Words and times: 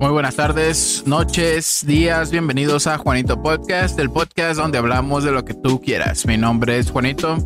Muy 0.00 0.12
buenas 0.12 0.36
tardes, 0.36 1.02
noches, 1.04 1.84
días, 1.86 2.30
bienvenidos 2.30 2.86
a 2.86 2.96
Juanito 2.96 3.42
Podcast, 3.42 3.98
el 3.98 4.08
podcast 4.08 4.58
donde 4.58 4.78
hablamos 4.78 5.24
de 5.24 5.30
lo 5.30 5.44
que 5.44 5.52
tú 5.52 5.78
quieras. 5.78 6.24
Mi 6.24 6.38
nombre 6.38 6.78
es 6.78 6.90
Juanito. 6.90 7.36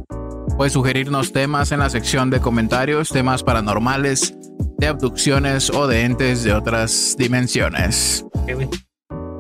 Puedes 0.57 0.75
sugerirnos 0.75 1.33
temas 1.33 1.73
en 1.73 1.81
la 1.81 1.91
sección 1.91 2.31
de 2.31 2.39
comentarios, 2.39 3.09
temas 3.09 3.43
paranormales, 3.43 4.37
de 4.79 4.87
abducciones 4.87 5.69
o 5.69 5.89
de 5.89 6.03
entes 6.03 6.45
de 6.45 6.53
otras 6.53 7.17
dimensiones. 7.19 8.25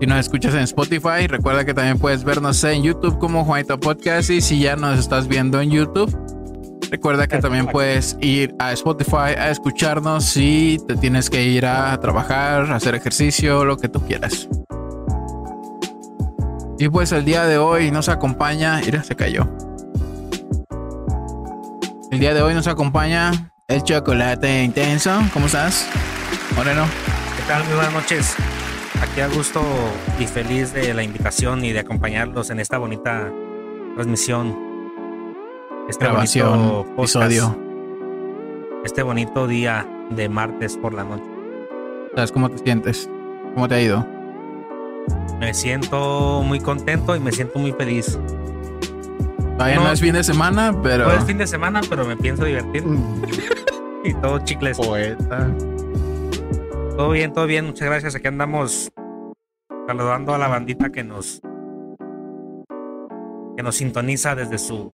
Si 0.00 0.06
nos 0.08 0.18
escuchas 0.18 0.54
en 0.54 0.62
Spotify, 0.62 1.28
recuerda 1.28 1.64
que 1.64 1.72
también 1.72 2.00
puedes 2.00 2.24
vernos 2.24 2.64
en 2.64 2.82
YouTube 2.82 3.20
como 3.20 3.44
Juanito 3.44 3.78
Podcast 3.78 4.28
y 4.30 4.40
si 4.40 4.58
ya 4.58 4.74
nos 4.74 4.98
estás 4.98 5.28
viendo 5.28 5.60
en 5.60 5.70
YouTube, 5.70 6.12
recuerda 6.90 7.26
que 7.26 7.38
también 7.38 7.66
puedes 7.66 8.16
ir 8.20 8.54
a 8.58 8.72
Spotify 8.72 9.34
a 9.36 9.50
escucharnos 9.50 10.24
si 10.24 10.78
te 10.86 10.96
tienes 10.96 11.30
que 11.30 11.42
ir 11.42 11.66
a 11.66 11.98
trabajar, 12.00 12.70
hacer 12.72 12.94
ejercicio, 12.94 13.64
lo 13.64 13.76
que 13.76 13.88
tú 13.88 14.04
quieras. 14.06 14.48
Y 16.78 16.88
pues 16.88 17.12
el 17.12 17.24
día 17.24 17.44
de 17.44 17.58
hoy 17.58 17.90
nos 17.90 18.08
acompaña, 18.08 18.80
mira, 18.84 19.02
se 19.02 19.14
cayó. 19.14 19.48
El 22.10 22.18
día 22.20 22.34
de 22.34 22.42
hoy 22.42 22.54
nos 22.54 22.66
acompaña 22.66 23.50
el 23.68 23.82
chocolate 23.82 24.62
intenso. 24.62 25.10
¿Cómo 25.32 25.46
estás, 25.46 25.88
Moreno? 26.56 26.84
¿Qué 27.36 27.42
tal? 27.48 27.64
Muy 27.64 27.74
buenas 27.74 27.92
noches. 27.92 28.34
Aquí 29.00 29.20
a 29.20 29.28
gusto 29.28 29.62
y 30.18 30.26
feliz 30.26 30.72
de 30.72 30.94
la 30.94 31.02
invitación 31.02 31.64
y 31.64 31.72
de 31.72 31.80
acompañarlos 31.80 32.50
en 32.50 32.60
esta 32.60 32.78
bonita 32.78 33.32
transmisión. 33.94 34.73
Este 35.88 36.04
Grabación, 36.04 36.50
bonito 36.58 36.84
podcast, 36.96 37.16
episodio. 37.16 37.58
Este 38.84 39.02
bonito 39.02 39.46
día 39.46 39.86
de 40.10 40.28
martes 40.28 40.76
por 40.76 40.94
la 40.94 41.04
noche. 41.04 41.24
¿Sabes 42.14 42.32
cómo 42.32 42.50
te 42.50 42.58
sientes? 42.58 43.08
¿Cómo 43.54 43.68
te 43.68 43.74
ha 43.76 43.80
ido? 43.82 44.06
Me 45.38 45.52
siento 45.54 46.42
muy 46.44 46.60
contento 46.60 47.14
y 47.16 47.20
me 47.20 47.32
siento 47.32 47.58
muy 47.58 47.72
feliz. 47.72 48.18
Todavía 49.56 49.76
no, 49.76 49.84
No. 49.84 49.92
es 49.92 50.00
fin 50.00 50.14
de 50.14 50.24
semana, 50.24 50.74
pero 50.82 51.06
No 51.06 51.12
es 51.12 51.24
fin 51.24 51.38
de 51.38 51.46
semana, 51.46 51.80
pero 51.88 52.04
me 52.04 52.16
pienso 52.16 52.44
divertir. 52.44 52.84
y 54.04 54.14
todo 54.14 54.38
chicles. 54.40 54.76
Poeta. 54.78 55.50
Todo 56.96 57.10
bien, 57.10 57.32
todo 57.32 57.46
bien. 57.46 57.66
Muchas 57.66 57.88
gracias. 57.88 58.14
Aquí 58.14 58.26
andamos 58.26 58.90
saludando 59.86 60.34
a 60.34 60.38
la 60.38 60.48
bandita 60.48 60.90
que 60.90 61.04
nos 61.04 61.40
que 63.56 63.62
nos 63.62 63.76
sintoniza 63.76 64.34
desde 64.34 64.58
su 64.58 64.92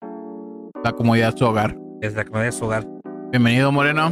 la 0.84 0.92
comodidad 0.94 1.34
de 1.34 1.40
tu 1.40 1.46
hogar. 1.46 1.76
desde 2.00 2.18
la 2.18 2.26
comodidad 2.26 2.52
de 2.52 2.58
su 2.58 2.66
hogar. 2.66 2.88
Bienvenido, 3.32 3.72
Moreno. 3.72 4.12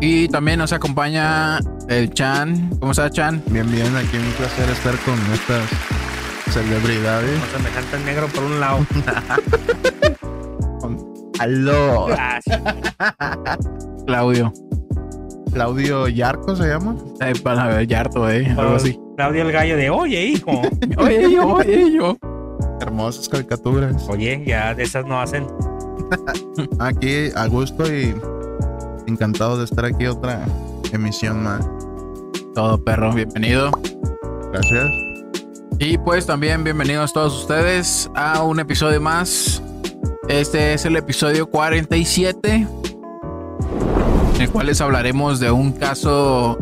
Y 0.00 0.28
también 0.28 0.58
nos 0.58 0.72
acompaña 0.72 1.58
el 1.88 2.10
Chan. 2.10 2.70
¿Cómo 2.78 2.92
está, 2.92 3.10
Chan? 3.10 3.42
Bien, 3.46 3.70
bien, 3.70 3.94
aquí 3.96 4.16
un 4.18 4.30
placer 4.32 4.68
estar 4.70 4.94
con 4.98 5.14
estas 5.32 5.68
celebridades. 6.52 7.38
Con 7.40 7.62
semejante 7.62 7.98
negro 8.04 8.28
por 8.28 8.44
un 8.44 8.60
lado. 8.60 8.86
Aló. 11.38 12.06
Claudio. 14.06 14.52
Claudio 15.52 16.08
Yarco 16.08 16.54
se 16.56 16.68
llama. 16.68 16.96
Ay, 17.20 17.34
para 17.34 17.66
ver, 17.68 17.86
yarto, 17.86 18.30
eh. 18.30 18.46
Algo 18.56 18.76
así. 18.76 18.98
Claudio 19.16 19.42
el 19.42 19.52
gallo 19.52 19.76
de 19.76 19.90
oye, 19.90 20.24
hijo. 20.26 20.62
Oye, 20.98 21.32
yo, 21.32 21.46
oye, 21.46 21.92
yo. 21.92 22.16
Hermosas 22.80 23.28
caricaturas. 23.28 24.06
Oye, 24.08 24.42
ya 24.46 24.74
de 24.74 24.82
esas 24.82 25.06
no 25.06 25.20
hacen. 25.20 25.46
Aquí 26.78 27.30
a 27.34 27.46
gusto 27.46 27.84
y 27.92 28.14
encantado 29.06 29.58
de 29.58 29.64
estar 29.64 29.84
aquí 29.84 30.06
otra 30.06 30.44
emisión 30.92 31.42
más. 31.42 31.66
Todo 32.54 32.82
perro, 32.82 33.12
bienvenido. 33.12 33.70
Gracias. 34.52 34.90
Y 35.78 35.98
pues 35.98 36.26
también 36.26 36.64
bienvenidos 36.64 37.12
todos 37.12 37.38
ustedes 37.40 38.10
a 38.14 38.42
un 38.42 38.60
episodio 38.60 39.00
más. 39.00 39.62
Este 40.28 40.74
es 40.74 40.84
el 40.86 40.96
episodio 40.96 41.48
47, 41.50 42.66
en 44.34 44.40
el 44.40 44.50
cual 44.50 44.66
les 44.66 44.80
hablaremos 44.80 45.38
de 45.38 45.50
un 45.50 45.72
caso 45.72 46.58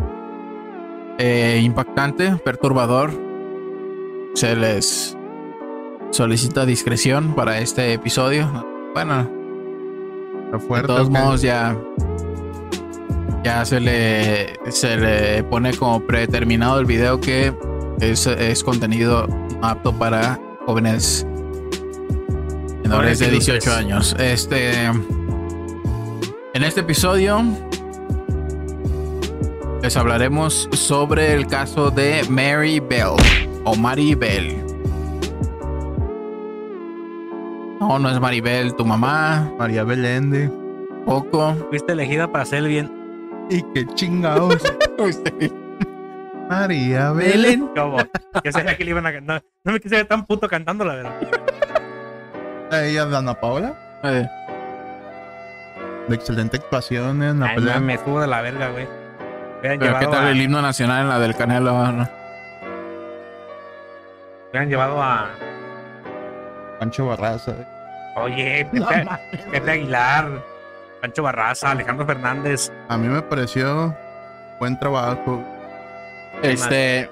eh, 1.19 1.61
impactante, 1.63 2.37
perturbador. 2.45 3.13
Se 4.35 4.57
les 4.57 5.14
solicita 6.15 6.65
discreción 6.65 7.35
para 7.35 7.59
este 7.59 7.93
episodio. 7.93 8.49
Bueno, 8.95 9.29
Está 10.45 10.59
de 10.59 10.65
fuerte. 10.65 10.87
todos 10.87 11.11
modos 11.11 11.43
ya 11.43 11.77
ya 13.43 13.65
se 13.65 13.81
le 13.81 14.55
se 14.71 14.97
le 14.97 15.43
pone 15.43 15.75
como 15.77 16.01
predeterminado 16.07 16.79
el 16.79 16.87
video 16.87 17.21
que 17.21 17.53
es, 18.01 18.29
es 18.29 18.63
contenido 18.63 19.27
apto 19.61 19.93
para 19.93 20.39
jóvenes 20.67 21.27
menores 22.85 23.19
de 23.19 23.31
18 23.31 23.73
años. 23.75 24.15
Este 24.19 24.85
en 24.85 26.63
este 26.63 26.81
episodio 26.81 27.43
les 29.83 29.97
hablaremos 29.97 30.69
sobre 30.73 31.35
el 31.35 31.49
caso 31.49 31.91
de 31.91 32.23
Mary 32.31 32.79
Bell 32.79 33.17
o 33.65 33.75
Maribel. 33.75 34.64
No, 37.89 37.99
no 37.99 38.09
es 38.09 38.19
Maribel, 38.21 38.75
tu 38.75 38.85
mamá, 38.87 39.53
María 39.59 39.85
Belende. 39.85 40.51
poco. 41.05 41.55
Fuiste 41.69 41.93
elegida 41.93 42.31
para 42.33 42.43
hacer 42.45 42.61
el 42.61 42.69
bien. 42.69 43.47
Y 43.51 43.63
qué 43.75 43.87
chingados. 43.95 44.63
María 46.49 47.13
Belén. 47.13 47.69
¿Cómo? 47.77 47.99
Que 48.43 48.53
sabía 48.53 48.77
que 48.77 48.85
le 48.85 48.91
iban 48.91 49.07
a 49.07 49.13
cantar. 49.13 49.43
No 49.65 49.73
me 49.73 49.81
quise 49.81 49.97
ver 49.97 50.07
tan 50.07 50.25
puto 50.27 50.49
cantando, 50.49 50.85
la 50.85 50.95
verdad. 50.95 51.13
Ella 52.73 53.07
es 53.07 53.15
Ana 53.15 53.35
Paola. 53.35 53.75
Eh, 54.03 54.27
De 56.09 56.15
excelente 56.15 56.57
actuación 56.57 57.23
en 57.23 57.41
la 57.41 57.47
Ay, 57.49 57.57
pelea. 57.57 57.81
me 57.81 57.95
estuvo 57.95 58.21
de 58.21 58.27
la 58.27 58.41
verga, 58.41 58.69
güey. 58.71 58.87
Pero 59.63 59.79
¿qué 59.79 59.85
llevado, 59.87 60.11
tal 60.11 60.25
a, 60.27 60.31
el 60.31 60.41
himno 60.41 60.61
nacional 60.63 61.03
en 61.03 61.09
la 61.09 61.19
del 61.19 61.35
Canelo? 61.37 61.93
no? 61.93 62.09
hubieran 64.51 64.69
llevado 64.69 65.03
a. 65.03 65.31
Pancho 66.79 67.07
Barraza. 67.07 67.55
Oye, 68.17 68.67
Pepe, 69.51 69.71
Aguilar, 69.71 70.43
Pancho 71.01 71.23
Barraza, 71.23 71.71
Alejandro 71.73 72.07
Fernández. 72.07 72.73
A 72.89 72.97
mí 72.97 73.09
me 73.09 73.23
pareció 73.23 73.95
buen 74.61 74.79
trabajo. 74.79 75.43
Este. 76.43 77.09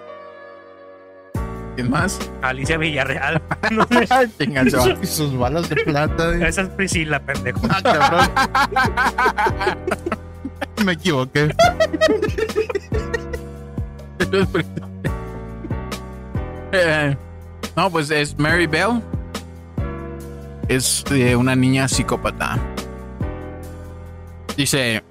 ¿Quién 1.75 1.89
más? 1.91 2.19
Alicia 2.43 2.77
Villarreal. 2.77 3.41
Y 5.03 5.07
sus 5.07 5.37
balas 5.37 5.69
de 5.69 5.77
plata. 5.77 6.35
eh. 6.35 6.47
esa 6.49 6.62
es 6.62 6.69
Priscila, 6.71 7.19
pendejo. 7.21 7.61
Ah, 7.71 7.81
cabrón. 7.83 8.31
Me 10.85 10.93
equivoqué. 10.93 11.55
Eh, 16.73 17.17
no, 17.77 17.91
pues 17.91 18.11
es 18.11 18.39
Mary 18.39 18.67
Bell. 18.67 19.03
Es 20.72 21.05
eh, 21.10 21.37
una 21.37 21.55
niña 21.55 21.87
psicópata. 21.87 22.59
Dice. 24.56 25.05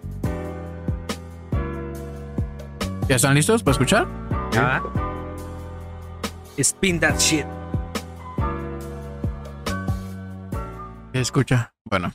¿Ya 3.07 3.15
están 3.15 3.35
listos 3.35 3.61
para 3.61 3.73
escuchar? 3.73 4.07
Ah. 4.57 4.81
Spin 6.57 6.99
that 6.99 7.19
shit. 7.19 7.45
Escucha. 11.13 11.71
Bueno. 11.85 12.11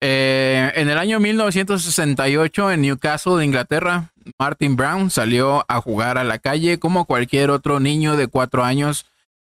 Eh, 0.00 0.72
en 0.74 0.88
el 0.88 0.96
año 0.96 1.20
1968, 1.20 2.72
en 2.72 2.80
Newcastle, 2.80 3.36
de 3.36 3.44
Inglaterra, 3.44 4.14
Martin 4.38 4.76
Brown 4.76 5.10
salió 5.10 5.66
a 5.68 5.82
jugar 5.82 6.16
a 6.16 6.24
la 6.24 6.38
calle 6.38 6.78
como 6.78 7.04
cualquier 7.04 7.50
otro 7.50 7.80
niño 7.80 8.16
de 8.16 8.28
cuatro 8.28 8.64
años, 8.64 9.04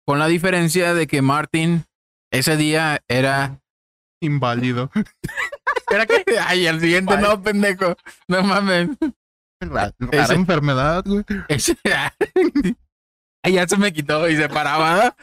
con 0.05 0.19
la 0.19 0.27
diferencia 0.27 0.93
de 0.93 1.07
que 1.07 1.23
Martin 1.23 1.85
ese 2.31 2.57
día 2.57 3.03
era... 3.09 3.61
Inválido. 4.21 4.91
¿Era 5.91 6.07
qué? 6.07 6.25
Ay, 6.45 6.67
el 6.67 6.81
siguiente 6.81 7.17
no, 7.19 7.41
pendejo. 7.43 7.97
No 8.27 8.43
mames. 8.43 8.91
Ra- 9.61 9.93
Ese- 10.11 10.17
Rara 10.19 10.35
enfermedad, 10.35 11.05
güey. 11.07 11.25
Ese- 11.49 11.79
Ay, 13.45 13.53
ya 13.53 13.67
se 13.69 13.77
me 13.77 13.93
quitó 13.93 14.29
y 14.29 14.37
se 14.37 14.49
paraba. 14.49 15.17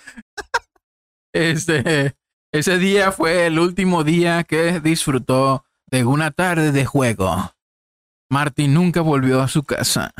Este, 1.34 2.16
ese 2.54 2.78
día 2.78 3.12
fue 3.12 3.48
el 3.48 3.60
último 3.60 4.04
día 4.06 4.44
que 4.46 4.80
disfrutó 4.80 5.66
de 5.88 6.06
una 6.06 6.32
tarde 6.32 6.72
de 6.72 6.86
juego. 6.86 7.54
Martin 8.32 8.74
nunca 8.74 9.02
volvió 9.02 9.42
a 9.42 9.50
su 9.50 9.64
casa. 9.64 10.14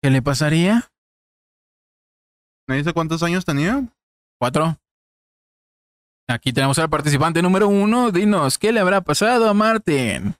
¿Qué 0.00 0.10
le 0.10 0.22
pasaría? 0.22 0.90
¿Me 2.68 2.76
dice 2.76 2.92
cuántos 2.92 3.22
años 3.24 3.44
tenía? 3.44 3.82
Cuatro. 4.40 4.78
Aquí 6.28 6.52
tenemos 6.52 6.78
al 6.78 6.88
participante 6.88 7.42
número 7.42 7.68
uno. 7.68 8.10
Dinos, 8.10 8.58
¿qué 8.58 8.72
le 8.72 8.80
habrá 8.80 9.00
pasado 9.02 9.48
a 9.48 9.54
Martin? 9.54 10.34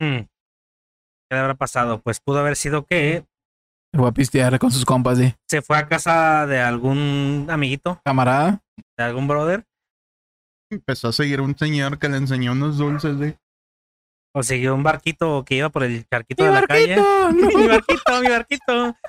Hmm. 0.00 0.18
¿Qué 0.18 0.28
¿Qué 1.30 1.34
le 1.34 1.38
habrá 1.40 1.54
pasado? 1.54 2.00
Pues 2.00 2.20
pudo 2.20 2.38
haber 2.38 2.56
sido 2.56 2.84
que 2.84 3.24
Se 3.92 3.98
fue 3.98 4.08
a 4.08 4.12
pistear 4.12 4.58
con 4.58 4.70
sus 4.70 4.84
compas, 4.84 5.18
sí. 5.18 5.34
se 5.48 5.62
fue 5.62 5.78
a 5.78 5.88
casa 5.88 6.46
de 6.46 6.60
algún 6.60 7.46
amiguito, 7.50 8.00
Camarada. 8.04 8.60
de 8.98 9.04
algún 9.04 9.26
brother, 9.26 9.64
Empezó 10.70 11.08
a 11.08 11.12
seguir 11.12 11.40
un 11.40 11.56
señor 11.56 11.98
que 11.98 12.08
le 12.08 12.16
enseñó 12.16 12.52
unos 12.52 12.78
dulces, 12.78 13.16
güey. 13.16 13.36
o 14.34 14.42
siguió 14.42 14.74
un 14.74 14.82
barquito 14.82 15.44
que 15.44 15.56
iba 15.56 15.68
por 15.68 15.84
el 15.84 16.04
charquito 16.08 16.44
de 16.44 16.50
la 16.50 16.66
calle. 16.66 16.96
mi 17.56 17.66
barquito, 17.66 18.20
mi 18.20 18.28
barquito. 18.28 18.96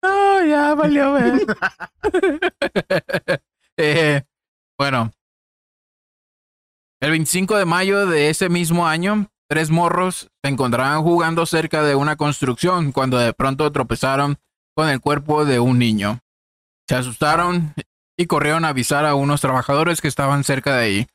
No, 0.00 0.44
ya 0.46 0.74
valió 0.76 1.12
ver. 1.14 1.44
Eh, 3.78 4.22
bueno. 4.76 5.12
El 7.00 7.10
25 7.12 7.56
de 7.56 7.64
mayo 7.64 8.06
de 8.06 8.28
ese 8.28 8.48
mismo 8.48 8.88
año, 8.88 9.30
tres 9.48 9.70
morros 9.70 10.30
se 10.42 10.50
encontraban 10.50 11.02
jugando 11.02 11.46
cerca 11.46 11.84
de 11.84 11.94
una 11.94 12.16
construcción 12.16 12.90
cuando 12.90 13.18
de 13.18 13.32
pronto 13.32 13.70
tropezaron 13.70 14.36
con 14.74 14.88
el 14.88 15.00
cuerpo 15.00 15.44
de 15.44 15.60
un 15.60 15.78
niño. 15.78 16.20
Se 16.88 16.96
asustaron 16.96 17.72
y 18.16 18.26
corrieron 18.26 18.64
a 18.64 18.70
avisar 18.70 19.06
a 19.06 19.14
unos 19.14 19.40
trabajadores 19.40 20.00
que 20.00 20.08
estaban 20.08 20.42
cerca 20.42 20.76
de 20.76 20.84
ahí. 20.84 21.06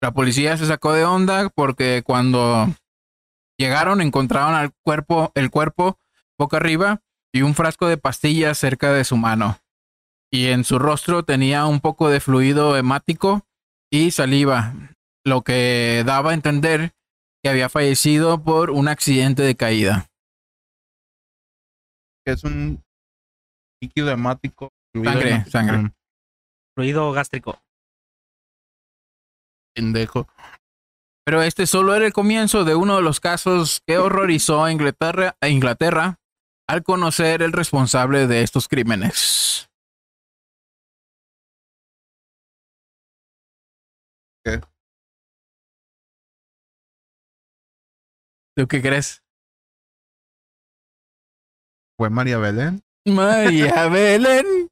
La 0.00 0.12
policía 0.12 0.56
se 0.56 0.66
sacó 0.66 0.94
de 0.94 1.04
onda 1.04 1.50
porque 1.50 2.02
cuando 2.02 2.68
llegaron 3.58 4.00
encontraron 4.00 4.54
al 4.54 4.72
cuerpo, 4.82 5.30
el 5.34 5.50
cuerpo 5.50 5.98
boca 6.38 6.56
arriba 6.56 7.02
y 7.34 7.42
un 7.42 7.54
frasco 7.54 7.86
de 7.86 7.98
pastillas 7.98 8.56
cerca 8.56 8.92
de 8.92 9.04
su 9.04 9.18
mano. 9.18 9.58
Y 10.30 10.46
en 10.48 10.64
su 10.64 10.78
rostro 10.78 11.22
tenía 11.22 11.66
un 11.66 11.80
poco 11.80 12.10
de 12.10 12.20
fluido 12.20 12.76
hemático 12.76 13.46
y 13.90 14.10
saliva, 14.10 14.74
lo 15.24 15.42
que 15.42 16.02
daba 16.04 16.32
a 16.32 16.34
entender 16.34 16.92
que 17.42 17.50
había 17.50 17.68
fallecido 17.68 18.42
por 18.42 18.70
un 18.70 18.88
accidente 18.88 19.42
de 19.42 19.56
caída. 19.56 20.06
Es 22.26 22.44
un 22.44 22.82
líquido 23.80 24.10
hemático. 24.10 24.70
Sangre, 24.94 25.44
sangre. 25.46 25.78
Mm, 25.78 25.92
Fluido 26.76 27.12
gástrico. 27.12 27.58
Pendejo. 29.74 30.28
Pero 31.24 31.42
este 31.42 31.66
solo 31.66 31.94
era 31.94 32.06
el 32.06 32.12
comienzo 32.12 32.64
de 32.64 32.74
uno 32.74 32.96
de 32.96 33.02
los 33.02 33.20
casos 33.20 33.82
que 33.86 33.98
horrorizó 33.98 34.64
a 34.64 34.72
Inglaterra, 34.72 35.36
a 35.40 35.48
Inglaterra 35.48 36.18
al 36.66 36.82
conocer 36.82 37.42
el 37.42 37.52
responsable 37.52 38.26
de 38.26 38.42
estos 38.42 38.68
crímenes. 38.68 39.47
¿Tú 48.58 48.66
qué 48.66 48.82
crees? 48.82 49.22
Fue 51.96 52.10
María 52.10 52.38
Belén. 52.38 52.82
María 53.06 53.86
Belén. 53.88 54.68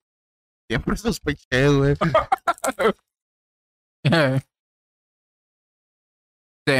Siempre 0.69 0.97
sospeché, 0.97 1.69
güey. 1.69 1.94
Sí. 6.69 6.75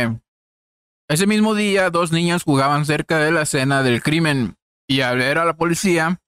Ese 1.09 1.29
mismo 1.29 1.55
día, 1.55 1.91
dos 1.91 2.11
niñas 2.11 2.43
jugaban 2.43 2.85
cerca 2.87 3.19
de 3.19 3.31
la 3.31 3.43
escena 3.43 3.85
del 3.85 4.03
crimen 4.03 4.57
y 4.89 5.03
al 5.03 5.19
ver 5.19 5.39
a 5.39 5.45
la 5.45 5.57
policía, 5.57 6.21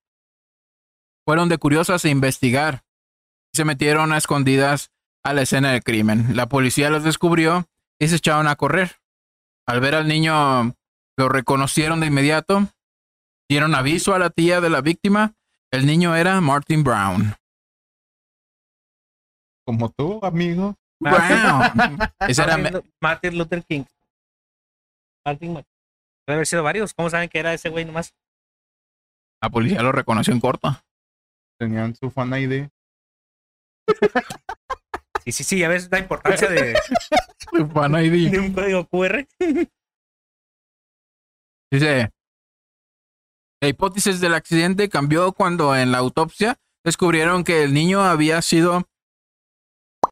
fueron 1.27 1.49
de 1.49 1.59
curiosas 1.59 2.05
a 2.05 2.09
investigar. 2.09 2.85
Se 3.53 3.65
metieron 3.65 4.13
a 4.13 4.17
escondidas 4.17 4.93
a 5.25 5.35
la 5.35 5.43
escena 5.43 5.73
del 5.73 5.83
crimen. 5.83 6.37
La 6.37 6.49
policía 6.49 6.89
los 6.89 7.03
descubrió 7.03 7.69
y 7.99 8.07
se 8.07 8.17
echaron 8.17 8.47
a 8.47 8.55
correr. 8.55 9.01
Al 9.69 9.81
ver 9.81 9.95
al 9.95 10.09
niño, 10.09 10.75
lo 11.19 11.29
reconocieron 11.29 12.01
de 12.01 12.07
inmediato. 12.07 12.67
Dieron 13.51 13.75
aviso 13.75 14.15
a 14.15 14.19
la 14.19 14.31
tía 14.31 14.61
de 14.61 14.71
la 14.71 14.81
víctima. 14.81 15.35
El 15.71 15.87
niño 15.87 16.17
era 16.17 16.41
Martin 16.41 16.83
Brown. 16.83 17.35
Como 19.67 19.91
tú, 19.91 20.21
amigo. 20.23 20.75
Brown. 21.01 21.99
Ese 22.21 22.43
era 22.43 22.57
Martin, 22.57 22.73
Lu- 22.75 22.85
Martin 23.03 23.39
Luther 23.39 23.65
King. 23.65 23.85
Martin 25.27 25.53
Ma- 25.53 25.61
Debe 26.27 26.35
haber 26.37 26.47
sido 26.47 26.63
varios. 26.63 26.95
¿Cómo 26.95 27.11
saben 27.11 27.29
que 27.29 27.39
era 27.39 27.53
ese 27.55 27.69
güey 27.69 27.85
nomás? 27.85 28.15
La 29.43 29.51
policía 29.51 29.83
lo 29.83 29.93
reconoció 29.93 30.33
en 30.33 30.41
corto. 30.41 30.69
Tenían 31.59 31.95
su 31.95 32.11
fan 32.11 32.33
ID. 32.35 32.69
Sí, 35.25 35.33
sí, 35.33 35.45
sí, 35.45 35.59
ya 35.59 35.69
ves 35.69 35.89
la 35.91 35.99
importancia 35.99 36.49
de, 36.49 36.79
Su 37.53 37.67
fan 37.69 37.93
ID. 37.95 38.31
de 38.31 38.41
un 38.41 38.53
código 38.53 38.87
QR. 38.87 39.27
Dice, 41.71 42.11
la 43.61 43.69
hipótesis 43.69 44.21
del 44.21 44.35
accidente 44.35 44.89
cambió 44.89 45.33
cuando 45.33 45.77
en 45.77 45.93
la 45.93 45.99
autopsia 45.99 46.57
descubrieron 46.85 47.45
que 47.45 47.65
el 47.65 47.75
niño 47.75 48.03
había 48.03 48.41
sido 48.41 48.89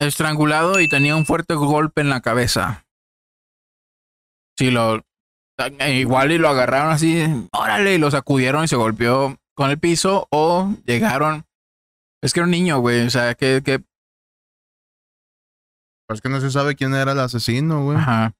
estrangulado 0.00 0.80
y 0.80 0.88
tenía 0.88 1.16
un 1.16 1.24
fuerte 1.24 1.54
golpe 1.54 2.00
en 2.00 2.10
la 2.10 2.20
cabeza. 2.20 2.84
Sí, 4.58 4.70
lo 4.70 5.02
igual 5.88 6.32
y 6.32 6.38
lo 6.38 6.48
agarraron 6.48 6.92
así, 6.92 7.24
órale, 7.52 7.94
y 7.94 7.98
lo 7.98 8.10
sacudieron 8.10 8.64
y 8.64 8.68
se 8.68 8.76
golpeó 8.76 9.36
con 9.54 9.70
el 9.70 9.78
piso 9.78 10.28
o 10.30 10.74
llegaron. 10.84 11.46
Es 12.22 12.32
que 12.32 12.40
era 12.40 12.44
un 12.44 12.50
niño, 12.50 12.80
güey, 12.80 13.06
o 13.06 13.10
sea, 13.10 13.34
que, 13.34 13.62
que 13.64 13.82
Pues 16.08 16.20
que 16.20 16.28
no 16.28 16.40
se 16.40 16.50
sabe 16.50 16.76
quién 16.76 16.94
era 16.94 17.12
el 17.12 17.20
asesino, 17.20 17.84
güey. 17.84 17.98
ajá. 17.98 18.32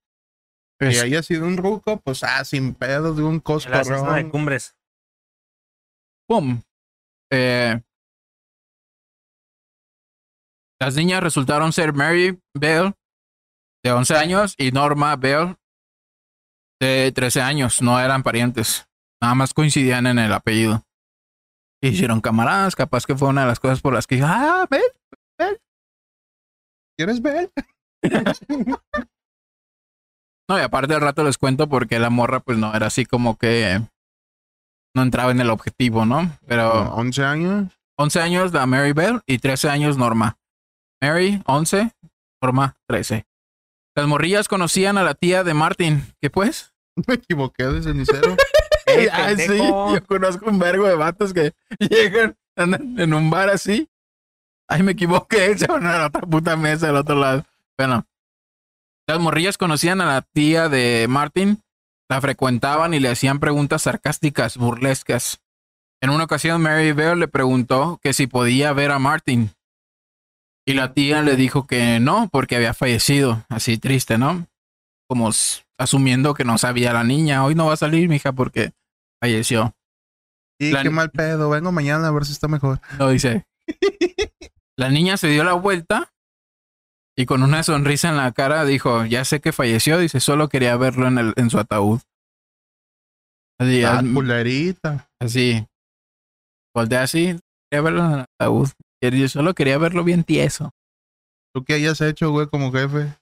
Si 0.81 0.87
Es- 0.89 1.03
haya 1.03 1.23
sido 1.23 1.47
un 1.47 1.57
ruco, 1.57 2.01
pues 2.01 2.23
ah, 2.23 2.45
sin 2.45 2.75
pedo 2.75 3.15
de 3.15 3.23
un 3.23 3.43
El 3.47 3.53
asesino 3.53 3.73
de 3.75 3.83
coscorrón. 3.83 4.31
cumbres. 4.31 4.77
¡Pum! 6.29 6.61
Eh, 7.33 7.81
las 10.81 10.95
niñas 10.95 11.23
resultaron 11.23 11.73
ser 11.73 11.93
Mary 11.95 12.39
Bell, 12.55 12.93
de 13.83 13.93
11 13.93 14.17
años, 14.17 14.55
y 14.59 14.71
Norma 14.73 15.17
Bell, 15.17 15.57
de 16.81 17.11
13 17.15 17.41
años. 17.41 17.81
No 17.81 17.99
eran 17.99 18.23
parientes. 18.23 18.87
Nada 19.23 19.35
más 19.35 19.55
coincidían 19.55 20.07
en 20.07 20.19
el 20.19 20.33
apellido. 20.33 20.83
Y 21.83 21.89
hicieron 21.89 22.21
camaradas. 22.21 22.77
Capaz 22.77 23.07
que 23.07 23.17
fue 23.17 23.29
una 23.29 23.43
de 23.43 23.47
las 23.49 23.61
cosas 23.61 23.81
por 23.81 23.95
las 23.95 24.07
que, 24.07 24.21
ah, 24.23 24.67
Bell. 24.71 24.83
¿Quieres 26.97 27.21
ver? 27.23 27.51
No, 30.49 30.57
y 30.57 30.63
aparte 30.63 30.95
al 30.95 31.01
rato 31.01 31.25
les 31.25 31.39
cuento 31.39 31.69
porque 31.69 31.99
la 31.99 32.09
morra, 32.09 32.39
pues 32.39 32.57
no 32.57 32.73
era 32.73 32.87
así 32.87 33.05
como 33.05 33.37
que 33.37 33.81
no 34.95 35.03
entraba 35.03 35.33
en 35.33 35.41
el 35.41 35.51
objetivo, 35.51 36.07
¿no? 36.07 36.39
Pero. 36.47 36.95
11 36.95 37.25
años. 37.25 37.81
11 37.99 38.21
años 38.21 38.53
la 38.53 38.65
Mary 38.67 38.93
Bell 38.93 39.23
y 39.27 39.39
13 39.39 39.71
años 39.71 39.99
Norma. 39.99 40.39
Mary, 41.03 41.43
11, 41.47 41.91
Norma, 42.41 42.77
13. 42.87 43.27
Las 43.97 44.07
morrillas 44.07 44.47
conocían 44.47 44.99
a 44.99 45.03
la 45.03 45.15
tía 45.15 45.43
de 45.43 45.55
Martin. 45.55 46.15
¿Qué 46.21 46.31
pues? 46.31 46.75
Me 47.09 47.15
equivoqué 47.15 47.65
de 47.65 47.83
cenicero. 47.83 48.37
¡Eh, 48.87 49.09
Ay, 49.13 49.37
sí, 49.37 49.59
yo 49.59 49.99
conozco 50.07 50.49
un 50.49 50.61
vergo 50.61 50.87
de 50.87 50.95
vatos 50.95 51.35
que 51.35 51.53
llegan 51.81 52.37
andan 52.57 52.99
en 53.01 53.15
un 53.15 53.31
bar 53.31 53.51
así. 53.51 53.89
Ay, 54.69 54.83
me 54.83 54.93
equivoqué, 54.93 55.57
se 55.59 55.67
van 55.67 55.87
a 55.87 55.99
la 55.99 56.07
otra 56.07 56.23
puta 56.23 56.57
mesa 56.57 56.87
del 56.87 56.97
otro 56.97 57.17
lado. 57.17 57.45
Bueno, 57.79 58.07
las 59.09 59.19
morrillas 59.21 59.59
conocían 59.59 60.01
a 60.01 60.07
la 60.07 60.23
tía 60.23 60.69
de 60.69 61.07
Martin, 61.09 61.63
la 62.09 62.21
frecuentaban 62.21 62.95
y 62.95 63.01
le 63.01 63.09
hacían 63.11 63.39
preguntas 63.41 63.83
sarcásticas, 63.83 64.57
burlescas. 64.57 65.41
En 66.03 66.11
una 66.11 66.25
ocasión, 66.25 66.61
Mary 66.63 66.93
Bell 66.93 67.19
le 67.19 67.29
preguntó 67.29 67.99
que 68.03 68.13
si 68.13 68.27
podía 68.27 68.73
ver 68.73 68.91
a 68.91 68.99
Martin. 68.99 69.51
Y 70.69 70.75
la 70.75 70.93
tía 70.93 71.23
le 71.23 71.37
dijo 71.37 71.67
que 71.67 72.01
no, 72.01 72.29
porque 72.31 72.57
había 72.57 72.75
fallecido. 72.75 73.45
Así 73.49 73.79
triste, 73.79 74.19
¿no? 74.19 74.47
Como 75.09 75.31
asumiendo 75.79 76.35
que 76.35 76.45
no 76.45 76.59
sabía 76.59 76.93
la 76.93 77.05
niña. 77.05 77.45
Hoy 77.45 77.55
no 77.55 77.67
va 77.67 77.75
a 77.75 77.79
salir, 77.79 78.09
mija, 78.09 78.33
porque 78.33 78.73
falleció. 79.23 79.75
Y 80.59 80.73
La- 80.73 80.83
qué 80.83 80.91
mal 80.91 81.11
pedo. 81.13 81.51
Vengo 81.51 81.71
mañana 81.71 82.09
a 82.09 82.11
ver 82.11 82.25
si 82.27 82.33
está 82.33 82.49
mejor. 82.49 82.81
Lo 82.99 83.09
dice. 83.11 83.47
La 84.79 84.91
niña 84.91 85.17
se 85.17 85.29
dio 85.29 85.43
la 85.45 85.55
vuelta 85.55 86.13
y 87.17 87.25
con 87.25 87.43
una 87.43 87.63
sonrisa 87.63 88.11
en 88.11 88.17
la 88.19 88.33
cara 88.33 88.65
dijo, 88.65 89.07
ya 89.07 89.25
sé 89.25 89.41
que 89.41 89.53
falleció, 89.53 89.99
dice, 89.99 90.21
solo 90.21 90.49
quería 90.49 90.77
verlo 90.77 91.09
en, 91.09 91.19
el, 91.19 91.33
en 91.37 91.49
su 91.49 91.59
ataúd. 91.59 92.01
Así, 93.59 93.83
Ah, 93.85 94.03
así. 95.19 95.67
Voltea 96.75 97.03
así, 97.05 97.39
quería 97.71 97.83
verlo 97.83 98.05
en 98.05 98.13
el 98.13 98.21
ataúd. 98.21 98.69
Yo 99.01 99.29
solo 99.29 99.55
quería 99.55 99.79
verlo 99.79 100.05
bien 100.05 100.25
tieso. 100.25 100.73
¿Tú 101.55 101.65
qué 101.65 101.75
hayas 101.75 102.01
hecho, 102.03 102.31
güey, 102.31 102.49
como 102.49 102.71
jefe? 102.71 103.15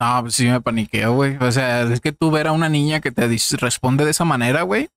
No, 0.00 0.18
pues 0.22 0.34
sí 0.34 0.46
me 0.46 0.60
paniqueo, 0.60 1.14
güey. 1.14 1.36
O 1.36 1.52
sea, 1.52 1.82
es 1.82 2.00
que 2.00 2.12
tú 2.12 2.30
ver 2.30 2.46
a 2.46 2.52
una 2.52 2.68
niña 2.68 3.00
que 3.00 3.10
te 3.10 3.26
responde 3.58 4.04
de 4.04 4.10
esa 4.10 4.24
manera, 4.24 4.62
güey. 4.62 4.88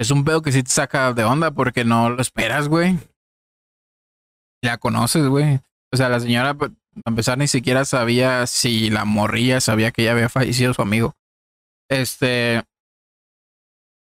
Es 0.00 0.10
un 0.10 0.24
pedo 0.24 0.42
que 0.42 0.50
sí 0.52 0.62
te 0.64 0.70
saca 0.70 1.12
de 1.12 1.24
onda 1.24 1.52
porque 1.52 1.84
no 1.84 2.10
lo 2.10 2.20
esperas, 2.20 2.68
güey. 2.68 2.98
La 4.64 4.78
conoces, 4.78 5.26
güey. 5.28 5.60
O 5.92 5.96
sea, 5.96 6.08
la 6.08 6.20
señora, 6.20 6.54
pues, 6.54 6.70
a 7.04 7.10
empezar, 7.10 7.36
ni 7.38 7.48
siquiera 7.48 7.84
sabía 7.84 8.46
si 8.46 8.88
la 8.88 9.04
morrilla 9.04 9.60
sabía 9.60 9.90
que 9.90 10.04
ya 10.04 10.12
había 10.12 10.28
fallecido 10.28 10.72
su 10.72 10.80
amigo. 10.82 11.14
Este. 11.90 12.62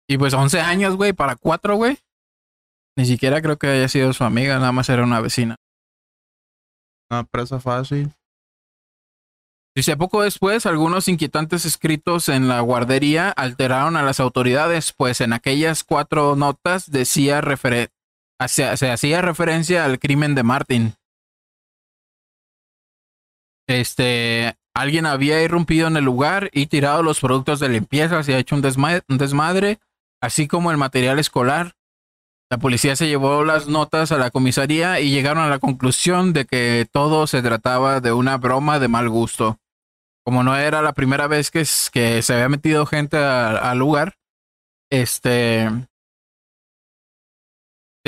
Y 0.09 0.19
pues 0.19 0.33
11 0.35 0.61
años, 0.61 0.97
güey, 0.97 1.13
para 1.13 1.37
cuatro, 1.37 1.77
güey. 1.77 1.99
Ni 2.97 3.05
siquiera 3.05 3.43
creo 3.43 3.59
que 3.59 3.67
haya 3.67 3.89
sido 3.89 4.13
su 4.15 4.25
amiga, 4.25 4.59
nada 4.59 4.73
más 4.73 4.89
era 4.89 5.05
una 5.05 5.21
vecina. 5.21 5.57
Una 7.11 7.25
presa 7.25 7.61
fácil. 7.61 8.13
Dice, 9.77 9.95
poco 9.99 10.23
después, 10.23 10.65
algunos 10.65 11.07
inquietantes 11.07 11.67
escritos 11.67 12.31
en 12.31 12.49
la 12.49 12.61
guardería 12.61 13.29
alteraron 13.31 13.97
a 13.97 14.03
las 14.03 14.21
autoridades, 14.21 14.95
pues 14.95 15.21
en 15.21 15.35
aquellas 15.35 15.85
cuatro 15.85 16.35
notas 16.35 16.91
decía 16.91 17.43
referen- 17.43 17.91
se 18.47 18.91
hacía 18.91 19.23
referencia 19.23 19.85
al 19.85 19.99
crimen 19.99 20.35
de 20.35 20.43
Martin. 20.43 20.95
Este, 23.69 24.55
alguien 24.75 25.07
había 25.07 25.43
irrumpido 25.43 25.89
en 25.89 25.97
el 25.97 26.05
lugar 26.05 26.51
y 26.53 26.67
tirado 26.67 27.03
los 27.03 27.21
productos 27.21 27.61
de 27.61 27.69
limpieza, 27.69 28.23
se 28.23 28.35
ha 28.35 28.39
hecho 28.39 28.55
un, 28.55 28.63
desma- 28.63 29.03
un 29.09 29.19
desmadre, 29.19 29.81
así 30.23 30.47
como 30.47 30.71
el 30.71 30.77
material 30.77 31.19
escolar. 31.19 31.75
La 32.49 32.59
policía 32.59 32.95
se 32.95 33.09
llevó 33.09 33.45
las 33.45 33.67
notas 33.67 34.13
a 34.13 34.19
la 34.19 34.31
comisaría 34.31 35.01
y 35.01 35.11
llegaron 35.11 35.43
a 35.43 35.49
la 35.49 35.59
conclusión 35.59 36.33
de 36.33 36.45
que 36.45 36.87
todo 36.93 37.27
se 37.27 37.43
trataba 37.43 38.01
de 38.01 38.13
una 38.13 38.37
broma 38.37 38.79
de 38.79 38.87
mal 38.87 39.09
gusto. 39.09 39.59
Como 40.25 40.45
no 40.45 40.57
era 40.57 40.81
la 40.81 40.93
primera 40.93 41.27
vez 41.27 41.51
que, 41.51 41.65
se 41.65 42.33
había 42.33 42.49
metido 42.49 42.87
gente 42.87 43.17
al 43.17 43.79
lugar, 43.79 44.15
este 44.91 45.69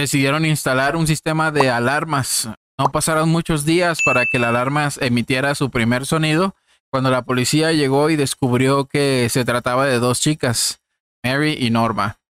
decidieron 0.02 0.46
instalar 0.46 0.94
un 0.94 1.08
sistema 1.08 1.50
de 1.50 1.70
alarmas. 1.70 2.48
No 2.78 2.90
pasaron 2.92 3.28
muchos 3.30 3.64
días 3.64 3.98
para 4.04 4.26
que 4.26 4.38
la 4.38 4.50
alarma 4.50 4.88
emitiera 5.00 5.56
su 5.56 5.70
primer 5.70 6.06
sonido 6.06 6.54
cuando 6.88 7.10
la 7.10 7.22
policía 7.22 7.72
llegó 7.72 8.08
y 8.08 8.14
descubrió 8.14 8.86
que 8.86 9.26
se 9.28 9.44
trataba 9.44 9.86
de 9.86 9.98
dos 9.98 10.20
chicas, 10.20 10.80
Mary 11.24 11.56
y 11.58 11.70
Norma, 11.70 12.20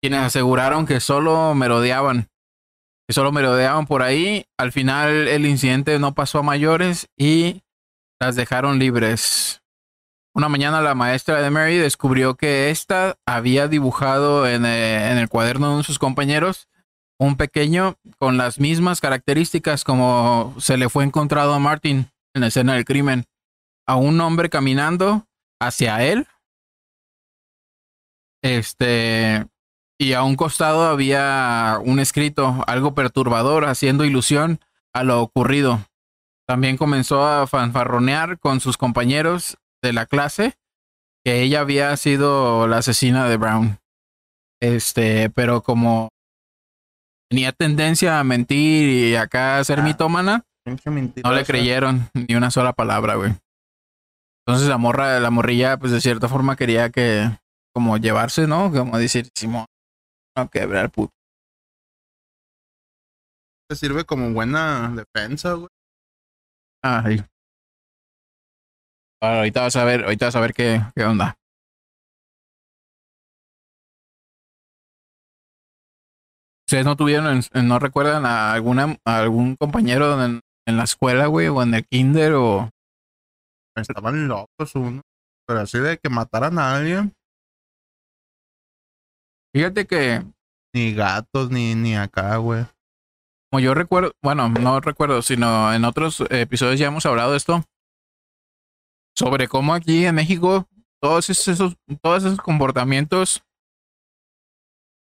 quienes 0.00 0.20
aseguraron 0.20 0.86
que 0.86 1.00
solo 1.00 1.54
merodeaban, 1.54 2.28
que 3.08 3.12
solo 3.12 3.32
merodeaban 3.32 3.86
por 3.86 4.02
ahí. 4.02 4.46
Al 4.56 4.70
final 4.70 5.26
el 5.26 5.44
incidente 5.44 5.98
no 5.98 6.14
pasó 6.14 6.38
a 6.38 6.44
mayores 6.44 7.08
y 7.18 7.64
las 8.20 8.36
dejaron 8.36 8.78
libres. 8.78 9.60
Una 10.34 10.48
mañana 10.48 10.80
la 10.82 10.94
maestra 10.94 11.42
de 11.42 11.50
Mary 11.50 11.78
descubrió 11.78 12.36
que 12.36 12.70
ésta 12.70 13.18
había 13.26 13.66
dibujado 13.66 14.46
en, 14.46 14.64
eh, 14.64 15.10
en 15.10 15.18
el 15.18 15.28
cuaderno 15.28 15.78
de 15.78 15.82
sus 15.82 15.98
compañeros 15.98 16.68
un 17.18 17.36
pequeño 17.36 17.96
con 18.18 18.36
las 18.36 18.60
mismas 18.60 19.00
características 19.00 19.84
como 19.84 20.54
se 20.58 20.76
le 20.76 20.88
fue 20.88 21.04
encontrado 21.04 21.54
a 21.54 21.58
Martin 21.58 22.10
en 22.34 22.40
la 22.40 22.48
escena 22.48 22.74
del 22.74 22.84
crimen. 22.84 23.24
A 23.86 23.96
un 23.96 24.20
hombre 24.20 24.50
caminando 24.50 25.26
hacia 25.60 26.04
él. 26.04 26.26
Este. 28.42 29.46
Y 29.98 30.12
a 30.12 30.22
un 30.24 30.36
costado 30.36 30.84
había 30.84 31.78
un 31.82 32.00
escrito, 32.00 32.62
algo 32.66 32.94
perturbador, 32.94 33.64
haciendo 33.64 34.04
ilusión 34.04 34.60
a 34.92 35.04
lo 35.04 35.22
ocurrido. 35.22 35.80
También 36.46 36.76
comenzó 36.76 37.26
a 37.26 37.46
fanfarronear 37.46 38.38
con 38.38 38.60
sus 38.60 38.76
compañeros 38.76 39.56
de 39.82 39.92
la 39.94 40.04
clase 40.04 40.58
que 41.24 41.42
ella 41.42 41.60
había 41.60 41.96
sido 41.96 42.68
la 42.68 42.78
asesina 42.78 43.28
de 43.28 43.36
Brown. 43.36 43.78
Este, 44.60 45.30
pero 45.30 45.62
como 45.62 46.10
tenía 47.30 47.52
tendencia 47.52 48.18
a 48.20 48.24
mentir 48.24 48.88
y 49.10 49.16
acá 49.16 49.58
a 49.58 49.64
ser 49.64 49.80
Ah. 49.80 49.82
mitómana, 49.82 50.42
no 51.24 51.32
le 51.32 51.44
creyeron 51.44 52.08
ni 52.14 52.34
una 52.34 52.50
sola 52.50 52.72
palabra, 52.72 53.14
güey. 53.16 53.34
Entonces 54.46 54.68
la 54.68 54.78
morra, 54.78 55.18
la 55.20 55.30
morrilla, 55.30 55.76
pues 55.76 55.92
de 55.92 56.00
cierta 56.00 56.28
forma 56.28 56.54
quería 56.56 56.90
que, 56.90 57.28
como 57.74 57.96
llevarse, 57.98 58.46
¿no? 58.46 58.70
Como 58.70 58.96
decir, 58.98 59.28
Simón, 59.34 59.66
no 60.36 60.48
quebrar 60.48 60.90
puto. 60.90 61.12
Te 63.68 63.74
sirve 63.74 64.04
como 64.04 64.32
buena 64.32 64.92
defensa, 64.94 65.54
güey. 65.54 65.68
Ay. 66.84 67.24
Ahora, 69.20 69.38
ahorita 69.38 69.62
vas 69.62 69.74
a 69.76 69.84
ver, 69.84 70.04
ahorita 70.04 70.26
vas 70.26 70.36
a 70.36 70.40
ver 70.40 70.52
qué, 70.54 70.80
qué 70.94 71.04
onda. 71.04 71.34
¿Ustedes 76.66 76.84
no 76.84 76.96
tuvieron, 76.96 77.40
no 77.54 77.78
recuerdan 77.78 78.26
a 78.26 78.52
alguna, 78.52 78.96
a 79.04 79.18
algún 79.18 79.54
compañero 79.56 80.22
en, 80.24 80.40
en 80.66 80.76
la 80.76 80.84
escuela, 80.84 81.26
güey, 81.26 81.46
o 81.46 81.62
en 81.62 81.74
el 81.74 81.86
kinder, 81.86 82.32
o 82.34 82.70
Estaban 83.76 84.26
locos 84.26 84.74
uno. 84.74 85.02
Pero 85.46 85.60
así 85.60 85.78
de 85.78 85.98
que 85.98 86.08
mataran 86.08 86.58
a 86.58 86.76
alguien, 86.76 87.12
fíjate 89.54 89.86
que 89.86 90.24
ni 90.74 90.92
gatos, 90.92 91.50
ni, 91.50 91.74
ni 91.74 91.94
acá, 91.94 92.36
güey. 92.38 92.66
como 93.50 93.60
yo 93.60 93.74
recuerdo, 93.74 94.12
bueno, 94.22 94.48
no 94.48 94.80
recuerdo, 94.80 95.22
sino 95.22 95.72
en 95.72 95.84
otros 95.84 96.24
episodios 96.30 96.80
ya 96.80 96.88
hemos 96.88 97.06
hablado 97.06 97.30
de 97.30 97.36
esto, 97.36 97.62
sobre 99.16 99.46
cómo 99.46 99.72
aquí 99.72 100.04
en 100.04 100.16
México 100.16 100.66
todos 101.00 101.30
esos, 101.30 101.76
todos 102.02 102.24
esos 102.24 102.40
comportamientos 102.40 103.44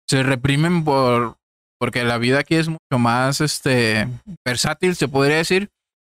se 0.08 0.22
reprimen 0.22 0.84
por 0.84 1.39
porque 1.80 2.04
la 2.04 2.18
vida 2.18 2.40
aquí 2.40 2.56
es 2.56 2.68
mucho 2.68 2.98
más 2.98 3.40
este 3.40 4.06
versátil, 4.46 4.94
se 4.94 5.08
podría 5.08 5.38
decir. 5.38 5.70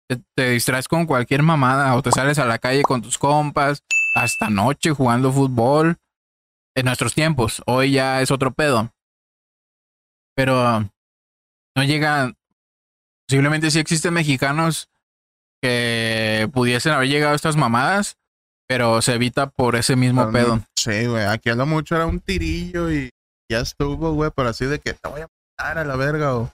Te, 0.09 0.21
te 0.38 0.51
distraes 0.51 0.88
con 0.88 1.05
cualquier 1.05 1.43
mamada 1.43 1.93
o 1.95 2.01
te 2.01 2.12
sales 2.12 2.39
a 2.39 2.45
la 2.45 2.59
calle 2.59 2.81
con 2.83 3.01
tus 3.01 3.17
compas 3.17 3.83
hasta 4.15 4.50
noche 4.50 4.91
jugando 4.91 5.33
fútbol. 5.33 5.97
En 6.75 6.86
nuestros 6.86 7.13
tiempos, 7.13 7.62
hoy 7.65 7.91
ya 7.91 8.21
es 8.21 8.31
otro 8.31 8.53
pedo. 8.53 8.91
Pero 10.36 10.89
no 11.75 11.83
llegan, 11.83 12.36
posiblemente 13.27 13.69
sí 13.69 13.79
existen 13.79 14.13
mexicanos 14.13 14.88
que 15.62 16.50
pudiesen 16.53 16.93
haber 16.93 17.09
llegado 17.09 17.33
a 17.33 17.36
estas 17.36 17.55
mamadas, 17.55 18.15
pero 18.67 19.01
se 19.01 19.15
evita 19.15 19.50
por 19.50 19.75
ese 19.75 19.95
mismo 19.95 20.31
pedo. 20.31 20.62
Sí, 20.77 21.07
güey. 21.07 21.25
Aquí 21.25 21.50
a 21.50 21.55
lo 21.55 21.65
mucho 21.65 21.95
era 21.95 22.05
un 22.05 22.19
tirillo 22.21 22.91
y 22.91 23.09
ya 23.51 23.59
estuvo, 23.59 24.13
güey. 24.13 24.31
Pero 24.36 24.50
así 24.50 24.65
de 24.65 24.79
que 24.79 24.93
te 24.93 25.09
voy 25.09 25.21
a 25.21 25.27
a 25.57 25.83
la 25.83 25.95
verga 25.95 26.35
o. 26.35 26.53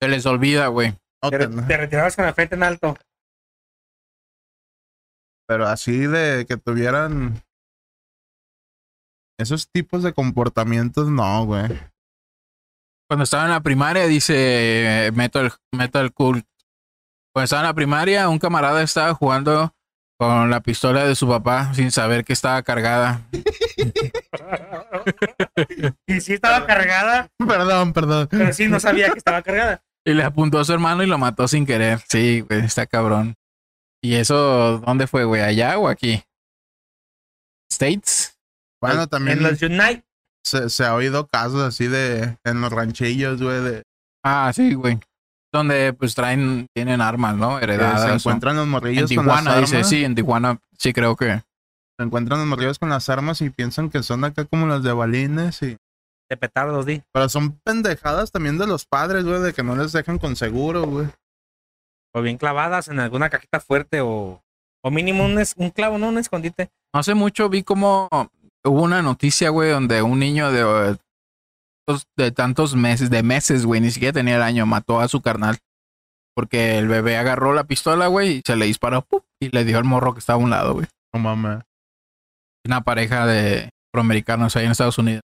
Se 0.00 0.08
les 0.08 0.24
olvida, 0.26 0.68
güey. 0.68 0.94
no 1.22 1.30
Te, 1.30 1.76
retirabas 1.76 2.16
con 2.16 2.24
la 2.24 2.32
frente 2.32 2.54
en 2.54 2.62
alto. 2.62 2.96
pero 5.46 5.66
así 5.66 6.06
de 6.06 6.46
que 6.46 6.56
tuvieran. 6.56 7.42
Esos 9.38 9.68
tipos 9.70 10.02
de 10.02 10.12
comportamientos, 10.12 11.08
no, 11.08 11.44
güey. 11.46 11.80
Cuando 13.08 13.24
estaba 13.24 13.44
en 13.44 13.50
la 13.50 13.60
primaria, 13.60 14.06
dice 14.06 15.10
Metal, 15.14 15.52
Metal 15.72 16.12
Cult. 16.12 16.46
Cuando 17.32 17.44
estaba 17.44 17.62
en 17.62 17.68
la 17.68 17.74
primaria, 17.74 18.28
un 18.28 18.38
camarada 18.38 18.82
estaba 18.82 19.14
jugando 19.14 19.74
con 20.20 20.50
la 20.50 20.60
pistola 20.60 21.06
de 21.06 21.14
su 21.14 21.26
papá 21.26 21.72
sin 21.72 21.90
saber 21.90 22.26
que 22.26 22.34
estaba 22.34 22.62
cargada. 22.62 23.22
y 26.06 26.20
sí 26.20 26.34
estaba 26.34 26.66
cargada, 26.66 27.30
Perdón, 27.38 27.94
perdón. 27.94 28.28
pero 28.30 28.52
sí 28.52 28.68
no 28.68 28.78
sabía 28.80 29.10
que 29.10 29.16
estaba 29.18 29.40
cargada. 29.40 29.82
Y 30.04 30.12
le 30.12 30.22
apuntó 30.22 30.58
a 30.58 30.64
su 30.66 30.74
hermano 30.74 31.02
y 31.02 31.06
lo 31.06 31.16
mató 31.16 31.48
sin 31.48 31.64
querer. 31.64 32.00
Sí, 32.06 32.40
güey, 32.40 32.60
está 32.66 32.86
cabrón. 32.86 33.34
¿Y 34.02 34.14
eso 34.16 34.78
dónde 34.84 35.06
fue, 35.06 35.24
güey? 35.24 35.40
¿Allá 35.40 35.78
o 35.78 35.88
aquí? 35.88 36.22
¿States? 37.70 38.38
Bueno, 38.82 39.02
En 39.04 39.08
también 39.08 39.42
los 39.42 39.60
Unite. 39.62 40.04
se, 40.44 40.68
se 40.68 40.84
ha 40.84 40.94
oído 40.94 41.26
casos 41.28 41.62
así 41.62 41.86
de. 41.86 42.36
En 42.44 42.60
los 42.60 42.70
ranchillos, 42.72 43.42
güey. 43.42 43.62
De 43.62 43.82
Ah, 44.22 44.52
sí, 44.54 44.74
güey. 44.74 44.98
Donde 45.52 45.92
pues 45.92 46.14
traen, 46.14 46.68
tienen 46.74 47.00
armas, 47.00 47.34
¿no? 47.36 47.58
Heredadas. 47.58 48.02
se 48.08 48.14
encuentran 48.14 48.54
los 48.56 48.64
En 48.66 48.70
morrillos 48.70 49.10
con 49.12 49.26
las 49.26 49.36
Tijuana, 49.38 49.52
armas. 49.56 49.70
dice, 49.70 49.84
sí, 49.84 50.04
en 50.04 50.14
Tijuana, 50.14 50.58
sí 50.78 50.92
creo 50.92 51.16
que. 51.16 51.42
Se 51.98 52.04
encuentran 52.06 52.38
los 52.38 52.48
morrillos 52.48 52.78
con 52.78 52.88
las 52.88 53.08
armas 53.08 53.40
y 53.42 53.50
piensan 53.50 53.90
que 53.90 54.02
son 54.02 54.24
acá 54.24 54.44
como 54.44 54.66
las 54.66 54.82
de 54.82 54.92
balines 54.92 55.60
y. 55.62 55.76
De 56.28 56.36
petardos, 56.36 56.86
di. 56.86 57.02
Pero 57.12 57.28
son 57.28 57.58
pendejadas 57.64 58.30
también 58.30 58.56
de 58.58 58.66
los 58.68 58.86
padres, 58.86 59.24
güey, 59.24 59.40
de 59.40 59.52
que 59.52 59.64
no 59.64 59.74
les 59.74 59.90
dejan 59.90 60.18
con 60.18 60.36
seguro, 60.36 60.84
güey. 60.86 61.08
O 62.14 62.22
bien 62.22 62.38
clavadas 62.38 62.86
en 62.88 63.00
alguna 63.00 63.28
cajita 63.30 63.58
fuerte 63.60 64.00
o, 64.00 64.40
o 64.84 64.90
mínimo 64.92 65.24
un, 65.24 65.38
es- 65.40 65.54
un 65.56 65.70
clavo, 65.70 65.98
no 65.98 66.08
un 66.08 66.18
escondite. 66.18 66.70
No 66.94 67.00
hace 67.00 67.14
mucho 67.14 67.48
vi 67.48 67.64
como 67.64 68.08
hubo 68.64 68.82
una 68.82 69.02
noticia, 69.02 69.50
güey, 69.50 69.70
donde 69.70 70.02
un 70.02 70.18
niño 70.20 70.52
de, 70.52 70.96
de 72.16 72.32
tantos 72.32 72.74
meses, 72.74 73.10
de 73.10 73.22
meses, 73.22 73.66
güey, 73.66 73.80
ni 73.80 73.90
siquiera 73.90 74.12
tenía 74.12 74.36
el 74.36 74.42
año, 74.42 74.66
mató 74.66 75.00
a 75.00 75.08
su 75.08 75.20
carnal. 75.20 75.58
Porque 76.34 76.78
el 76.78 76.88
bebé 76.88 77.16
agarró 77.16 77.54
la 77.54 77.64
pistola, 77.64 78.06
güey, 78.06 78.36
y 78.36 78.42
se 78.46 78.56
le 78.56 78.66
disparó 78.66 79.06
y 79.40 79.50
le 79.50 79.64
dio 79.64 79.78
al 79.78 79.84
morro 79.84 80.14
que 80.14 80.20
estaba 80.20 80.40
a 80.40 80.42
un 80.42 80.50
lado, 80.50 80.74
güey. 80.74 80.86
No 81.12 81.20
mames. 81.20 81.62
Una 82.64 82.82
pareja 82.82 83.26
de 83.26 83.70
afroamericanos 83.92 84.54
ahí 84.56 84.64
en 84.64 84.72
Estados 84.72 84.98
Unidos. 84.98 85.22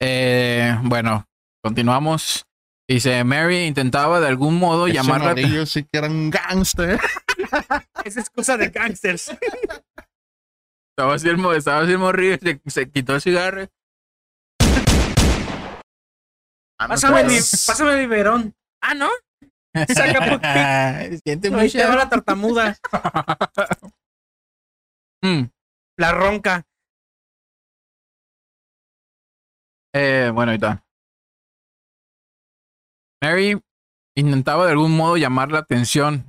Eh, 0.00 0.76
bueno, 0.82 1.24
continuamos. 1.62 2.44
Dice, 2.88 3.22
Mary 3.24 3.66
intentaba 3.66 4.18
de 4.18 4.28
algún 4.28 4.58
modo 4.58 4.86
Ese 4.86 4.96
llamar 4.96 5.20
la 5.20 5.28
morrillo 5.28 5.66
sí 5.66 5.84
que 5.84 5.98
era 5.98 6.08
un 6.08 6.30
gángster. 6.30 6.98
Esa 8.04 8.20
es 8.20 8.30
cosa 8.30 8.56
de 8.56 8.68
gangsters. 8.68 9.36
Estaba 10.90 11.14
así 11.14 11.28
el, 11.28 11.38
estaba 11.54 11.82
así 11.82 11.92
el 11.92 11.98
morrillo, 11.98 12.38
se, 12.40 12.60
se 12.66 12.90
quitó 12.90 13.14
el 13.14 13.20
cigarro. 13.20 13.68
Ah, 14.60 14.72
no 15.70 16.67
Pásame, 16.78 17.20
el, 17.22 17.30
sé. 17.30 17.56
bi- 17.56 17.62
pásame 17.66 17.92
el 17.94 17.98
biberón. 18.00 18.54
Ah, 18.82 18.94
¿no? 18.94 19.08
Saca. 19.88 21.08
Siente 21.24 21.48
Ahí 21.48 21.54
mucha- 21.54 21.78
te 21.78 21.86
va 21.86 21.96
la 21.96 22.08
tartamuda. 22.08 22.76
Mm. 25.20 25.50
La 25.98 26.12
ronca. 26.12 26.64
Eh, 29.92 30.30
bueno, 30.32 30.52
ahí 30.52 30.56
está. 30.58 30.84
Mary 33.20 33.60
intentaba 34.16 34.66
de 34.66 34.72
algún 34.72 34.96
modo 34.96 35.16
llamar 35.16 35.50
la 35.50 35.58
atención. 35.58 36.24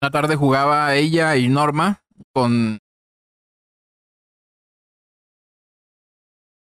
Una 0.00 0.10
tarde 0.12 0.36
jugaba 0.36 0.94
ella 0.94 1.34
y 1.36 1.48
Norma 1.48 2.04
con... 2.32 2.78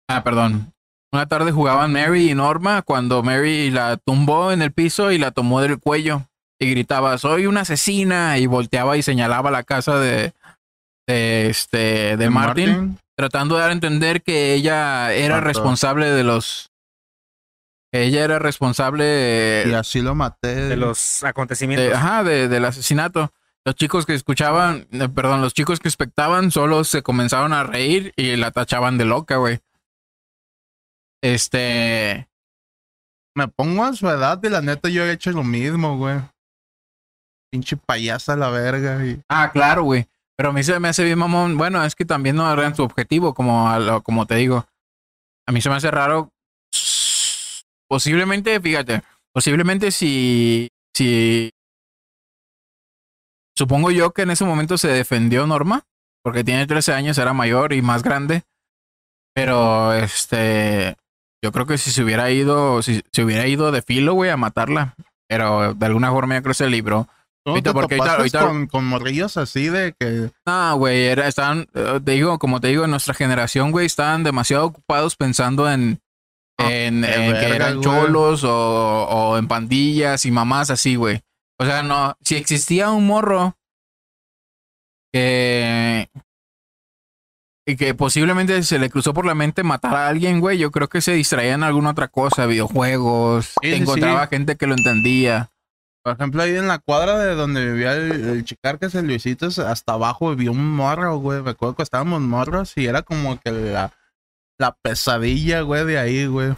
Ah, 0.08 0.22
perdón. 0.22 0.72
Una 1.12 1.26
tarde 1.26 1.50
jugaban 1.52 1.92
Mary 1.92 2.30
y 2.30 2.34
Norma 2.34 2.82
cuando 2.82 3.22
Mary 3.22 3.70
la 3.70 3.96
tumbó 3.96 4.52
en 4.52 4.62
el 4.62 4.72
piso 4.72 5.10
y 5.10 5.18
la 5.18 5.32
tomó 5.32 5.60
del 5.60 5.78
cuello 5.78 6.26
y 6.58 6.70
gritaba, 6.70 7.18
soy 7.18 7.46
una 7.46 7.62
asesina 7.62 8.38
y 8.38 8.46
volteaba 8.46 8.96
y 8.96 9.02
señalaba 9.02 9.50
la 9.50 9.64
casa 9.64 9.98
de, 9.98 10.32
de 11.08 11.48
este, 11.48 12.16
de 12.16 12.30
Martin 12.30 12.98
tratando 13.16 13.56
de 13.56 13.60
dar 13.62 13.70
a 13.70 13.74
entender 13.74 14.22
que 14.22 14.54
ella 14.54 15.12
era 15.12 15.40
responsable 15.40 16.06
de 16.10 16.22
los 16.24 16.70
que 17.92 18.04
ella 18.04 18.22
era 18.24 18.38
responsable 18.38 19.64
Y 19.66 19.72
así 19.72 20.00
lo 20.00 20.14
maté. 20.14 20.54
De 20.54 20.76
los 20.76 21.24
acontecimientos. 21.24 21.88
de- 21.88 21.94
ajá, 21.94 22.22
de- 22.22 22.46
del 22.48 22.64
asesinato. 22.64 23.32
Los 23.64 23.74
chicos 23.74 24.06
que 24.06 24.14
escuchaban, 24.14 24.86
eh, 24.92 25.08
perdón, 25.08 25.42
los 25.42 25.54
chicos 25.54 25.80
que 25.80 25.88
espectaban 25.88 26.50
solo 26.52 26.84
se 26.84 27.02
comenzaron 27.02 27.52
a 27.52 27.64
reír 27.64 28.12
y 28.16 28.36
la 28.36 28.52
tachaban 28.52 28.96
de 28.96 29.04
loca, 29.06 29.36
güey. 29.36 29.58
Este, 31.22 32.28
Me 33.36 33.48
pongo 33.48 33.84
a 33.84 33.92
su 33.92 34.08
edad 34.08 34.40
y 34.42 34.48
la 34.48 34.60
neta 34.62 34.88
yo 34.88 35.04
he 35.04 35.12
hecho 35.12 35.30
lo 35.32 35.44
mismo, 35.44 35.96
güey. 35.98 36.18
Pinche 37.52 37.76
payasa 37.76 38.36
la 38.36 38.48
verga. 38.50 38.98
Ah, 39.28 39.50
claro, 39.52 39.82
güey. 39.82 40.06
Pero 40.36 40.50
a 40.50 40.52
mí 40.52 40.62
se 40.62 40.78
me 40.80 40.88
hace 40.88 41.04
bien 41.04 41.18
mamón. 41.18 41.58
Bueno, 41.58 41.84
es 41.84 41.94
que 41.94 42.04
también 42.04 42.36
no 42.36 42.46
agarran 42.46 42.74
su 42.74 42.82
objetivo, 42.82 43.34
como, 43.34 43.76
lo- 43.78 44.02
como 44.02 44.26
te 44.26 44.36
digo. 44.36 44.66
A 45.46 45.52
mí 45.52 45.60
se 45.60 45.68
me 45.68 45.74
hace 45.76 45.90
raro. 45.90 46.30
Posiblemente, 47.88 48.60
fíjate, 48.60 49.02
posiblemente 49.34 49.90
si, 49.90 50.68
si, 50.94 51.50
supongo 53.58 53.90
yo 53.90 54.12
que 54.12 54.22
en 54.22 54.30
ese 54.30 54.44
momento 54.44 54.78
se 54.78 54.88
defendió 54.88 55.46
Norma, 55.46 55.82
porque 56.22 56.44
tiene 56.44 56.66
13 56.68 56.92
años, 56.94 57.18
era 57.18 57.32
mayor 57.32 57.72
y 57.72 57.82
más 57.82 58.02
grande. 58.04 58.44
Pero, 59.34 59.92
este, 59.92 60.96
yo 61.42 61.52
creo 61.52 61.66
que 61.66 61.78
si 61.78 61.90
se 61.90 62.02
hubiera 62.02 62.30
ido, 62.30 62.82
si 62.82 63.02
se 63.12 63.24
hubiera 63.24 63.46
ido 63.46 63.72
de 63.72 63.82
filo, 63.82 64.14
güey, 64.14 64.30
a 64.30 64.36
matarla. 64.36 64.94
Pero 65.28 65.74
de 65.74 65.86
alguna 65.86 66.10
forma 66.10 66.34
yo 66.34 66.42
creo 66.42 66.50
que 66.50 66.54
se 66.54 66.68
libró. 66.70 67.06
¿Cómo 67.44 67.54
Ahorita, 67.54 67.70
te 67.70 67.74
porque 67.74 67.96
ahorita- 67.96 68.40
con, 68.46 68.66
con 68.66 68.84
morrillos 68.86 69.36
así 69.38 69.68
de 69.68 69.94
que... 69.98 70.30
No, 70.46 70.76
güey, 70.76 71.06
era, 71.06 71.26
estaban, 71.26 71.66
eh, 71.74 71.98
te 72.04 72.12
digo, 72.12 72.38
como 72.38 72.60
te 72.60 72.68
digo, 72.68 72.84
en 72.84 72.90
nuestra 72.90 73.14
generación, 73.14 73.70
güey, 73.70 73.86
estaban 73.86 74.24
demasiado 74.24 74.66
ocupados 74.66 75.16
pensando 75.16 75.70
en, 75.70 76.00
Ah, 76.58 76.70
en, 76.70 77.00
que 77.00 77.54
eran 77.54 77.76
güey. 77.80 77.84
cholos 77.84 78.44
o, 78.44 78.50
o 79.08 79.38
en 79.38 79.48
pandillas 79.48 80.26
y 80.26 80.30
mamás 80.30 80.68
así, 80.68 80.96
güey. 80.96 81.22
O 81.58 81.64
sea, 81.64 81.82
no, 81.82 82.14
si 82.22 82.36
existía 82.36 82.90
un 82.90 83.06
morro 83.06 83.56
que, 85.12 86.08
y 87.66 87.76
que 87.76 87.94
posiblemente 87.94 88.62
se 88.62 88.78
le 88.78 88.90
cruzó 88.90 89.14
por 89.14 89.26
la 89.26 89.34
mente 89.34 89.62
matar 89.62 89.94
a 89.94 90.08
alguien, 90.08 90.40
güey, 90.40 90.58
yo 90.58 90.70
creo 90.70 90.88
que 90.88 91.00
se 91.00 91.12
distraía 91.12 91.54
en 91.54 91.62
alguna 91.62 91.90
otra 91.90 92.08
cosa, 92.08 92.46
videojuegos, 92.46 93.54
Sí, 93.62 93.70
sí, 93.70 93.74
encontraba 93.74 94.24
sí. 94.24 94.30
gente 94.30 94.56
que 94.56 94.66
lo 94.66 94.74
entendía. 94.74 95.50
Por 96.02 96.14
ejemplo, 96.14 96.42
ahí 96.42 96.56
en 96.56 96.66
la 96.66 96.78
cuadra 96.78 97.18
de 97.18 97.34
donde 97.34 97.72
vivía 97.72 97.92
el, 97.92 98.10
el 98.12 98.44
chicar 98.44 98.78
que 98.78 98.86
es 98.86 98.94
el 98.94 99.06
Luisito, 99.06 99.46
hasta 99.46 99.92
abajo 99.92 100.30
vivía 100.30 100.50
un 100.50 100.70
morro, 100.70 101.18
güey. 101.18 101.42
Me 101.42 101.50
acuerdo 101.50 101.76
que 101.76 101.82
estábamos 101.82 102.22
morros 102.22 102.72
y 102.76 102.86
era 102.86 103.02
como 103.02 103.38
que 103.38 103.50
la, 103.52 103.92
la 104.58 104.72
pesadilla, 104.82 105.60
güey, 105.60 105.84
de 105.84 105.98
ahí, 105.98 106.26
güey. 106.26 106.54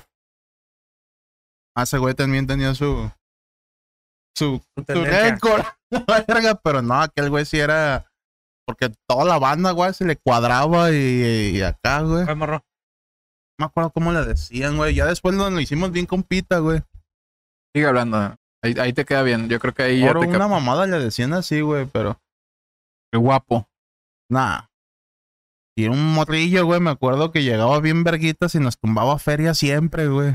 Ah, 1.75 1.83
ese 1.83 1.99
güey 1.99 2.15
también 2.15 2.47
tenía 2.47 2.75
su... 2.75 3.11
Su, 4.37 4.63
Su 4.77 5.05
récord, 5.05 5.65
verga, 6.29 6.55
pero 6.55 6.81
no, 6.81 7.03
aquel 7.03 7.29
güey 7.29 7.45
sí 7.45 7.59
era... 7.59 8.12
Porque 8.67 8.93
toda 9.09 9.25
la 9.25 9.39
banda, 9.39 9.73
güey, 9.73 9.93
se 9.95 10.05
le 10.05 10.17
cuadraba 10.17 10.93
y, 10.93 11.57
y 11.57 11.63
acá, 11.63 12.03
güey. 12.03 12.25
¿Cuál 12.25 12.37
morro? 12.37 12.65
No 13.59 13.65
me 13.65 13.67
acuerdo 13.67 13.91
cómo 13.91 14.13
le 14.13 14.25
decían, 14.25 14.77
güey. 14.77 14.95
Ya 14.95 15.07
después 15.07 15.35
lo, 15.35 15.51
lo 15.51 15.61
hicimos 15.61 15.93
bien 15.93 16.07
compita, 16.07 16.59
güey. 16.59 16.83
Sigue 17.75 17.87
hablando. 17.87 18.37
Ahí, 18.63 18.75
ahí 18.79 18.93
te 18.93 19.05
queda 19.05 19.23
bien. 19.23 19.49
Yo 19.49 19.59
creo 19.59 19.75
que 19.75 19.83
ahí 19.83 20.01
ya 20.01 20.09
Ahora 20.09 20.21
te 20.21 20.27
una 20.29 20.49
mamada 20.49 20.87
le 20.87 20.99
decían 20.99 21.33
así, 21.33 21.61
güey, 21.61 21.87
pero... 21.87 22.21
Qué 23.13 23.19
guapo. 23.19 23.69
Nah. 24.31 24.63
Y 25.77 25.87
un 25.87 26.15
morrillo, 26.15 26.65
güey. 26.65 26.81
Me 26.81 26.91
acuerdo 26.91 27.33
que 27.33 27.43
llegaba 27.43 27.81
bien 27.81 28.05
verguitas 28.05 28.55
y 28.55 28.61
nos 28.61 28.79
tumbaba 28.79 29.19
feria 29.19 29.55
siempre, 29.55 30.09
güey. 30.09 30.35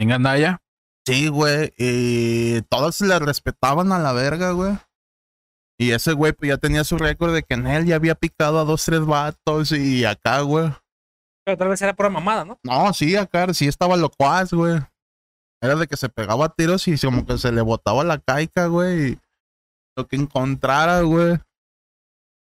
¿En 0.00 0.08
Gandaya? 0.08 0.62
Sí, 1.06 1.28
güey. 1.28 1.72
Y 1.76 2.62
todos 2.62 3.00
le 3.00 3.18
respetaban 3.18 3.92
a 3.92 3.98
la 3.98 4.12
verga, 4.12 4.52
güey. 4.52 4.76
Y 5.82 5.90
ese 5.90 6.12
güey 6.12 6.32
pues, 6.32 6.48
ya 6.48 6.58
tenía 6.58 6.84
su 6.84 6.96
récord 6.96 7.34
de 7.34 7.42
que 7.42 7.54
en 7.54 7.66
él 7.66 7.86
ya 7.86 7.96
había 7.96 8.14
picado 8.14 8.60
a 8.60 8.64
dos, 8.64 8.84
tres 8.84 9.04
vatos 9.04 9.72
y 9.72 10.04
acá, 10.04 10.40
güey. 10.42 10.70
Pero 11.44 11.58
tal 11.58 11.68
vez 11.68 11.82
era 11.82 11.92
pura 11.92 12.08
mamada, 12.08 12.44
¿no? 12.44 12.56
No, 12.62 12.92
sí, 12.94 13.16
acá 13.16 13.52
sí 13.52 13.66
estaba 13.66 13.96
locuaz, 13.96 14.52
güey. 14.52 14.78
Era 15.60 15.74
de 15.74 15.88
que 15.88 15.96
se 15.96 16.08
pegaba 16.08 16.46
a 16.46 16.48
tiros 16.50 16.86
y 16.86 16.96
como 16.98 17.26
que 17.26 17.36
se 17.36 17.50
le 17.50 17.62
botaba 17.62 18.04
la 18.04 18.18
caica, 18.18 18.66
güey. 18.66 19.12
Y 19.12 19.18
lo 19.96 20.06
que 20.06 20.14
encontrara, 20.14 21.00
güey. 21.00 21.38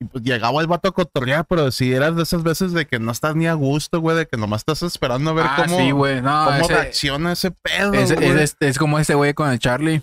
Y 0.00 0.04
pues 0.06 0.24
llegaba 0.24 0.60
el 0.60 0.66
vato 0.66 0.88
a 0.88 0.92
cotorrear, 0.92 1.46
pero 1.46 1.70
si 1.70 1.92
eras 1.92 2.16
de 2.16 2.24
esas 2.24 2.42
veces 2.42 2.72
de 2.72 2.86
que 2.86 2.98
no 2.98 3.12
estás 3.12 3.36
ni 3.36 3.46
a 3.46 3.54
gusto, 3.54 4.00
güey, 4.00 4.16
de 4.16 4.26
que 4.26 4.36
nomás 4.36 4.62
estás 4.62 4.82
esperando 4.82 5.30
a 5.30 5.34
ver 5.34 5.46
ah, 5.48 5.62
cómo, 5.64 5.78
sí, 5.78 5.90
güey. 5.92 6.20
No, 6.22 6.44
cómo 6.44 6.56
ese- 6.58 6.74
reacciona 6.74 7.32
ese 7.32 7.52
pedo, 7.52 7.94
es, 7.94 8.12
güey. 8.12 8.28
es, 8.30 8.36
este- 8.36 8.68
es 8.68 8.78
como 8.78 8.98
este 8.98 9.14
güey 9.14 9.34
con 9.34 9.48
el 9.50 9.60
Charlie. 9.60 10.02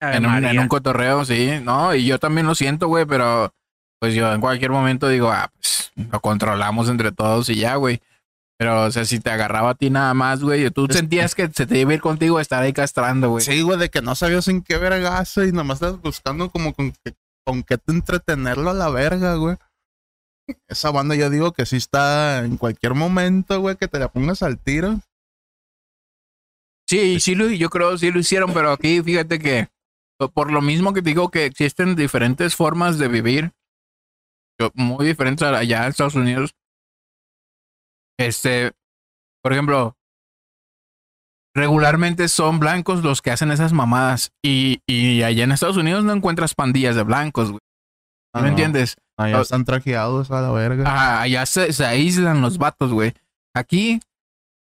En 0.00 0.24
un, 0.26 0.34
en 0.36 0.42
María. 0.42 0.60
un 0.60 0.68
cotorreo, 0.68 1.24
sí. 1.24 1.50
No, 1.62 1.94
y 1.94 2.06
yo 2.06 2.18
también 2.18 2.46
lo 2.46 2.54
siento, 2.54 2.88
güey, 2.88 3.04
pero 3.06 3.52
pues 4.00 4.14
yo 4.14 4.32
en 4.32 4.40
cualquier 4.40 4.70
momento 4.70 5.08
digo, 5.08 5.30
ah, 5.30 5.50
pues 5.54 5.92
lo 6.10 6.20
controlamos 6.20 6.88
entre 6.88 7.12
todos 7.12 7.48
y 7.50 7.56
ya, 7.56 7.76
güey. 7.76 8.00
Pero, 8.58 8.82
o 8.84 8.90
sea, 8.90 9.04
si 9.06 9.20
te 9.20 9.30
agarraba 9.30 9.70
a 9.70 9.74
ti 9.74 9.88
nada 9.90 10.12
más, 10.14 10.40
güey, 10.42 10.70
tú 10.70 10.86
Es- 10.88 10.96
sentías 10.96 11.34
que 11.34 11.48
se 11.48 11.66
te 11.66 11.78
iba 11.78 11.90
a 11.92 11.94
ir 11.94 12.00
contigo 12.00 12.38
a 12.38 12.42
estar 12.42 12.62
ahí 12.62 12.72
castrando, 12.72 13.30
güey. 13.30 13.44
Sí, 13.44 13.62
güey, 13.62 13.78
de 13.78 13.88
que 13.88 14.02
no 14.02 14.14
sabías 14.14 14.48
en 14.48 14.62
qué 14.62 14.76
vergazo 14.78 15.44
y 15.44 15.52
nomás 15.52 15.76
estás 15.82 16.00
buscando 16.00 16.50
como 16.50 16.72
con, 16.74 16.92
que- 16.92 17.14
con 17.46 17.62
qué 17.62 17.78
te 17.78 17.92
entretenerlo 17.92 18.70
a 18.70 18.74
la 18.74 18.90
verga, 18.90 19.34
güey. 19.36 19.56
Esa 20.68 20.90
banda 20.90 21.14
yo 21.14 21.30
digo 21.30 21.52
que 21.52 21.64
sí 21.64 21.76
está 21.76 22.44
en 22.44 22.56
cualquier 22.56 22.94
momento, 22.94 23.60
güey, 23.60 23.76
que 23.76 23.88
te 23.88 23.98
la 23.98 24.08
pongas 24.08 24.42
al 24.42 24.58
tiro. 24.58 24.98
Sí, 26.88 27.20
sí, 27.20 27.34
lo, 27.34 27.48
yo 27.48 27.70
creo 27.70 27.96
sí 27.98 28.10
lo 28.10 28.18
hicieron, 28.18 28.52
pero 28.52 28.72
aquí 28.72 29.00
fíjate 29.02 29.38
que 29.38 29.68
por- 30.28 30.52
lo 30.52 30.60
mismo 30.60 30.92
que 30.92 31.00
digo 31.02 31.30
que 31.30 31.44
existen 31.46 31.96
diferentes 31.96 32.54
formas 32.54 32.98
de 32.98 33.08
vivir, 33.08 33.52
muy 34.74 35.06
diferentes 35.06 35.46
allá 35.48 35.84
en 35.84 35.88
Estados 35.88 36.14
Unidos. 36.14 36.54
Este, 38.18 38.72
por 39.42 39.52
ejemplo, 39.52 39.96
regularmente 41.54 42.28
son 42.28 42.60
blancos 42.60 43.02
los 43.02 43.22
que 43.22 43.30
hacen 43.30 43.50
esas 43.50 43.72
mamadas 43.72 44.30
y, 44.44 44.80
y 44.86 45.22
allá 45.22 45.44
en 45.44 45.52
Estados 45.52 45.76
Unidos 45.78 46.04
no 46.04 46.12
encuentras 46.12 46.54
pandillas 46.54 46.96
de 46.96 47.02
blancos, 47.02 47.50
güey. 47.50 47.60
¿No 48.34 48.42
Ah, 48.42 48.48
entiendes? 48.48 48.96
Allá 49.18 49.40
están 49.40 49.64
trajeados 49.64 50.30
a 50.30 50.40
la 50.40 50.52
verga. 50.52 51.20
Allá 51.22 51.44
se, 51.46 51.72
se 51.72 51.84
aíslan 51.84 52.40
los 52.40 52.58
vatos, 52.58 52.92
güey. 52.92 53.12
Aquí, 53.56 54.00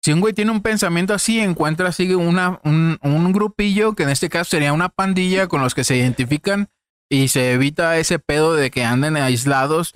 si 0.04 0.14
un 0.14 0.22
güey 0.22 0.34
tiene 0.34 0.52
un 0.52 0.62
pensamiento 0.62 1.14
así, 1.14 1.40
encuentra 1.40 1.90
así 1.90 2.14
una, 2.14 2.60
un, 2.64 2.98
un 3.02 3.34
grupillo, 3.34 3.94
que 3.94 4.04
en 4.04 4.10
este 4.10 4.30
caso 4.30 4.52
sería 4.52 4.74
una 4.74 4.90
pandilla 4.90 5.48
con 5.48 5.62
los 5.62 5.76
que 5.76 5.84
se 5.84 5.98
identifican 5.98 6.70
y 7.10 7.30
se 7.30 7.54
evita 7.54 7.98
ese 7.98 8.20
pedo 8.20 8.54
de 8.56 8.72
que 8.72 8.84
anden 8.84 9.18
aislados 9.18 9.96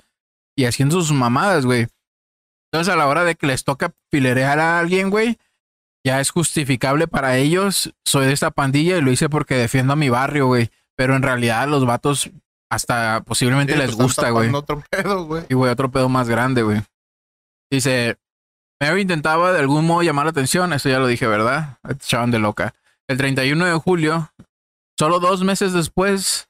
y 0.56 0.64
haciendo 0.64 0.96
sus 0.96 1.12
mamadas, 1.12 1.64
güey. 1.64 1.86
Entonces, 2.70 2.92
a 2.92 2.96
la 2.96 3.06
hora 3.06 3.24
de 3.24 3.34
que 3.34 3.46
les 3.46 3.64
toca 3.64 3.94
filerear 4.10 4.58
a 4.58 4.78
alguien, 4.78 5.10
güey, 5.10 5.38
ya 6.04 6.20
es 6.20 6.30
justificable 6.30 7.06
para 7.06 7.36
ellos. 7.36 7.94
Soy 8.04 8.26
de 8.26 8.32
esta 8.32 8.50
pandilla 8.50 8.96
y 8.96 9.02
lo 9.02 9.12
hice 9.12 9.28
porque 9.28 9.54
defiendo 9.54 9.92
a 9.92 9.96
mi 9.96 10.08
barrio, 10.08 10.46
güey. 10.46 10.70
Pero 10.96 11.14
en 11.14 11.22
realidad, 11.22 11.68
los 11.68 11.84
vatos 11.86 12.30
hasta 12.70 13.22
posiblemente 13.24 13.74
Sí, 13.74 13.78
les 13.78 13.94
pues, 13.94 14.02
gusta, 14.02 14.30
güey. 14.30 14.48
tapando 14.48 14.58
otro 14.58 14.82
pedo, 14.90 15.24
güey. 15.26 15.44
Y 15.50 15.54
güey, 15.54 15.70
otro 15.70 15.90
pedo 15.90 16.08
más 16.08 16.28
grande, 16.28 16.62
güey. 16.62 16.82
Dice, 17.70 18.16
Mary 18.82 19.02
intentaba 19.02 19.52
de 19.52 19.60
algún 19.60 19.86
modo 19.86 20.02
llamar 20.02 20.24
la 20.26 20.30
atención, 20.32 20.72
eso 20.72 20.88
ya 20.88 20.98
lo 20.98 21.06
dije, 21.06 21.26
¿verdad? 21.26 21.78
Echaban 21.88 22.30
de 22.32 22.40
loca. 22.40 22.74
El 23.06 23.16
31 23.16 23.64
de 23.64 23.74
julio, 23.74 24.32
solo 24.98 25.20
dos 25.20 25.44
meses 25.44 25.72
después 25.72 26.48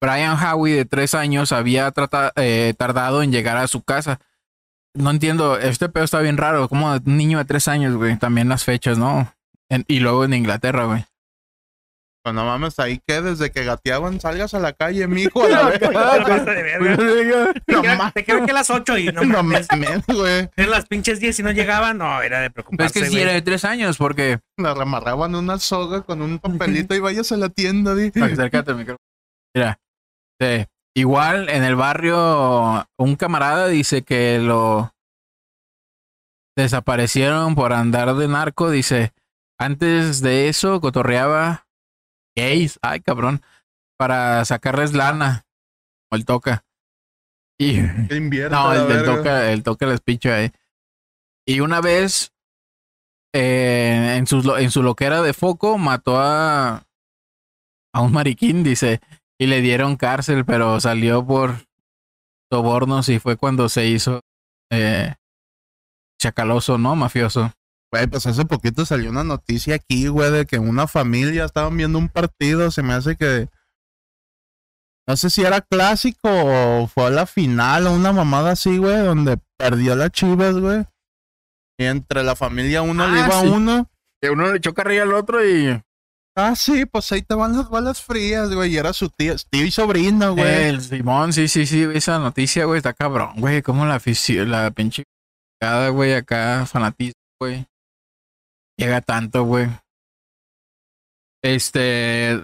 Brian 0.00 0.36
Howie, 0.36 0.74
de 0.76 0.84
tres 0.84 1.14
años, 1.14 1.52
había 1.52 1.90
trata- 1.92 2.32
eh, 2.36 2.74
tardado 2.76 3.22
en 3.22 3.32
llegar 3.32 3.56
a 3.56 3.66
su 3.68 3.82
casa. 3.82 4.20
No 4.94 5.10
entiendo, 5.10 5.56
este 5.58 5.88
pedo 5.88 6.04
está 6.04 6.20
bien 6.20 6.36
raro. 6.36 6.68
Como 6.68 6.92
un 6.92 7.16
niño 7.16 7.38
de 7.38 7.44
tres 7.46 7.66
años, 7.68 7.94
güey. 7.96 8.18
También 8.18 8.48
las 8.50 8.64
fechas, 8.64 8.98
¿no? 8.98 9.32
Y 9.88 10.00
luego 10.00 10.24
en 10.26 10.34
Inglaterra, 10.34 10.84
güey. 10.84 11.06
Pues 12.24 12.36
no 12.36 12.44
mames, 12.44 12.78
ahí 12.78 13.00
que 13.04 13.20
desde 13.20 13.50
que 13.50 13.64
gateaban 13.64 14.20
salgas 14.20 14.54
a 14.54 14.60
la 14.60 14.72
calle, 14.72 15.08
mijo. 15.08 15.42
a 15.42 15.48
la 15.48 15.62
verga. 15.64 15.88
Te 15.88 15.92
pasas 15.94 16.46
de 16.46 16.62
verga. 16.62 16.96
Te 16.96 17.72
No 17.72 17.80
creo- 17.82 17.96
mames. 17.96 18.14
Te 18.14 18.24
creo 18.24 18.44
que 18.46 18.50
a 18.52 18.54
las 18.54 18.70
8 18.70 18.98
y 18.98 19.06
no 19.06 19.22
No 19.24 19.42
mames. 19.42 19.66
güey. 20.06 20.48
En 20.56 20.70
las 20.70 20.86
pinches 20.86 21.18
10 21.18 21.40
y 21.40 21.42
no 21.42 21.50
llegaba, 21.50 21.94
no, 21.94 22.22
era 22.22 22.38
de 22.40 22.50
Pero 22.50 22.60
es 22.68 22.68
preocuparse. 22.68 23.00
que 23.00 23.06
sí 23.06 23.10
güey. 23.12 23.22
era 23.24 23.32
de 23.32 23.42
tres 23.42 23.64
años, 23.64 23.96
porque. 23.98 24.38
Le 24.56 24.72
remarraban 24.74 25.34
una 25.34 25.58
soga 25.58 26.02
con 26.02 26.22
un 26.22 26.38
papelito 26.38 26.94
y 26.94 27.00
vayas 27.00 27.32
a 27.32 27.36
la 27.36 27.48
tienda, 27.48 27.94
di. 27.96 28.12
Acércate 28.22 28.70
al 28.70 28.76
micrófono. 28.76 28.98
Mira, 29.54 29.80
sí. 30.40 30.64
igual 30.94 31.48
en 31.48 31.64
el 31.64 31.74
barrio, 31.74 32.86
un 32.98 33.16
camarada 33.16 33.66
dice 33.66 34.02
que 34.02 34.38
lo 34.38 34.92
desaparecieron 36.56 37.54
por 37.54 37.72
andar 37.72 38.14
de 38.14 38.28
narco. 38.28 38.70
Dice, 38.70 39.12
antes 39.58 40.20
de 40.20 40.48
eso 40.48 40.80
cotorreaba 40.80 41.61
gays, 42.36 42.78
ay 42.82 43.00
cabrón, 43.00 43.42
para 43.98 44.44
sacarles 44.44 44.92
lana. 44.94 45.44
O 46.10 46.16
el 46.16 46.24
toca. 46.24 46.64
Y 47.58 47.78
no, 48.50 48.72
el 48.72 48.88
del 48.88 49.04
toca, 49.16 49.52
el 49.52 49.62
toca 49.62 49.86
les 49.86 50.00
picha 50.00 50.34
ahí. 50.36 50.52
Y 51.46 51.60
una 51.60 51.80
vez, 51.80 52.32
eh, 53.34 54.16
en, 54.18 54.26
lo- 54.44 54.58
en 54.58 54.70
su 54.70 54.82
loquera 54.82 55.22
de 55.22 55.32
foco, 55.32 55.78
mató 55.78 56.18
a, 56.18 56.86
a 57.94 58.00
un 58.00 58.12
mariquín, 58.12 58.62
dice, 58.62 59.00
y 59.40 59.46
le 59.46 59.60
dieron 59.60 59.96
cárcel, 59.96 60.44
pero 60.44 60.80
salió 60.80 61.24
por 61.26 61.66
sobornos 62.52 63.08
y 63.08 63.18
fue 63.18 63.36
cuando 63.36 63.68
se 63.68 63.86
hizo 63.86 64.20
eh, 64.70 65.14
chacaloso, 66.20 66.78
¿no? 66.78 66.94
Mafioso. 66.96 67.52
Güey, 67.92 68.06
pues 68.06 68.24
hace 68.26 68.44
poquito 68.46 68.86
salió 68.86 69.10
una 69.10 69.22
noticia 69.22 69.74
aquí, 69.74 70.08
güey, 70.08 70.30
de 70.30 70.46
que 70.46 70.58
una 70.58 70.86
familia 70.86 71.44
estaban 71.44 71.76
viendo 71.76 71.98
un 71.98 72.08
partido. 72.08 72.70
Se 72.70 72.82
me 72.82 72.94
hace 72.94 73.16
que. 73.16 73.48
No 75.06 75.16
sé 75.16 75.28
si 75.28 75.42
era 75.42 75.60
clásico 75.60 76.20
o 76.30 76.86
fue 76.86 77.06
a 77.06 77.10
la 77.10 77.26
final 77.26 77.86
o 77.86 77.92
una 77.92 78.12
mamada 78.12 78.52
así, 78.52 78.78
güey, 78.78 78.98
donde 78.98 79.38
perdió 79.58 79.94
la 79.94 80.08
Chivas, 80.08 80.56
güey. 80.56 80.84
Y 81.78 81.84
entre 81.84 82.22
la 82.22 82.34
familia 82.36 82.82
uno 82.82 83.06
le 83.08 83.20
Ah, 83.20 83.26
iba 83.26 83.38
a 83.40 83.42
uno. 83.42 83.90
Que 84.22 84.30
uno 84.30 84.50
le 84.50 84.58
echó 84.58 84.72
carrilla 84.72 85.02
al 85.02 85.12
otro 85.12 85.46
y... 85.46 85.82
Ah, 86.34 86.54
sí, 86.56 86.86
pues 86.86 87.12
ahí 87.12 87.20
te 87.20 87.34
van 87.34 87.56
las 87.56 87.68
balas 87.68 88.00
frías, 88.00 88.54
güey. 88.54 88.72
Y 88.72 88.78
era 88.78 88.92
su 88.94 89.10
tío, 89.10 89.34
tío 89.50 89.66
y 89.66 89.70
sobrino, 89.70 90.34
güey. 90.34 90.68
El 90.68 90.80
Simón, 90.80 91.32
sí, 91.32 91.48
sí, 91.48 91.66
sí, 91.66 91.86
esa 91.92 92.18
noticia, 92.18 92.64
güey, 92.64 92.78
está 92.78 92.94
cabrón, 92.94 93.34
güey, 93.36 93.60
como 93.60 93.84
la 93.84 94.00
la 94.46 94.70
pinche 94.70 95.02
cada 95.60 95.90
güey, 95.90 96.14
acá, 96.14 96.64
fanatismo, 96.64 97.20
güey. 97.38 97.66
Llega 98.76 99.00
tanto, 99.00 99.44
güey. 99.44 99.68
Este, 101.42 102.40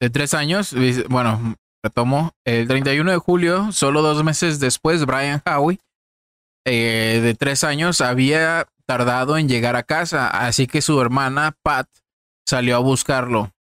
de 0.00 0.10
tres 0.10 0.32
años, 0.34 0.74
bueno, 1.08 1.56
retomo, 1.82 2.32
el 2.44 2.66
31 2.66 3.10
de 3.10 3.18
julio, 3.18 3.72
solo 3.72 4.00
dos 4.00 4.24
meses 4.24 4.58
después, 4.58 5.04
Brian 5.04 5.42
Howie, 5.46 5.78
eh, 6.64 7.20
de 7.22 7.34
tres 7.34 7.64
años, 7.64 8.00
había 8.00 8.66
tardado 8.86 9.36
en 9.36 9.48
llegar 9.48 9.76
a 9.76 9.82
casa, 9.82 10.28
así 10.28 10.66
que 10.66 10.80
su 10.80 11.00
hermana, 11.00 11.54
Pat, 11.62 11.86
salió 12.46 12.76
a 12.76 12.80
buscarlo. 12.80 13.52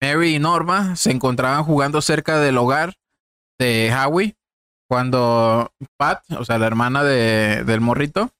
Mary 0.00 0.36
y 0.36 0.38
Norma 0.38 0.96
se 0.96 1.10
encontraban 1.10 1.64
jugando 1.64 2.02
cerca 2.02 2.38
del 2.38 2.58
hogar 2.58 2.94
de 3.58 3.94
Howie 3.94 4.36
cuando 4.88 5.72
Pat, 5.96 6.22
o 6.32 6.44
sea, 6.44 6.58
la 6.58 6.66
hermana 6.66 7.02
de, 7.02 7.64
del 7.64 7.80
morrito, 7.80 8.30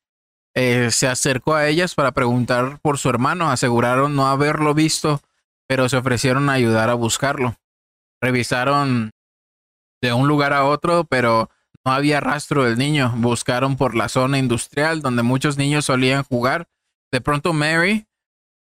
eh, 0.55 0.91
se 0.91 1.09
acercó 1.09 1.55
a 1.55 1.67
ellas 1.69 1.95
para 1.95 2.13
preguntar 2.13 2.79
por 2.81 2.99
su 2.99 3.09
hermano. 3.09 3.51
Aseguraron 3.51 4.15
no 4.15 4.27
haberlo 4.27 4.75
visto, 4.75 5.21
pero 5.67 5.89
se 5.89 5.97
ofrecieron 5.97 6.51
a 6.51 6.55
ayudar 6.55 6.91
a 6.91 6.95
buscarlo. 6.95 7.57
Revisaron 8.21 9.11
de 10.03 10.13
un 10.13 10.29
lugar 10.29 10.53
a 10.53 10.65
otro, 10.65 11.05
pero 11.05 11.51
no 11.85 11.93
había 11.93 12.21
rastro 12.21 12.65
del 12.65 12.79
niño. 12.79 13.13
Buscaron 13.17 13.77
por 13.77 13.95
la 13.95 14.09
zona 14.09 14.39
industrial 14.39 15.01
donde 15.01 15.23
muchos 15.23 15.57
niños 15.57 15.87
solían 15.87 16.25
jugar. 16.25 16.69
De 17.11 17.21
pronto 17.21 17.53
Mary 17.53 18.07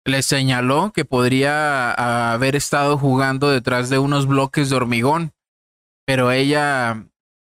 les 0.05 0.27
señaló 0.27 0.93
que 0.93 1.05
podría 1.05 2.33
haber 2.33 2.57
estado 2.57 2.99
jugando 2.99 3.51
detrás 3.51 3.91
de 3.91 3.99
unos 3.99 4.27
bloques 4.27 4.71
de 4.71 4.77
hormigón, 4.77 5.33
pero 6.07 6.33
ella 6.33 7.05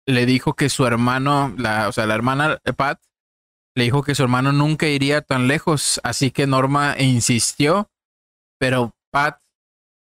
le 0.06 0.26
dijo 0.26 0.54
que 0.54 0.70
su 0.70 0.86
hermano, 0.86 1.56
o 1.88 1.92
sea, 1.92 2.06
la 2.06 2.16
hermana 2.16 2.60
Pat, 2.76 3.00
le 3.76 3.84
dijo 3.84 4.04
que 4.04 4.16
su 4.16 4.24
hermano 4.24 4.52
nunca 4.52 4.88
iría 4.88 5.22
tan 5.22 5.48
lejos, 5.48 6.02
así 6.04 6.32
que 6.32 6.48
Norma 6.48 6.96
insistió, 7.00 7.90
pero 8.60 8.92
Pat 9.12 9.40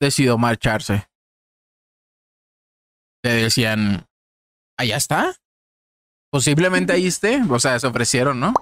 decidió 0.01 0.39
marcharse. 0.39 1.07
Le 3.23 3.33
decían, 3.33 4.07
allá 4.79 4.97
está. 4.97 5.37
Posiblemente 6.33 6.93
ahí 6.93 7.07
esté. 7.07 7.43
O 7.49 7.59
sea, 7.59 7.79
se 7.79 7.87
ofrecieron, 7.87 8.41
¿no? 8.41 8.55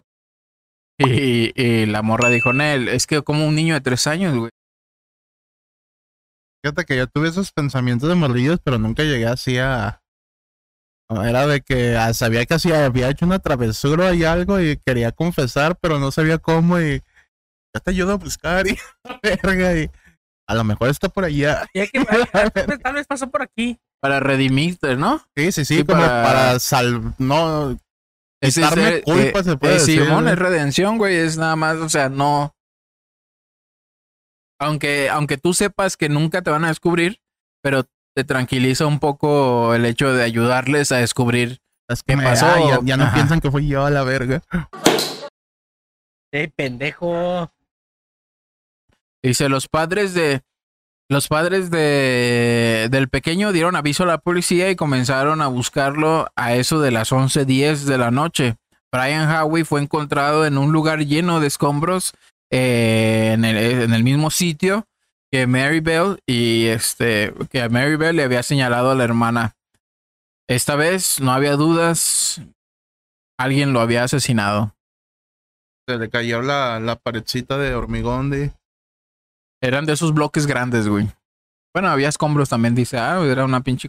Y, 0.98 1.52
y 1.60 1.86
la 1.86 2.02
morra 2.02 2.28
dijo, 2.28 2.52
Nel, 2.52 2.88
es 2.88 3.06
que 3.06 3.22
como 3.22 3.46
un 3.46 3.54
niño 3.54 3.74
de 3.74 3.80
tres 3.80 4.06
años, 4.06 4.36
güey. 4.36 4.50
Fíjate 6.64 6.84
que 6.84 6.96
yo 6.96 7.06
tuve 7.06 7.28
esos 7.28 7.52
pensamientos 7.52 8.08
de 8.08 8.16
morrillos, 8.16 8.58
pero 8.64 8.78
nunca 8.78 9.04
llegué 9.04 9.26
así 9.26 9.58
a. 9.58 10.02
Era 11.10 11.46
de 11.46 11.62
que 11.62 11.96
ah, 11.96 12.12
sabía 12.12 12.44
que 12.44 12.54
así 12.54 12.70
había 12.70 13.08
hecho 13.08 13.24
una 13.24 13.38
travesura 13.38 14.12
y 14.14 14.24
algo 14.24 14.60
y 14.60 14.76
quería 14.76 15.10
confesar, 15.12 15.76
pero 15.80 15.98
no 15.98 16.10
sabía 16.10 16.36
cómo 16.38 16.78
y 16.80 17.02
ya 17.74 17.80
te 17.82 17.90
ayudo 17.92 18.12
a 18.12 18.16
buscar 18.16 18.66
y 18.66 18.76
verga 19.22 19.74
y 19.76 19.90
a 20.46 20.54
lo 20.54 20.64
mejor 20.64 20.88
está 20.90 21.08
por 21.08 21.24
allá. 21.24 21.66
Y 21.74 21.80
hay 21.80 21.88
que, 21.88 22.04
tal 22.04 22.50
vez- 22.54 22.78
tal 22.82 22.94
vez 22.94 23.06
pasó 23.06 23.30
por 23.30 23.42
aquí. 23.42 23.78
Para 24.00 24.20
redimirte, 24.20 24.96
¿no? 24.96 25.18
Sí, 25.36 25.50
sí, 25.50 25.64
sí, 25.64 25.78
Sí, 25.78 25.84
como 25.84 26.02
para- 26.02 26.22
para, 26.22 26.58
sal 26.60 27.14
no 27.18 27.76
Quitarme 28.40 28.88
eh, 28.88 29.02
culpa, 29.02 29.42
se 29.42 29.56
puede 29.56 29.74
eh, 29.74 29.78
decir, 29.80 30.04
Simón, 30.04 30.24
¿no? 30.26 30.30
es 30.30 30.38
redención, 30.38 30.96
güey. 30.96 31.16
Es 31.16 31.36
nada 31.36 31.56
más, 31.56 31.76
o 31.78 31.88
sea, 31.88 32.08
no. 32.08 32.54
Aunque, 34.60 35.08
aunque 35.08 35.38
tú 35.38 35.54
sepas 35.54 35.96
que 35.96 36.08
nunca 36.08 36.42
te 36.42 36.50
van 36.50 36.64
a 36.64 36.68
descubrir, 36.68 37.20
pero 37.62 37.84
te 38.18 38.24
tranquiliza 38.24 38.84
un 38.84 38.98
poco 38.98 39.76
el 39.76 39.84
hecho 39.84 40.12
de 40.12 40.24
ayudarles 40.24 40.90
a 40.90 40.96
descubrir. 40.96 41.60
es 41.88 42.02
¿Qué 42.02 42.14
que 42.14 42.16
me- 42.16 42.24
pasó? 42.24 42.46
ah, 42.46 42.58
ya, 42.68 42.80
ya 42.82 42.96
no 42.96 43.04
Ajá. 43.04 43.14
piensan 43.14 43.40
que 43.40 43.48
fui 43.48 43.68
yo 43.68 43.84
a 43.84 43.90
la 43.90 44.02
verga. 44.02 44.42
¡Eh, 46.32 46.50
pendejo! 46.56 47.52
Dice, 49.22 49.48
los 49.48 49.68
padres 49.68 50.14
de. 50.14 50.42
Los 51.08 51.28
padres 51.28 51.70
de, 51.70 52.88
del 52.90 53.08
pequeño 53.08 53.52
dieron 53.52 53.76
aviso 53.76 54.02
a 54.02 54.06
la 54.06 54.18
policía 54.18 54.68
y 54.68 54.74
comenzaron 54.76 55.40
a 55.40 55.46
buscarlo 55.46 56.26
a 56.34 56.54
eso 56.54 56.80
de 56.80 56.90
las 56.90 57.12
11:10 57.12 57.84
de 57.84 57.98
la 57.98 58.10
noche. 58.10 58.56
Brian 58.92 59.30
Howie 59.30 59.64
fue 59.64 59.80
encontrado 59.80 60.44
en 60.44 60.58
un 60.58 60.72
lugar 60.72 60.98
lleno 61.06 61.38
de 61.38 61.46
escombros 61.46 62.14
eh, 62.50 63.30
en, 63.32 63.44
el, 63.44 63.56
en 63.82 63.94
el 63.94 64.02
mismo 64.02 64.30
sitio 64.30 64.86
que 65.30 65.46
Mary 65.46 65.80
Bell 65.80 66.18
y 66.26 66.66
este 66.66 67.34
que 67.50 67.62
a 67.62 67.68
Mary 67.68 67.96
Bell 67.96 68.16
le 68.16 68.22
había 68.22 68.42
señalado 68.42 68.90
a 68.90 68.94
la 68.94 69.04
hermana. 69.04 69.56
Esta 70.48 70.76
vez 70.76 71.20
no 71.20 71.32
había 71.32 71.56
dudas, 71.56 72.40
alguien 73.38 73.72
lo 73.72 73.80
había 73.80 74.04
asesinado. 74.04 74.74
Se 75.86 75.98
le 75.98 76.08
cayó 76.08 76.42
la, 76.42 76.80
la 76.80 76.96
paredcita 76.96 77.58
de 77.58 77.74
hormigón 77.74 78.30
de. 78.30 78.52
Eran 79.62 79.86
de 79.86 79.94
esos 79.94 80.14
bloques 80.14 80.46
grandes, 80.46 80.88
güey. 80.88 81.08
Bueno, 81.74 81.88
había 81.88 82.08
escombros 82.08 82.48
también, 82.48 82.74
dice. 82.74 82.98
Ah, 82.98 83.22
era 83.24 83.44
una 83.44 83.62
pinche 83.62 83.88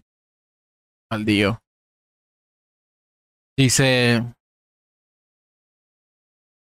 maldío. 1.12 1.62
Dice. 3.58 4.24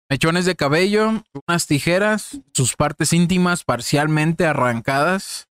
Mechones 0.10 0.46
de 0.46 0.56
cabello, 0.56 1.24
unas 1.48 1.68
tijeras, 1.68 2.42
sus 2.54 2.76
partes 2.76 3.14
íntimas 3.14 3.64
parcialmente 3.64 4.46
arrancadas. 4.46 5.48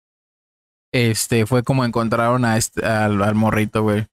Este 0.92 1.44
fue 1.46 1.64
como 1.64 1.84
encontraron 1.84 2.44
a 2.44 2.56
este, 2.56 2.86
al, 2.86 3.20
al 3.22 3.34
morrito, 3.34 3.82
güey. 3.82 4.06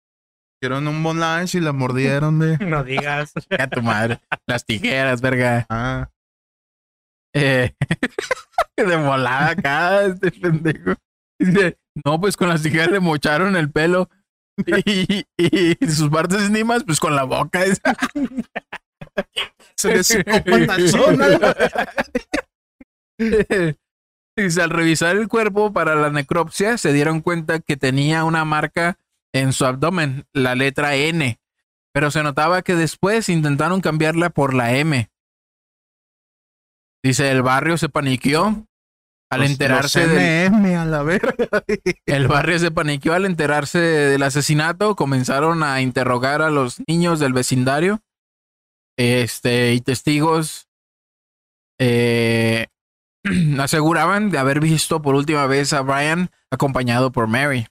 Hicieron 0.59 0.87
un 0.87 1.03
bonage 1.03 1.59
y 1.59 1.61
la 1.61 1.73
mordieron 1.73 2.39
de. 2.39 2.57
No 2.65 2.83
digas. 2.83 3.33
A 3.57 3.67
tu 3.67 3.83
madre. 3.83 4.19
Las 4.47 4.65
tijeras, 4.65 5.21
verga. 5.21 5.65
Ah, 5.69 6.09
Eh, 7.35 7.75
de 8.77 8.95
volada 8.97 9.49
acá, 9.49 10.05
este 10.05 10.31
pendejo. 10.31 10.95
Dice, 11.39 11.77
no, 12.03 12.19
pues 12.19 12.35
con 12.35 12.49
las 12.49 12.63
tijeras 12.63 12.89
le 12.91 12.99
mocharon 12.99 13.55
el 13.55 13.71
pelo. 13.71 14.09
Y, 14.85 15.25
y 15.37 15.87
sus 15.87 16.09
partes 16.09 16.43
íntimas, 16.47 16.83
pues 16.83 16.99
con 16.99 17.15
la 17.15 17.23
boca. 17.23 17.63
esa. 17.63 17.95
Se 19.75 19.95
le. 23.17 23.77
Dice, 24.35 24.61
al 24.61 24.69
revisar 24.69 25.17
el 25.17 25.27
cuerpo 25.27 25.73
para 25.73 25.95
la 25.95 26.09
necropsia, 26.09 26.77
se 26.77 26.93
dieron 26.93 27.21
cuenta 27.21 27.59
que 27.59 27.77
tenía 27.77 28.23
una 28.23 28.45
marca 28.45 28.97
en 29.33 29.53
su 29.53 29.65
abdomen, 29.65 30.25
la 30.33 30.55
letra 30.55 30.95
N, 30.95 31.39
pero 31.93 32.11
se 32.11 32.23
notaba 32.23 32.61
que 32.61 32.75
después 32.75 33.29
intentaron 33.29 33.81
cambiarla 33.81 34.29
por 34.29 34.53
la 34.53 34.75
M. 34.75 35.09
Dice, 37.03 37.31
el 37.31 37.41
barrio 37.41 37.77
se 37.77 37.89
paniqueó 37.89 38.65
al 39.31 39.43
enterarse 39.43 40.49
NM 40.49 40.75
a 40.75 40.85
la 40.85 41.03
verga. 41.03 41.33
El 42.05 42.27
barrio 42.27 42.59
se 42.59 42.69
paniqueó 42.69 43.13
al 43.13 43.25
enterarse 43.25 43.79
del 43.79 44.23
asesinato. 44.23 44.95
Comenzaron 44.95 45.63
a 45.63 45.81
interrogar 45.81 46.41
a 46.41 46.49
los 46.49 46.81
niños 46.85 47.19
del 47.19 47.31
vecindario. 47.31 48.01
Este, 48.97 49.73
y 49.73 49.81
testigos 49.81 50.67
eh, 51.79 52.67
aseguraban 53.59 54.29
de 54.29 54.37
haber 54.37 54.59
visto 54.59 55.01
por 55.01 55.15
última 55.15 55.47
vez 55.47 55.73
a 55.73 55.81
Brian 55.81 56.29
acompañado 56.51 57.11
por 57.11 57.27
Mary. 57.27 57.67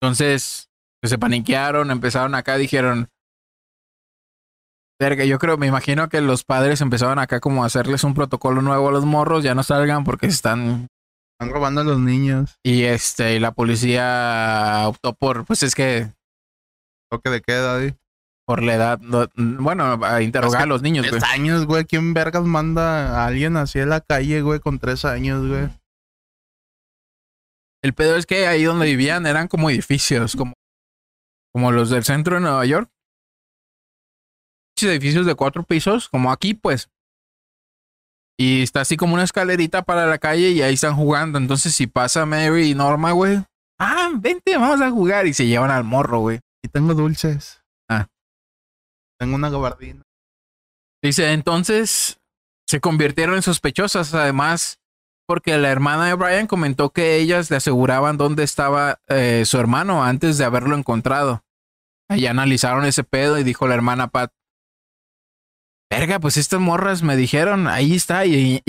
Entonces, 0.00 0.68
pues, 1.00 1.10
se 1.10 1.18
paniquearon, 1.18 1.90
empezaron 1.90 2.34
acá, 2.34 2.56
dijeron. 2.56 3.08
Verga, 5.00 5.24
yo 5.24 5.38
creo, 5.38 5.56
me 5.58 5.66
imagino 5.66 6.08
que 6.08 6.20
los 6.20 6.44
padres 6.44 6.80
empezaron 6.80 7.18
acá 7.18 7.40
como 7.40 7.64
a 7.64 7.66
hacerles 7.66 8.04
un 8.04 8.14
protocolo 8.14 8.62
nuevo 8.62 8.88
a 8.88 8.92
los 8.92 9.04
morros, 9.04 9.42
ya 9.42 9.54
no 9.54 9.64
salgan 9.64 10.04
porque 10.04 10.26
están 10.26 10.86
Están 11.40 11.52
robando 11.52 11.80
a 11.80 11.84
los 11.84 11.98
niños. 11.98 12.56
y 12.62 12.84
este, 12.84 13.34
y 13.34 13.40
la 13.40 13.50
policía 13.50 14.84
optó 14.86 15.12
por, 15.14 15.44
pues 15.44 15.64
es 15.64 15.74
que 15.74 16.12
Toque 17.10 17.30
de 17.30 17.40
queda, 17.42 17.78
güey. 17.78 17.94
Por 18.46 18.62
la 18.62 18.74
edad, 18.74 18.98
no- 19.00 19.28
bueno, 19.36 19.98
a 20.04 20.22
interrogar 20.22 20.60
Es 20.60 20.64
a 20.64 20.66
los 20.66 20.82
niños, 20.82 21.06
güey. 21.08 21.20
Tres 21.20 21.30
años, 21.32 21.66
güey. 21.66 21.84
¿Quién 21.84 22.12
vergas 22.14 22.44
manda 22.44 23.20
a 23.22 23.26
alguien 23.26 23.56
así 23.56 23.78
en 23.78 23.88
la 23.90 24.00
calle, 24.00 24.42
güey, 24.42 24.60
con 24.60 24.78
tres 24.78 25.04
años, 25.04 25.46
güey? 25.46 25.68
El 27.84 27.94
pedo 27.94 28.16
es 28.16 28.26
que 28.26 28.46
ahí 28.46 28.64
donde 28.64 28.86
vivían 28.86 29.26
eran 29.26 29.48
como 29.48 29.68
edificios, 29.70 30.36
como, 30.36 30.52
como 31.52 31.72
los 31.72 31.90
del 31.90 32.04
centro 32.04 32.36
de 32.36 32.40
Nueva 32.42 32.64
York. 32.64 32.88
Edificios 34.80 35.26
de 35.26 35.36
cuatro 35.36 35.62
pisos, 35.62 36.08
como 36.08 36.32
aquí, 36.32 36.54
pues. 36.54 36.88
Y 38.36 38.62
está 38.62 38.80
así 38.80 38.96
como 38.96 39.14
una 39.14 39.22
escalerita 39.22 39.82
para 39.82 40.06
la 40.06 40.18
calle 40.18 40.50
y 40.50 40.62
ahí 40.62 40.74
están 40.74 40.96
jugando. 40.96 41.38
Entonces, 41.38 41.72
si 41.72 41.86
pasa 41.86 42.26
Mary 42.26 42.70
y 42.70 42.74
Norma, 42.74 43.12
güey. 43.12 43.44
Ah, 43.78 44.10
vente, 44.14 44.56
vamos 44.56 44.80
a 44.80 44.90
jugar. 44.90 45.28
Y 45.28 45.34
se 45.34 45.46
llevan 45.46 45.70
al 45.70 45.84
morro, 45.84 46.18
güey. 46.18 46.40
Y 46.64 46.68
tengo 46.68 46.94
dulces. 46.94 47.61
Tengo 49.22 49.36
una 49.36 49.50
gabardina. 49.50 50.02
Dice, 51.00 51.32
entonces 51.32 52.18
se 52.66 52.80
convirtieron 52.80 53.36
en 53.36 53.42
sospechosas, 53.42 54.12
además, 54.14 54.80
porque 55.28 55.56
la 55.58 55.70
hermana 55.70 56.06
de 56.06 56.14
Brian 56.14 56.48
comentó 56.48 56.90
que 56.90 57.18
ellas 57.18 57.48
le 57.48 57.58
aseguraban 57.58 58.16
dónde 58.16 58.42
estaba 58.42 58.98
eh, 59.06 59.44
su 59.46 59.60
hermano 59.60 60.02
antes 60.02 60.38
de 60.38 60.44
haberlo 60.44 60.76
encontrado. 60.76 61.44
Ahí 62.08 62.26
analizaron 62.26 62.84
ese 62.84 63.04
pedo 63.04 63.38
y 63.38 63.44
dijo 63.44 63.68
la 63.68 63.74
hermana 63.74 64.08
Pat, 64.08 64.32
verga, 65.88 66.18
pues 66.18 66.36
estas 66.36 66.58
morras 66.58 67.04
me 67.04 67.14
dijeron, 67.14 67.68
ahí 67.68 67.94
está, 67.94 68.26
y, 68.26 68.60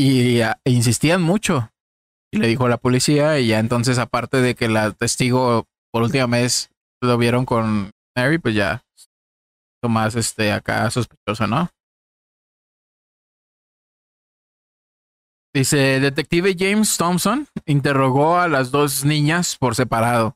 insistían 0.65 1.23
mucho. 1.23 1.71
Y 2.31 2.37
le 2.37 2.47
dijo 2.47 2.67
la 2.67 2.77
policía, 2.77 3.39
y 3.39 3.47
ya 3.47 3.57
entonces, 3.57 3.97
aparte 3.97 4.37
de 4.37 4.53
que 4.53 4.67
la 4.67 4.91
testigo 4.91 5.65
por 5.91 6.03
última 6.03 6.27
vez 6.27 6.69
lo 7.01 7.17
vieron 7.17 7.43
con 7.43 7.89
Mary, 8.15 8.37
pues 8.37 8.53
ya, 8.53 8.82
más 9.89 10.15
este 10.15 10.51
acá 10.51 10.89
sospechoso, 10.89 11.47
¿no? 11.47 11.69
Dice, 15.53 15.99
detective 15.99 16.55
James 16.57 16.97
Thompson 16.97 17.47
interrogó 17.65 18.37
a 18.37 18.47
las 18.47 18.71
dos 18.71 19.05
niñas 19.05 19.55
por 19.55 19.75
separado. 19.75 20.35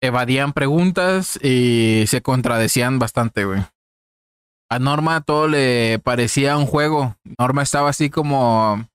Evadían 0.00 0.52
preguntas 0.52 1.38
y 1.42 2.04
se 2.06 2.22
contradecían 2.22 3.00
bastante, 3.00 3.44
güey. 3.44 3.64
A 4.70 4.78
Norma 4.78 5.22
todo 5.22 5.48
le 5.48 5.98
parecía 5.98 6.56
un 6.56 6.66
juego. 6.66 7.16
Norma 7.38 7.62
estaba 7.62 7.88
así 7.88 8.10
como 8.10 8.86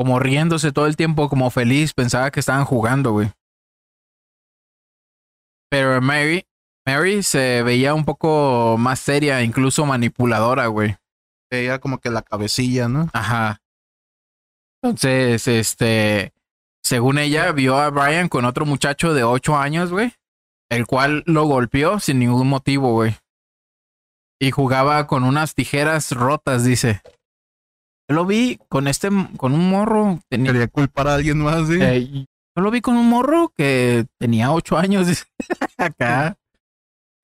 como 0.00 0.18
riéndose 0.18 0.72
todo 0.72 0.86
el 0.86 0.96
tiempo, 0.96 1.28
como 1.28 1.50
feliz, 1.50 1.92
pensaba 1.92 2.30
que 2.30 2.40
estaban 2.40 2.64
jugando, 2.64 3.12
güey. 3.12 3.32
Pero 5.68 6.00
Mary, 6.00 6.46
Mary 6.86 7.22
se 7.22 7.62
veía 7.62 7.94
un 7.94 8.04
poco 8.04 8.76
más 8.78 9.00
seria, 9.00 9.42
incluso 9.42 9.84
manipuladora, 9.86 10.66
güey. 10.66 10.96
Ella 11.50 11.78
como 11.78 11.98
que 11.98 12.10
la 12.10 12.22
cabecilla, 12.22 12.88
¿no? 12.88 13.10
Ajá. 13.12 13.60
Entonces, 14.82 15.46
este, 15.46 16.32
según 16.82 17.18
ella, 17.18 17.52
vio 17.52 17.76
a 17.76 17.90
Brian 17.90 18.28
con 18.28 18.44
otro 18.44 18.64
muchacho 18.64 19.12
de 19.14 19.24
ocho 19.24 19.56
años, 19.56 19.90
güey, 19.90 20.12
el 20.70 20.86
cual 20.86 21.22
lo 21.26 21.44
golpeó 21.44 22.00
sin 22.00 22.18
ningún 22.18 22.48
motivo, 22.48 22.92
güey. 22.92 23.16
Y 24.40 24.52
jugaba 24.52 25.06
con 25.06 25.24
unas 25.24 25.54
tijeras 25.54 26.12
rotas, 26.12 26.64
dice. 26.64 27.02
Yo 28.08 28.16
lo 28.16 28.24
vi 28.26 28.58
con 28.68 28.88
este, 28.88 29.10
con 29.36 29.52
un 29.52 29.68
morro. 29.68 30.18
Tenía, 30.28 30.52
Quería 30.52 30.68
culpar 30.68 31.08
a 31.08 31.14
alguien 31.14 31.38
más, 31.38 31.68
sí. 31.68 31.78
eh, 31.80 32.26
yo 32.56 32.62
lo 32.62 32.70
vi 32.70 32.80
con 32.80 32.96
un 32.96 33.08
morro 33.08 33.52
que 33.54 34.06
tenía 34.18 34.50
ocho 34.50 34.78
años, 34.78 35.06
dice, 35.06 35.24
acá. 35.76 36.36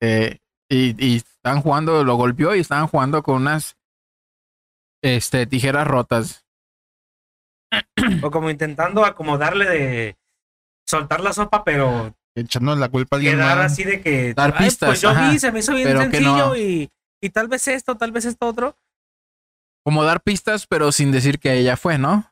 Eh, 0.01 0.37
y, 0.69 0.95
y 1.05 1.17
estaban 1.17 1.61
jugando, 1.61 2.03
lo 2.03 2.15
golpeó 2.15 2.55
y 2.55 2.59
estaban 2.59 2.87
jugando 2.87 3.23
con 3.23 3.37
unas, 3.43 3.77
este, 5.03 5.45
tijeras 5.47 5.87
rotas. 5.87 6.45
O 8.23 8.31
como 8.31 8.49
intentando 8.49 9.03
acomodarle 9.05 9.65
de 9.65 10.17
soltar 10.87 11.19
la 11.21 11.33
sopa, 11.33 11.63
pero 11.63 12.15
Echando 12.35 12.75
la 12.75 12.87
culpa 12.89 13.15
a 13.15 13.17
alguien 13.17 13.35
quedar 13.37 13.59
así 13.59 13.83
de 13.83 13.99
que. 14.01 14.33
Dar 14.35 14.53
"Ay, 14.57 14.65
pistas, 14.67 14.89
Pues 14.89 15.01
yo 15.01 15.09
ajá, 15.09 15.31
vi, 15.31 15.39
se 15.39 15.51
me 15.51 15.59
hizo 15.59 15.73
bien 15.73 15.97
sencillo 15.97 16.37
no. 16.49 16.55
y, 16.55 16.89
y 17.21 17.29
tal 17.31 17.47
vez 17.47 17.67
esto, 17.67 17.95
tal 17.95 18.11
vez 18.11 18.25
esto 18.25 18.45
otro. 18.47 18.77
como 19.83 20.03
dar 20.03 20.21
pistas, 20.21 20.67
pero 20.67 20.91
sin 20.91 21.11
decir 21.11 21.39
que 21.39 21.53
ella 21.57 21.75
fue, 21.77 21.97
¿no? 21.97 22.29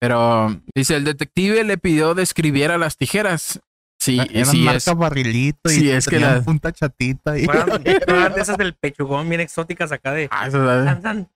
Pero 0.00 0.48
dice 0.74 0.96
el 0.96 1.04
detective 1.04 1.62
le 1.62 1.76
pidió 1.76 2.14
describiera 2.14 2.78
las 2.78 2.96
tijeras. 2.96 3.60
Sí, 4.00 4.18
Eran 4.32 4.46
sí 4.46 4.62
marca 4.62 4.78
es. 4.78 4.96
barrilito 4.96 5.70
y 5.70 5.74
sí, 5.74 5.90
es 5.90 6.06
que 6.08 6.18
la- 6.18 6.40
punta 6.42 6.72
chatita. 6.72 7.36
Y... 7.38 7.44
Fueran, 7.44 7.68
fueran 8.06 8.32
de 8.34 8.40
esas 8.40 8.56
del 8.56 8.74
pechugón 8.74 9.28
bien 9.28 9.42
exóticas 9.42 9.92
acá 9.92 10.12
de. 10.12 10.26
Ah, 10.30 10.46
eso. 10.48 10.58
De 10.58 11.26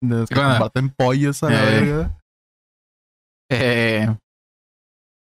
los 0.00 0.28
que 0.28 0.34
Bueno. 0.34 0.70
pollos 0.96 1.42
a 1.42 1.50
la 1.50 1.62
Eh. 1.62 1.80
verga. 1.80 2.18
eh, 3.50 4.08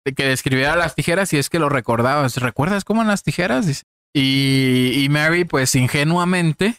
de 0.06 0.14
que 0.14 0.26
describiera 0.26 0.76
las 0.76 0.96
tijeras 0.96 1.32
y 1.34 1.38
es 1.38 1.50
que 1.50 1.60
lo 1.60 1.70
recordabas. 1.70 2.38
¿Recuerdas 2.38 2.84
cómo 2.86 3.02
eran 3.02 3.10
las 3.10 3.24
tijeras? 3.24 3.86
Y, 4.16 4.92
y 5.04 5.10
Mary, 5.10 5.46
pues 5.46 5.74
ingenuamente, 5.76 6.76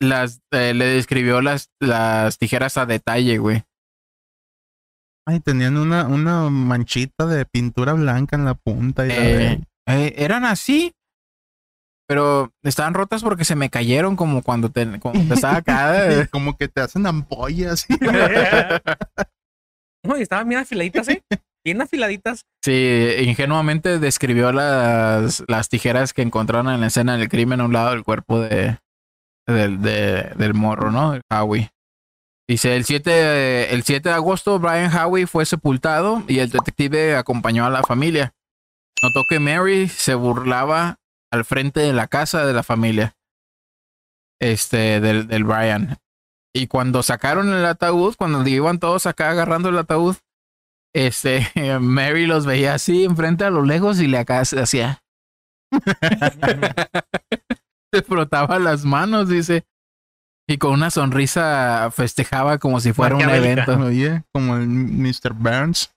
las, 0.00 0.40
eh, 0.52 0.74
le 0.74 0.86
describió 0.86 1.40
las, 1.40 1.70
las 1.80 2.38
tijeras 2.38 2.76
a 2.78 2.86
detalle, 2.86 3.38
güey. 3.38 3.62
Ay, 5.28 5.40
tenían 5.40 5.76
una, 5.76 6.06
una 6.06 6.48
manchita 6.48 7.26
de 7.26 7.44
pintura 7.44 7.92
blanca 7.92 8.34
en 8.36 8.46
la 8.46 8.54
punta. 8.54 9.06
Y 9.06 9.10
Eh, 9.10 9.60
eh, 9.86 10.14
eran 10.16 10.46
así, 10.46 10.92
pero 12.08 12.50
estaban 12.62 12.94
rotas 12.94 13.22
porque 13.22 13.44
se 13.44 13.54
me 13.54 13.68
cayeron 13.68 14.16
como 14.16 14.42
cuando 14.42 14.70
te, 14.70 14.98
cuando 14.98 15.20
te 15.28 15.34
estaba 15.34 15.56
acá. 15.56 16.10
eh. 16.22 16.28
como 16.32 16.56
que 16.56 16.68
te 16.68 16.80
hacen 16.80 17.06
ampollas. 17.06 17.86
No, 20.06 20.16
y 20.16 20.22
estaban 20.22 20.48
bien 20.48 20.60
afiladitas, 20.60 21.08
¿eh? 21.08 21.22
Bien 21.64 21.82
afiladitas. 21.82 22.42
Sí, 22.64 23.08
ingenuamente 23.24 23.98
describió 23.98 24.52
las, 24.52 25.42
las 25.48 25.68
tijeras 25.68 26.14
que 26.14 26.22
encontraron 26.22 26.72
en 26.72 26.80
la 26.80 26.86
escena 26.86 27.16
del 27.18 27.28
crimen 27.28 27.60
a 27.60 27.64
un 27.64 27.72
lado 27.72 27.90
del 27.90 28.04
cuerpo 28.04 28.40
de, 28.40 28.78
del, 29.46 29.82
de- 29.82 30.32
del 30.36 30.54
morro, 30.54 30.92
¿no? 30.92 31.14
El 31.14 31.20
Howie. 31.30 31.68
Dice, 32.48 32.76
el 32.76 32.86
7, 32.86 33.74
el 33.74 33.82
7 33.82 34.08
de 34.08 34.14
agosto 34.14 34.58
Brian 34.58 34.90
Howie 34.90 35.26
fue 35.26 35.44
sepultado 35.44 36.24
y 36.28 36.38
el 36.38 36.48
detective 36.48 37.14
acompañó 37.14 37.66
a 37.66 37.70
la 37.70 37.82
familia. 37.82 38.34
Notó 39.02 39.24
que 39.28 39.38
Mary 39.38 39.88
se 39.88 40.14
burlaba 40.14 40.98
al 41.30 41.44
frente 41.44 41.80
de 41.80 41.92
la 41.92 42.06
casa 42.06 42.46
de 42.46 42.54
la 42.54 42.62
familia. 42.62 43.14
Este, 44.40 45.00
del, 45.00 45.26
del 45.26 45.44
Brian. 45.44 45.98
Y 46.54 46.68
cuando 46.68 47.02
sacaron 47.02 47.52
el 47.52 47.66
ataúd, 47.66 48.14
cuando 48.16 48.46
iban 48.48 48.78
todos 48.78 49.04
acá 49.06 49.30
agarrando 49.30 49.68
el 49.68 49.78
ataúd, 49.78 50.16
este, 50.94 51.46
Mary 51.80 52.26
los 52.26 52.46
veía 52.46 52.72
así 52.74 53.04
enfrente 53.04 53.44
a 53.44 53.50
lo 53.50 53.62
lejos 53.62 54.00
y 54.00 54.06
le 54.06 54.16
acá 54.18 54.42
se 54.46 54.60
hacía. 54.60 55.02
se 57.92 58.02
frotaba 58.02 58.58
las 58.58 58.86
manos, 58.86 59.28
dice. 59.28 59.66
Y 60.50 60.56
con 60.58 60.72
una 60.72 60.90
sonrisa 60.90 61.90
festejaba 61.92 62.56
como 62.58 62.80
si 62.80 62.92
fuera 62.94 63.14
un 63.16 63.28
evento. 63.28 63.78
Oye, 63.80 64.22
como 64.32 64.56
el 64.56 64.66
Mr. 64.66 65.34
Burns. 65.34 65.92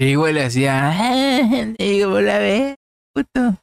Y 0.00 0.14
güey 0.14 0.32
le 0.32 0.44
decía, 0.44 0.90
"Ah, 0.94 1.66
digo, 1.78 2.18
la 2.22 2.38
ve, 2.38 2.76
puto. 3.14 3.58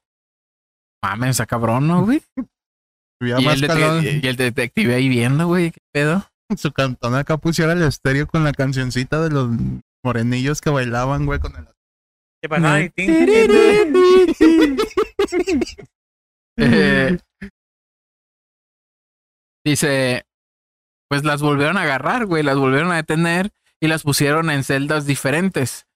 Mames, 1.04 1.32
esa 1.32 1.48
cabrón, 1.48 1.88
¿no, 1.88 2.06
güey? 2.06 2.22
Había 3.22 3.40
Y 3.40 3.46
más 3.46 3.56
el, 3.56 3.62
dete- 3.62 3.68
calor. 3.68 4.04
y 4.04 4.28
el 4.28 4.36
detective 4.36 4.94
ahí 4.94 5.10
viendo, 5.10 5.48
güey, 5.48 5.72
qué 5.72 5.80
pedo. 5.92 6.24
Su 6.56 6.72
cantón 6.72 7.16
acá 7.16 7.38
pusiera 7.38 7.74
el 7.74 7.82
estéreo 7.82 8.28
con 8.28 8.44
la 8.44 8.52
cancioncita 8.54 9.20
de 9.24 9.32
los 9.32 9.50
morenillos 10.06 10.62
que 10.62 10.70
bailaban, 10.70 11.26
güey, 11.26 11.40
con 11.40 11.56
el... 11.56 11.68
¿Qué 12.44 12.50
pasa? 12.50 12.80
Eh, 16.60 17.16
dice, 19.64 20.24
pues 21.08 21.24
las 21.24 21.42
volvieron 21.42 21.78
a 21.78 21.84
agarrar, 21.84 22.26
güey, 22.26 22.44
las 22.44 22.58
volvieron 22.58 22.92
a 22.92 22.96
detener 22.98 23.52
y 23.80 23.88
las 23.88 24.04
pusieron 24.04 24.50
en 24.50 24.64
celdas 24.64 25.06
diferentes. 25.06 25.88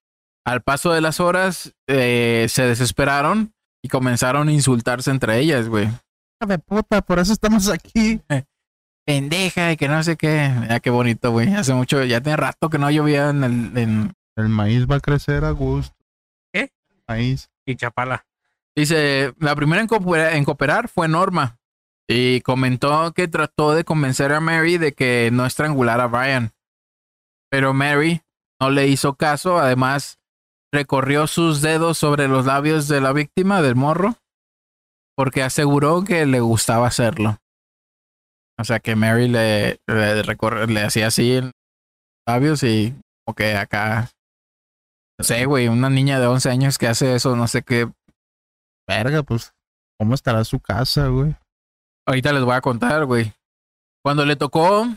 Al 0.46 0.62
paso 0.62 0.92
de 0.92 1.02
las 1.02 1.20
horas, 1.20 1.74
eh, 1.88 2.48
se 2.50 2.64
desesperaron 2.64 3.54
y 3.84 3.90
comenzaron 3.90 4.48
a 4.48 4.52
insultarse 4.52 5.12
entre 5.12 5.40
ellas, 5.40 5.68
güey. 5.68 5.86
Hija 5.86 6.48
de 6.48 6.60
puta, 6.60 7.02
por 7.02 7.20
eso 7.20 7.34
estamos 7.34 7.70
aquí. 7.70 8.22
Pendeja 9.06 9.72
y 9.72 9.78
que 9.78 9.88
no 9.88 10.02
sé 10.04 10.16
qué. 10.16 10.52
Ya 10.70 10.80
qué 10.80 10.90
bonito, 10.90 11.32
güey. 11.32 11.54
Hace 11.54 11.74
mucho, 11.74 12.04
ya 12.04 12.22
tiene 12.22 12.38
rato 12.38 12.70
que 12.70 12.78
no 12.78 12.90
llovía 12.90 13.30
en 13.30 13.44
el... 13.44 13.78
En... 13.78 14.14
El 14.38 14.48
maíz 14.48 14.88
va 14.90 14.96
a 14.96 15.00
crecer 15.02 15.44
a 15.44 15.52
gusto. 15.52 15.96
¿Qué? 16.54 16.72
Maíz. 17.08 17.50
Y 17.66 17.76
Chapala. 17.76 18.26
Dice, 18.76 19.34
la 19.40 19.56
primera 19.56 19.82
en 19.82 19.88
cooperar, 19.88 20.34
en 20.34 20.46
cooperar 20.46 20.88
fue 20.88 21.08
Norma. 21.10 21.60
Y 22.14 22.42
comentó 22.42 23.14
que 23.14 23.28
trató 23.28 23.74
de 23.74 23.84
convencer 23.86 24.34
a 24.34 24.42
Mary 24.42 24.78
de 24.78 24.94
que 24.94 25.30
no 25.32 25.46
estrangulara 25.46 26.04
a 26.04 26.08
Brian. 26.08 26.52
Pero 27.50 27.74
Mary 27.74 28.22
no 28.60 28.70
le 28.70 28.88
hizo 28.88 29.16
caso. 29.16 29.58
Además, 29.60 30.20
recorrió 30.74 31.28
sus 31.28 31.62
dedos 31.62 31.98
sobre 31.98 32.28
los 32.28 32.46
labios 32.46 32.88
de 32.90 33.00
la 33.00 33.14
víctima 33.14 33.62
del 33.62 33.76
morro. 33.76 34.16
Porque 35.16 35.42
aseguró 35.44 36.04
que 36.04 36.26
le 36.26 36.40
gustaba 36.42 36.88
hacerlo. 36.88 37.38
O 38.60 38.64
sea 38.64 38.80
que 38.80 38.96
Mary 38.96 39.28
le, 39.28 39.80
recorre- 39.88 40.68
le 40.68 40.82
hacía 40.82 41.08
así 41.08 41.40
los 41.40 41.52
labios 42.28 42.64
y 42.64 42.94
como 43.26 43.36
que 43.36 43.56
acá. 43.56 44.10
No 45.18 45.24
sé, 45.26 45.46
güey, 45.46 45.68
una 45.68 45.90
niña 45.90 46.20
de 46.20 46.28
11 46.28 46.50
años 46.50 46.78
que 46.78 46.88
hace 46.88 47.16
eso, 47.16 47.36
no 47.36 47.48
sé 47.48 47.62
qué 47.62 47.90
Verga, 48.88 49.24
pues, 49.24 49.54
¿cómo 50.00 50.16
estará 50.16 50.44
su 50.44 50.60
casa, 50.60 51.08
güey? 51.08 51.36
Ahorita 52.08 52.34
les 52.34 52.44
voy 52.44 52.56
a 52.56 52.62
contar, 52.62 53.06
güey. 53.06 53.34
Cuando 54.04 54.26
le 54.26 54.36
tocó 54.36 54.88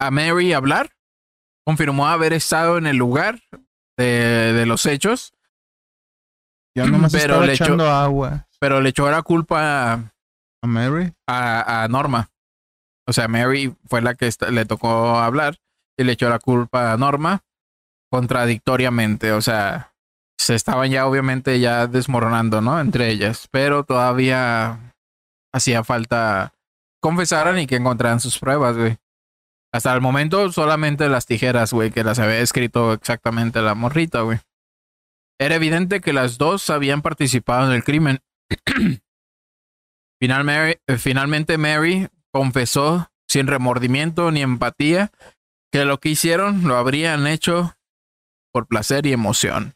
a 0.00 0.10
Mary 0.10 0.52
hablar, 0.52 0.90
confirmó 1.66 2.08
haber 2.08 2.32
estado 2.32 2.78
en 2.78 2.86
el 2.86 2.96
lugar 2.96 3.40
de, 3.96 4.52
de 4.52 4.66
los 4.66 4.86
hechos, 4.86 5.32
Yo 6.76 6.86
nomás 6.86 7.12
Pero 7.12 7.34
estaba 7.34 7.46
le 7.46 7.52
echó- 7.54 7.64
echando 7.64 7.90
agua. 7.90 8.46
pero 8.58 8.80
le 8.80 8.88
echó 8.90 9.08
la 9.10 9.22
culpa 9.22 9.92
a, 9.92 10.12
¿A 10.62 10.66
Mary? 10.66 11.12
a 11.28 11.86
Norma. 11.90 12.30
O 13.06 13.12
sea, 13.12 13.28
Mary 13.28 13.74
fue 13.86 14.00
la 14.02 14.14
que 14.14 14.30
le 14.50 14.64
tocó 14.64 15.18
hablar 15.18 15.58
y 15.98 16.04
le 16.04 16.12
echó 16.12 16.28
la 16.30 16.38
culpa 16.38 16.92
a 16.92 16.96
Norma 16.96 17.42
contradictoriamente. 18.10 19.32
O 19.32 19.42
sea, 19.42 19.92
se 20.38 20.54
estaban 20.54 20.90
ya 20.90 21.06
obviamente 21.06 21.60
ya 21.60 21.86
desmoronando, 21.86 22.60
¿no? 22.60 22.80
Entre 22.80 23.10
ellas, 23.10 23.46
pero 23.50 23.84
todavía 23.84 24.93
hacía 25.54 25.84
falta 25.84 26.52
confesaran 27.00 27.58
y 27.58 27.66
que 27.66 27.76
encontraran 27.76 28.20
sus 28.20 28.38
pruebas, 28.38 28.76
güey. 28.76 28.96
Hasta 29.72 29.92
el 29.94 30.00
momento 30.00 30.50
solamente 30.52 31.08
las 31.08 31.26
tijeras, 31.26 31.72
güey, 31.72 31.90
que 31.90 32.04
las 32.04 32.18
había 32.18 32.38
escrito 32.38 32.92
exactamente 32.92 33.60
la 33.60 33.74
morrita, 33.74 34.22
güey. 34.22 34.38
Era 35.38 35.56
evidente 35.56 36.00
que 36.00 36.12
las 36.12 36.38
dos 36.38 36.70
habían 36.70 37.02
participado 37.02 37.68
en 37.68 37.72
el 37.76 37.84
crimen. 37.84 38.20
Eh, 40.26 40.96
finalmente 40.96 41.58
Mary 41.58 42.08
confesó 42.32 43.10
sin 43.28 43.46
remordimiento 43.46 44.30
ni 44.30 44.40
empatía 44.40 45.10
que 45.70 45.84
lo 45.84 46.00
que 46.00 46.08
hicieron 46.08 46.66
lo 46.66 46.78
habrían 46.78 47.26
hecho 47.26 47.76
por 48.50 48.66
placer 48.66 49.04
y 49.04 49.12
emoción. 49.12 49.74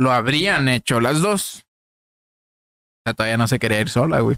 Lo 0.00 0.10
habrían 0.10 0.68
hecho 0.68 1.00
las 1.00 1.20
dos. 1.20 1.64
Sea, 3.04 3.14
todavía 3.14 3.36
no 3.36 3.46
se 3.46 3.60
quería 3.60 3.80
ir 3.80 3.88
sola, 3.88 4.18
güey. 4.18 4.36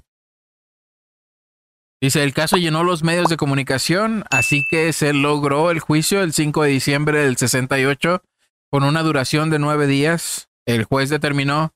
Dice, 2.00 2.22
el 2.22 2.32
caso 2.32 2.56
llenó 2.56 2.84
los 2.84 3.02
medios 3.02 3.28
de 3.28 3.36
comunicación, 3.36 4.24
así 4.30 4.64
que 4.70 4.92
se 4.92 5.12
logró 5.12 5.70
el 5.72 5.80
juicio 5.80 6.22
el 6.22 6.32
5 6.32 6.62
de 6.62 6.70
diciembre 6.70 7.24
del 7.24 7.36
68 7.36 8.22
con 8.70 8.84
una 8.84 9.02
duración 9.02 9.50
de 9.50 9.58
nueve 9.58 9.86
días. 9.86 10.48
El 10.66 10.84
juez 10.84 11.08
determinó 11.10 11.72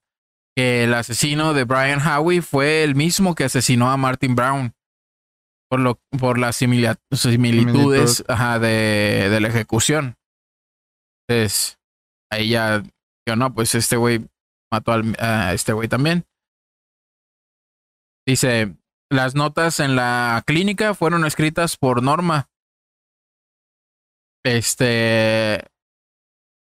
que 0.57 0.85
el 0.85 0.95
asesino 0.95 1.55
de 1.55 1.65
Brian 1.65 2.01
Howie 2.07 2.43
fue 2.43 2.85
el 2.85 2.95
mismo 2.95 3.35
que 3.35 3.45
asesinó 3.45 3.91
a 3.91 3.97
Martin 3.97 4.37
Brown 4.37 4.75
por, 5.69 5.81
lo, 5.81 5.99
por 6.21 6.39
las 6.39 6.61
simila- 6.61 6.99
similitudes 7.11 8.11
Similitud. 8.19 8.25
ajá, 8.31 8.59
de, 8.61 9.29
de 9.31 9.41
la 9.41 9.49
ejecución. 9.49 10.17
Entonces, 11.27 11.79
ahí 12.31 12.51
ya, 12.51 12.83
yo 13.27 13.35
no, 13.37 13.53
pues 13.55 13.75
este 13.75 13.97
güey 13.97 14.25
mató 14.71 14.93
al- 14.93 15.17
a 15.19 15.53
este 15.55 15.73
güey 15.73 15.89
también. 15.89 16.27
Dice, 18.27 18.77
las 19.13 19.35
notas 19.35 19.79
en 19.79 19.95
la 19.95 20.43
clínica 20.47 20.95
fueron 20.95 21.27
escritas 21.27 21.77
por 21.77 22.03
Norma. 22.03 22.49
Este 24.43 25.67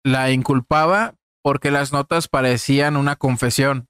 la 0.04 0.30
inculpaba 0.30 1.16
porque 1.44 1.72
las 1.72 1.92
notas 1.92 2.28
parecían 2.28 2.98
una 2.98 3.16
confesión. 3.16 3.88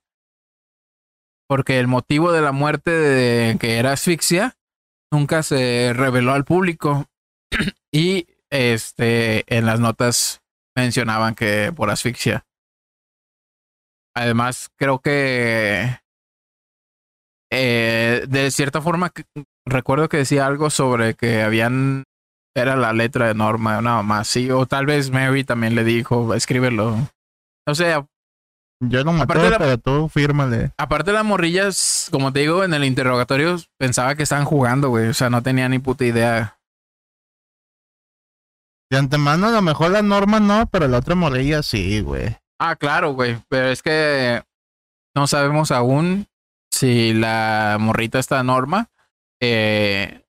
Porque 1.49 1.79
el 1.79 1.87
motivo 1.87 2.31
de 2.31 2.41
la 2.41 2.53
muerte 2.53 2.91
de 2.91 3.57
que 3.59 3.77
era 3.77 3.91
asfixia 3.91 4.57
nunca 5.11 5.43
se 5.43 5.91
reveló 5.93 6.31
al 6.31 6.45
público. 6.45 7.07
y 7.91 8.27
este 8.49 9.43
en 9.53 9.65
las 9.65 9.81
notas 9.81 10.41
mencionaban 10.77 11.35
que 11.35 11.73
por 11.75 11.89
asfixia. 11.89 12.45
Además, 14.15 14.69
creo 14.77 14.99
que 14.99 16.04
eh, 17.57 18.25
de 18.27 18.51
cierta 18.51 18.81
forma 18.81 19.11
recuerdo 19.65 20.09
que 20.09 20.17
decía 20.17 20.45
algo 20.45 20.69
sobre 20.69 21.13
que 21.15 21.41
habían 21.41 22.03
era 22.55 22.75
la 22.75 22.93
letra 22.93 23.27
de 23.27 23.33
Norma, 23.33 23.81
nada 23.81 24.01
más, 24.03 24.27
sí, 24.27 24.49
o 24.51 24.65
tal 24.65 24.85
vez 24.85 25.11
Mary 25.11 25.43
también 25.43 25.75
le 25.75 25.83
dijo, 25.83 26.33
escríbelo. 26.33 26.95
O 27.67 27.75
sea, 27.75 28.05
Yo 28.81 29.03
no 29.03 29.11
maté, 29.13 29.23
Aparte 29.23 29.49
la- 29.49 29.57
pero 29.57 29.77
tú 29.77 30.09
fírmale. 30.09 30.71
aparte 30.77 31.11
las 31.13 31.25
morrillas, 31.25 32.07
como 32.11 32.31
te 32.31 32.39
digo, 32.41 32.63
en 32.63 32.73
el 32.73 32.83
interrogatorio 32.85 33.57
pensaba 33.79 34.15
que 34.15 34.23
estaban 34.23 34.45
jugando, 34.45 34.89
güey, 34.89 35.07
o 35.07 35.13
sea, 35.13 35.29
no 35.29 35.41
tenía 35.43 35.67
ni 35.69 35.79
puta 35.79 36.05
idea. 36.05 36.57
De 38.91 38.97
antemano, 38.97 39.47
a 39.47 39.51
lo 39.51 39.61
mejor 39.61 39.91
la 39.91 40.01
norma 40.01 40.39
no, 40.39 40.67
pero 40.67 40.87
la 40.87 40.99
otra 40.99 41.15
morilla 41.15 41.63
sí, 41.63 42.01
güey. 42.01 42.37
Ah, 42.59 42.75
claro, 42.75 43.13
güey, 43.13 43.37
pero 43.49 43.67
es 43.69 43.81
que 43.81 44.43
no 45.15 45.27
sabemos 45.27 45.71
aún 45.71 46.27
si 46.75 47.13
la 47.13 47.77
morrita 47.79 48.19
esta 48.19 48.43
Norma 48.43 48.89
eh, 49.41 50.25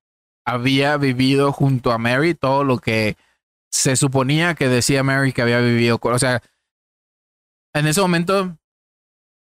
había 0.46 0.96
vivido 0.96 1.50
junto 1.52 1.90
a 1.90 1.98
Mary 1.98 2.34
todo 2.34 2.62
lo 2.62 2.78
que 2.78 3.16
se 3.72 3.96
suponía 3.96 4.54
que 4.54 4.68
decía 4.68 5.02
Mary 5.02 5.32
que 5.32 5.42
había 5.42 5.58
vivido. 5.58 5.98
O 6.00 6.18
sea, 6.20 6.40
en 7.74 7.88
ese 7.88 8.00
momento 8.00 8.56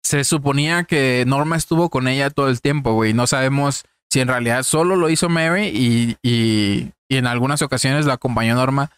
se 0.02 0.24
suponía 0.24 0.84
que 0.84 1.24
Norma 1.26 1.56
estuvo 1.56 1.90
con 1.90 2.08
ella 2.08 2.30
todo 2.30 2.48
el 2.48 2.62
tiempo, 2.62 2.94
güey. 2.94 3.12
No 3.12 3.26
sabemos 3.26 3.84
si 4.10 4.20
en 4.20 4.28
realidad 4.28 4.62
solo 4.62 4.96
lo 4.96 5.10
hizo 5.10 5.28
Mary 5.28 5.66
y, 5.66 6.16
y, 6.22 6.92
y 7.06 7.16
en 7.18 7.26
algunas 7.26 7.60
ocasiones 7.60 8.06
la 8.06 8.14
acompañó 8.14 8.54
Norma 8.54 8.90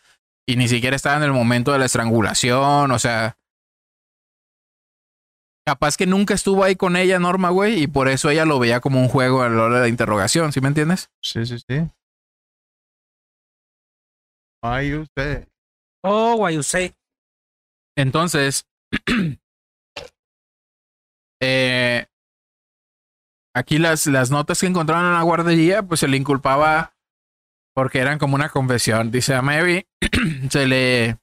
y 0.47 0.55
ni 0.55 0.69
siquiera 0.69 0.95
estaba 0.95 1.17
en 1.17 1.25
el 1.25 1.33
momento 1.33 1.73
de 1.73 1.81
la 1.81 1.87
estrangulación, 1.87 2.93
o 2.93 2.99
sea, 3.01 3.37
capaz 5.67 5.97
que 5.97 6.07
nunca 6.07 6.35
estuvo 6.35 6.65
ahí 6.65 6.77
con 6.77 6.97
ella 6.97 7.19
Norma, 7.19 7.51
güey, 7.51 7.83
y 7.83 7.87
por 7.87 8.09
eso 8.09 8.31
ella 8.31 8.45
lo 8.45 8.59
veía 8.59 8.81
como 8.81 9.01
un 9.01 9.09
juego 9.09 9.43
a 9.43 9.49
la 9.49 9.63
hora 9.63 9.77
de 9.77 9.83
la 9.83 9.89
interrogación, 9.89 10.53
¿sí 10.53 10.61
me 10.61 10.69
entiendes? 10.69 11.11
Sí, 11.23 11.47
sí, 11.47 11.59
sí. 11.59 11.91
Ay, 14.63 14.95
usted. 14.95 15.49
Oh, 16.03 16.37
what 16.37 16.51
you 16.51 16.63
say. 16.63 16.95
Entonces, 17.97 18.67
eh, 21.43 22.07
aquí 23.55 23.79
las, 23.79 24.07
las 24.07 24.31
notas 24.31 24.61
que 24.61 24.67
encontraron 24.67 25.07
en 25.07 25.15
la 25.15 25.23
guardería, 25.23 25.83
pues 25.83 26.01
se 26.01 26.09
le 26.09 26.17
inculpaba 26.17 26.95
porque 27.75 28.01
eran 28.01 28.19
como 28.19 28.35
una 28.35 28.49
confesión. 28.49 29.11
Dice 29.11 29.35
a 29.35 29.43
Mary, 29.43 29.87
se 30.51 30.67
le... 30.67 31.20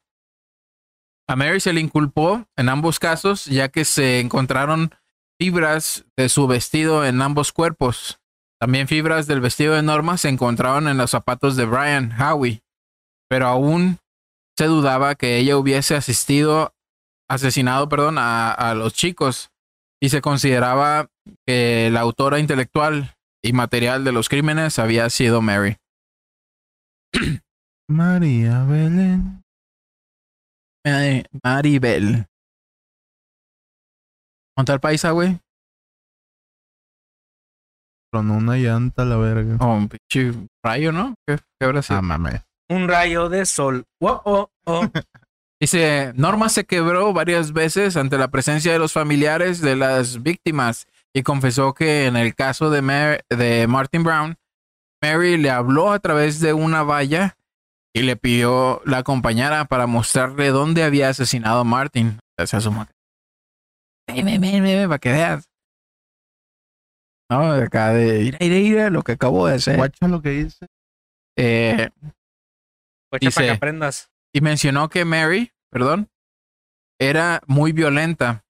A 1.30 1.36
Mary 1.36 1.60
se 1.60 1.74
le 1.74 1.82
inculpó 1.82 2.48
en 2.56 2.70
ambos 2.70 3.00
casos, 3.00 3.46
ya 3.46 3.68
que 3.70 3.84
se 3.84 4.22
encontraron 4.22 4.96
fibras 5.40 6.06
de 6.16 6.30
su 6.30 6.48
vestido 6.48 7.06
en 7.06 7.22
ambos 7.22 7.52
cuerpos. 7.52 8.20
También 8.60 8.88
fibras 8.88 9.28
del 9.28 9.42
vestido 9.42 9.76
de 9.76 9.84
Norma 9.84 10.18
se 10.18 10.30
encontraron 10.30 10.88
en 10.88 10.98
los 10.98 11.12
zapatos 11.12 11.56
de 11.56 11.66
Brian 11.66 12.12
Howie, 12.20 12.64
pero 13.30 13.48
aún 13.48 14.00
se 14.58 14.66
dudaba 14.66 15.16
que 15.16 15.38
ella 15.38 15.58
hubiese 15.58 15.96
asistido, 15.96 16.74
asesinado, 17.30 17.90
perdón, 17.90 18.18
a, 18.18 18.52
a 18.52 18.74
los 18.74 18.94
chicos 18.94 19.52
y 20.02 20.10
se 20.10 20.22
consideraba 20.22 21.10
que 21.46 21.90
la 21.92 22.02
autora 22.02 22.40
intelectual 22.40 23.16
y 23.44 23.54
material 23.54 24.04
de 24.04 24.12
los 24.12 24.30
crímenes 24.30 24.80
había 24.80 25.10
sido 25.10 25.42
Mary. 25.42 25.78
María 27.88 28.64
Belén. 28.64 29.47
Eh, 30.90 31.26
Maribel. 31.44 32.26
¿Monta 34.58 34.74
el 34.74 34.80
paisa, 34.80 35.12
güey? 35.12 35.38
Con 38.12 38.32
una 38.32 38.56
llanta 38.56 39.04
la 39.04 39.18
verga. 39.18 39.58
O 39.60 39.74
un 39.74 39.90
pinche 39.90 40.32
rayo, 40.64 40.94
¿no? 40.94 41.16
¿Qué, 41.28 41.38
qué 41.60 41.66
habrá 41.66 41.82
sido? 41.82 42.00
Ah, 42.00 42.02
mames. 42.02 42.42
Un 42.70 42.88
rayo 42.88 43.28
de 43.28 43.46
sol. 43.46 43.84
Oh, 44.02 44.22
oh, 44.24 44.50
oh. 44.66 44.88
Dice, 45.62 46.14
Norma 46.16 46.50
se 46.50 46.66
quebró 46.66 47.12
varias 47.14 47.52
veces 47.52 47.98
ante 47.98 48.18
la 48.18 48.30
presencia 48.30 48.72
de 48.72 48.80
los 48.80 48.94
familiares 48.94 49.60
de 49.60 49.76
las 49.76 50.22
víctimas 50.24 50.88
y 51.14 51.24
confesó 51.24 51.74
que 51.74 52.06
en 52.06 52.16
el 52.16 52.34
caso 52.36 52.70
de, 52.70 52.82
Mar- 52.82 53.26
de 53.30 53.66
Martin 53.68 54.04
Brown, 54.04 54.38
Mary 55.02 55.36
le 55.38 55.50
habló 55.50 55.92
a 55.92 56.00
través 56.00 56.40
de 56.40 56.54
una 56.54 56.84
valla 56.84 57.36
y 57.98 58.04
le 58.04 58.16
pidió 58.16 58.82
la 58.86 59.00
acompañara 59.00 59.66
para 59.66 59.88
mostrarle 59.88 60.50
dónde 60.50 60.84
había 60.84 61.10
asesinado 61.10 61.60
a 61.60 61.64
Martin. 61.64 62.20
O 62.40 62.46
sea, 62.48 62.62
su 62.62 62.72
ma- 62.72 62.88
ven, 64.08 64.26
ven, 64.26 64.42
ven, 64.42 64.64
ven, 64.64 64.88
para 64.88 65.00
que 65.00 65.12
veas. 65.12 65.46
No, 67.30 67.52
acá 67.52 67.90
de 67.94 68.22
ir, 68.24 68.38
ir, 68.40 68.52
ir, 68.54 68.92
lo 68.92 69.02
que 69.04 69.14
acabo 69.14 69.48
de 69.48 69.56
hacer. 69.56 69.76
Guacha 69.76 70.08
lo 70.08 70.22
que 70.22 70.30
dice. 70.30 70.66
Eh, 71.38 71.90
Dice- 73.20 73.36
para 73.36 73.48
que 73.48 73.52
aprendas. 73.52 74.10
y 74.34 74.42
mencionó 74.42 74.90
que 74.90 75.04
Mary, 75.06 75.52
perdón, 75.72 76.08
era 77.00 77.42
muy 77.48 77.74
violenta, 77.74 78.44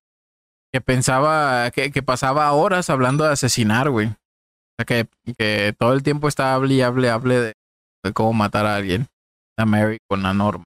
que 0.72 0.80
pensaba, 0.82 1.70
que, 1.72 1.91
que 1.91 2.04
pasaba 2.04 2.52
horas 2.54 2.89
hablando 2.89 3.24
de 3.24 3.32
asesinar, 3.34 3.89
güey. 3.89 4.08
O 4.08 4.16
sea, 4.78 4.86
que, 4.86 5.08
que 5.38 5.74
todo 5.78 5.93
el 5.93 6.04
tiempo 6.04 6.28
estaba 6.28 6.54
hable 6.54 6.76
y 6.76 6.82
hable, 6.82 7.10
hable 7.10 7.39
de, 7.39 7.54
de 8.06 8.14
cómo 8.14 8.34
matar 8.34 8.66
a 8.68 8.76
alguien. 8.76 9.08
Mary 9.66 9.97
con 10.08 10.24
la 10.24 10.34
norma. 10.34 10.64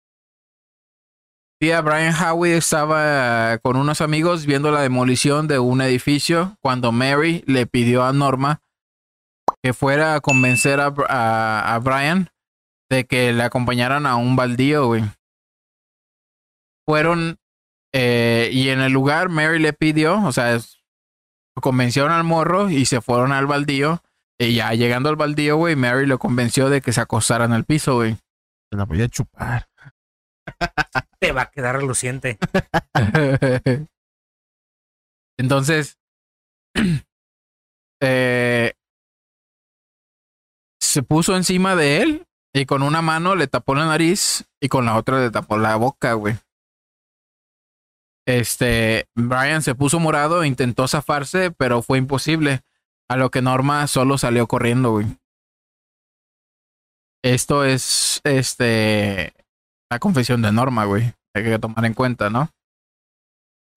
Tía 1.60 1.82
Brian 1.82 2.14
Howie 2.16 2.58
estaba 2.58 3.60
con 3.60 3.78
unos 3.78 4.02
amigos 4.02 4.46
viendo 4.48 4.72
la 4.72 4.82
demolición 4.82 5.48
de 5.48 5.60
un 5.60 5.82
edificio 5.82 6.58
cuando 6.60 6.92
Mary 6.92 7.44
le 7.46 7.68
pidió 7.68 8.04
a 8.04 8.14
Norma 8.14 8.62
que 9.64 9.74
fuera 9.74 10.16
a 10.16 10.22
convencer 10.22 10.80
a, 10.80 10.90
Br- 10.92 11.06
a- 11.08 11.76
a 11.76 11.80
Brian 11.80 12.30
de 12.90 13.06
que 13.06 13.32
le 13.32 13.44
acompañaran 13.44 14.08
a 14.08 14.16
un 14.16 14.36
baldío, 14.36 14.88
güey. 14.88 15.04
Fueron 16.88 17.38
eh, 17.94 18.50
y 18.52 18.70
en 18.70 18.80
el 18.82 18.92
lugar 18.92 19.30
Mary 19.30 19.60
le 19.60 19.74
pidió, 19.74 20.24
o 20.24 20.32
sea, 20.32 20.58
convencieron 21.62 22.12
al 22.12 22.24
morro 22.24 22.70
y 22.72 22.86
se 22.86 23.02
fueron 23.02 23.32
al 23.34 23.46
baldío. 23.46 24.02
Y 24.40 24.56
ya 24.56 24.74
llegando 24.74 25.10
al 25.10 25.16
baldío, 25.16 25.58
güey, 25.58 25.76
Mary 25.76 26.08
lo 26.08 26.18
convenció 26.18 26.70
de 26.70 26.82
que 26.82 26.92
se 26.92 27.02
acostara 27.02 27.46
en 27.46 27.54
el 27.54 27.66
piso, 27.66 27.96
güey. 27.96 28.18
Se 28.72 28.78
la 28.78 28.86
voy 28.86 29.02
a 29.02 29.10
chupar. 29.10 29.68
Te 31.20 31.34
va 31.34 31.42
a 31.44 31.52
quedar 31.52 31.76
reluciente. 31.76 32.38
Entonces, 35.38 36.00
eh, 38.02 38.74
se 40.80 41.04
puso 41.04 41.36
encima 41.36 41.76
de 41.76 42.02
él 42.02 42.28
y 42.54 42.66
con 42.66 42.82
una 42.82 43.02
mano 43.02 43.36
le 43.36 43.48
tapó 43.48 43.76
la 43.76 43.86
nariz 43.86 44.46
y 44.62 44.70
con 44.70 44.86
la 44.86 44.96
otra 44.96 45.20
le 45.20 45.32
tapó 45.32 45.58
la 45.58 45.76
boca, 45.76 46.14
güey. 46.14 46.38
Este, 48.26 49.10
Brian 49.16 49.62
se 49.62 49.76
puso 49.76 50.00
morado 50.00 50.44
e 50.44 50.48
intentó 50.48 50.88
zafarse, 50.88 51.52
pero 51.52 51.82
fue 51.82 51.98
imposible. 51.98 52.62
A 53.10 53.18
lo 53.18 53.30
que 53.32 53.42
Norma 53.42 53.88
solo 53.88 54.18
salió 54.18 54.48
corriendo, 54.48 54.92
güey. 54.92 55.08
Esto 57.24 57.66
es, 57.66 58.22
este, 58.24 59.34
la 59.90 60.00
confesión 60.00 60.42
de 60.42 60.52
Norma, 60.52 60.86
güey. 60.86 61.14
Hay 61.34 61.44
que 61.44 61.60
tomar 61.60 61.86
en 61.86 61.94
cuenta, 61.94 62.30
¿no? 62.30 62.50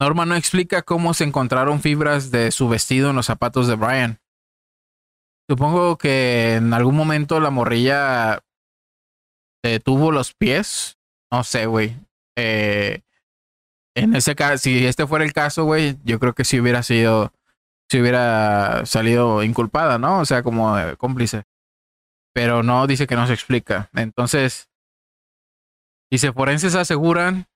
Norma 0.00 0.26
no 0.26 0.34
explica 0.34 0.82
cómo 0.82 1.14
se 1.14 1.24
encontraron 1.24 1.80
fibras 1.80 2.30
de 2.30 2.50
su 2.50 2.68
vestido 2.68 3.10
en 3.10 3.16
los 3.16 3.26
zapatos 3.26 3.68
de 3.68 3.76
Brian. 3.76 4.18
Supongo 5.48 5.98
que 5.98 6.54
en 6.54 6.72
algún 6.72 6.96
momento 6.96 7.38
la 7.38 7.50
morrilla 7.50 8.42
detuvo 9.62 10.10
los 10.10 10.34
pies. 10.34 10.98
No 11.30 11.44
sé, 11.44 11.66
güey. 11.66 11.96
Eh, 12.36 13.02
en 13.94 14.16
ese 14.16 14.34
caso, 14.34 14.58
si 14.58 14.86
este 14.86 15.06
fuera 15.06 15.24
el 15.24 15.32
caso, 15.32 15.64
güey, 15.64 15.96
yo 16.04 16.18
creo 16.18 16.34
que 16.34 16.44
sí 16.44 16.58
hubiera 16.58 16.82
sido, 16.82 17.32
si 17.90 18.00
hubiera 18.00 18.84
salido 18.86 19.42
inculpada, 19.42 19.98
¿no? 19.98 20.20
O 20.20 20.24
sea, 20.24 20.42
como 20.42 20.76
eh, 20.78 20.96
cómplice. 20.96 21.44
Pero 22.34 22.62
no 22.62 22.86
dice 22.86 23.06
que 23.06 23.14
no 23.16 23.26
se 23.26 23.32
explica. 23.32 23.88
Entonces, 23.94 24.68
dice, 26.10 26.32
forenses 26.32 26.74
aseguran 26.74 27.46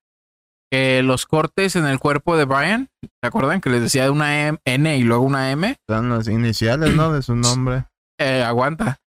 que 0.71 1.03
los 1.03 1.27
cortes 1.27 1.75
en 1.77 1.87
el 1.87 1.99
cuerpo 1.99 2.37
de 2.37 2.45
Brian, 2.45 2.89
¿se 3.03 3.27
acuerdan? 3.27 3.61
Que 3.61 3.71
les 3.71 3.81
decía 3.83 4.11
una 4.13 4.49
M- 4.49 4.59
N 4.65 4.97
y 4.97 5.03
luego 5.03 5.25
una 5.25 5.51
M. 5.51 5.71
Están 5.71 6.11
las 6.11 6.29
iniciales, 6.29 6.95
¿no? 6.95 7.13
De 7.13 7.23
su 7.23 7.35
nombre. 7.37 7.87
Eh, 8.21 8.43
aguanta. 8.43 9.01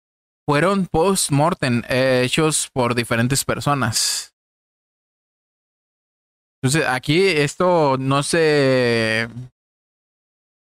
Fueron 0.49 0.87
post-mortem 0.87 1.83
eh, 1.89 2.23
hechos 2.25 2.71
por 2.73 2.95
diferentes 2.97 3.45
personas. 3.45 4.35
Entonces, 6.63 6.89
aquí 6.89 7.27
esto 7.29 7.97
no 7.99 8.23
se. 8.23 9.29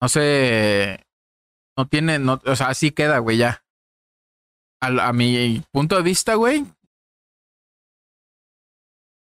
No 0.00 0.08
se. 0.08 1.04
No 1.76 1.86
tiene. 1.88 2.18
No, 2.20 2.40
o 2.44 2.54
sea, 2.56 2.68
así 2.68 2.92
queda, 2.92 3.18
güey, 3.18 3.38
ya. 3.38 3.63
A 4.86 5.12
mi 5.12 5.62
punto 5.72 5.96
de 5.96 6.02
vista, 6.02 6.34
güey. 6.34 6.64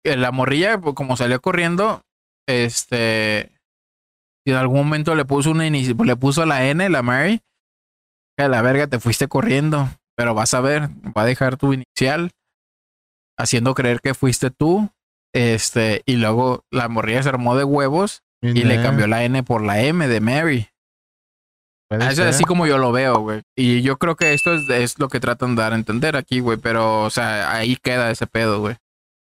La 0.04 0.30
morrilla, 0.30 0.78
pues, 0.78 0.94
como 0.94 1.16
salió 1.16 1.40
corriendo, 1.40 2.02
este. 2.48 3.52
Si 4.44 4.52
en 4.52 4.58
algún 4.58 4.78
momento 4.78 5.14
le 5.14 5.24
puso 5.24 5.50
una 5.50 5.68
le 5.68 6.16
puso 6.16 6.46
la 6.46 6.66
N, 6.68 6.88
la 6.88 7.02
Mary, 7.02 7.40
que 8.36 8.44
a 8.44 8.48
la 8.48 8.62
verga 8.62 8.86
te 8.86 9.00
fuiste 9.00 9.26
corriendo. 9.26 9.88
Pero 10.16 10.34
vas 10.34 10.54
a 10.54 10.60
ver, 10.60 10.88
va 11.16 11.22
a 11.22 11.26
dejar 11.26 11.56
tu 11.56 11.72
inicial 11.72 12.30
haciendo 13.38 13.74
creer 13.74 14.00
que 14.00 14.14
fuiste 14.14 14.50
tú. 14.50 14.90
Este, 15.34 16.02
y 16.06 16.16
luego 16.16 16.64
la 16.70 16.88
morrilla 16.88 17.22
se 17.22 17.28
armó 17.28 17.56
de 17.56 17.64
huevos 17.64 18.22
y 18.40 18.62
le 18.62 18.80
cambió 18.80 19.06
la 19.06 19.24
N 19.24 19.42
por 19.42 19.62
la 19.62 19.82
M 19.82 20.06
de 20.06 20.20
Mary. 20.20 20.68
Puede 21.88 22.02
Eso 22.02 22.10
es 22.10 22.16
ser. 22.16 22.28
así 22.28 22.44
como 22.44 22.66
yo 22.66 22.78
lo 22.78 22.92
veo, 22.92 23.18
güey. 23.20 23.42
Y 23.56 23.82
yo 23.82 23.96
creo 23.98 24.16
que 24.16 24.32
esto 24.32 24.54
es, 24.54 24.68
es 24.68 24.98
lo 24.98 25.08
que 25.08 25.20
tratan 25.20 25.54
de 25.54 25.62
dar 25.62 25.72
a 25.72 25.76
entender 25.76 26.16
aquí, 26.16 26.40
güey. 26.40 26.58
Pero, 26.58 27.04
o 27.04 27.10
sea, 27.10 27.52
ahí 27.52 27.76
queda 27.76 28.10
ese 28.10 28.26
pedo, 28.26 28.60
güey. 28.60 28.76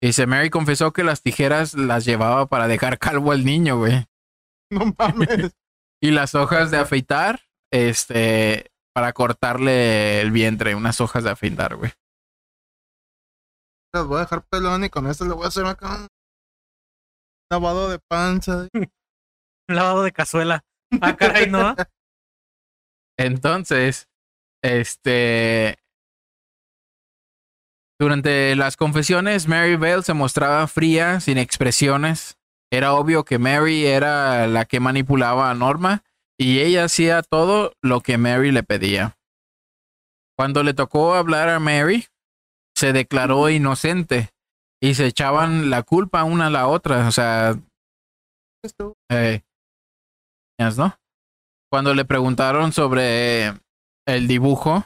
Dice, 0.02 0.26
Mary 0.26 0.50
confesó 0.50 0.92
que 0.92 1.04
las 1.04 1.22
tijeras 1.22 1.74
las 1.74 2.04
llevaba 2.04 2.46
para 2.46 2.66
dejar 2.66 2.98
calvo 2.98 3.32
al 3.32 3.44
niño, 3.44 3.78
güey. 3.78 4.04
No 4.70 4.94
mames. 4.98 5.52
Y 6.04 6.10
las 6.10 6.34
hojas 6.34 6.72
de 6.72 6.78
afeitar, 6.78 7.42
este, 7.72 8.72
para 8.92 9.12
cortarle 9.12 10.20
el 10.20 10.32
vientre, 10.32 10.74
unas 10.74 11.00
hojas 11.00 11.22
de 11.22 11.30
afeitar, 11.30 11.76
güey. 11.76 11.92
Las 13.94 14.06
voy 14.06 14.16
a 14.16 14.20
dejar 14.22 14.42
pelón 14.50 14.82
y 14.82 14.90
con 14.90 15.06
esto 15.06 15.24
le 15.26 15.34
voy 15.34 15.44
a 15.44 15.48
hacer 15.48 15.64
acá 15.64 15.98
un 15.98 16.08
lavado 17.52 17.88
de 17.88 18.00
panza. 18.00 18.66
Un 19.68 19.76
lavado 19.76 20.02
de 20.02 20.10
cazuela. 20.10 20.64
Ah, 21.00 21.14
caray, 21.16 21.48
¿no? 21.48 21.76
Entonces, 23.22 24.08
este. 24.64 25.78
Durante 28.00 28.56
las 28.56 28.76
confesiones, 28.76 29.46
Mary 29.46 29.76
Bell 29.76 30.02
se 30.02 30.12
mostraba 30.12 30.66
fría, 30.66 31.20
sin 31.20 31.38
expresiones. 31.38 32.36
Era 32.72 32.94
obvio 32.94 33.24
que 33.24 33.38
Mary 33.38 33.86
era 33.86 34.48
la 34.48 34.64
que 34.64 34.80
manipulaba 34.80 35.50
a 35.50 35.54
Norma 35.54 36.02
y 36.36 36.60
ella 36.60 36.84
hacía 36.84 37.22
todo 37.22 37.74
lo 37.80 38.00
que 38.00 38.18
Mary 38.18 38.50
le 38.50 38.64
pedía. 38.64 39.18
Cuando 40.36 40.64
le 40.64 40.74
tocó 40.74 41.14
hablar 41.14 41.48
a 41.48 41.60
Mary, 41.60 42.06
se 42.74 42.92
declaró 42.92 43.50
inocente 43.50 44.30
y 44.80 44.94
se 44.94 45.06
echaban 45.06 45.70
la 45.70 45.84
culpa 45.84 46.24
una 46.24 46.46
a 46.46 46.50
la 46.50 46.66
otra. 46.66 47.06
O 47.06 47.12
sea, 47.12 47.54
Esto. 48.64 48.94
eh, 49.10 49.42
¿no? 50.58 50.96
Cuando 51.72 51.94
le 51.94 52.04
preguntaron 52.04 52.70
sobre 52.70 53.54
el 54.06 54.28
dibujo 54.28 54.84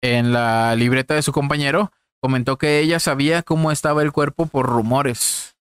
en 0.00 0.32
la 0.32 0.76
libreta 0.76 1.14
de 1.14 1.22
su 1.22 1.32
compañero, 1.32 1.90
comentó 2.20 2.56
que 2.56 2.78
ella 2.78 3.00
sabía 3.00 3.42
cómo 3.42 3.72
estaba 3.72 4.02
el 4.02 4.12
cuerpo 4.12 4.46
por 4.46 4.66
rumores. 4.66 5.56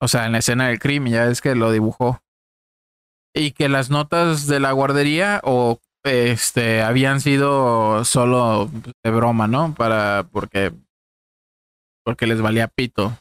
O 0.00 0.06
sea, 0.06 0.26
en 0.26 0.32
la 0.32 0.38
escena 0.38 0.68
del 0.68 0.78
crimen, 0.78 1.12
ya 1.12 1.26
es 1.26 1.40
que 1.40 1.56
lo 1.56 1.72
dibujó. 1.72 2.22
Y 3.34 3.50
que 3.50 3.68
las 3.68 3.90
notas 3.90 4.46
de 4.46 4.60
la 4.60 4.70
guardería 4.70 5.40
o 5.42 5.80
este 6.04 6.82
habían 6.82 7.20
sido 7.20 8.04
solo 8.04 8.70
de 9.02 9.10
broma, 9.10 9.48
¿no? 9.48 9.74
Para 9.74 10.24
porque 10.30 10.72
porque 12.04 12.28
les 12.28 12.40
valía 12.40 12.68
pito. 12.68 13.18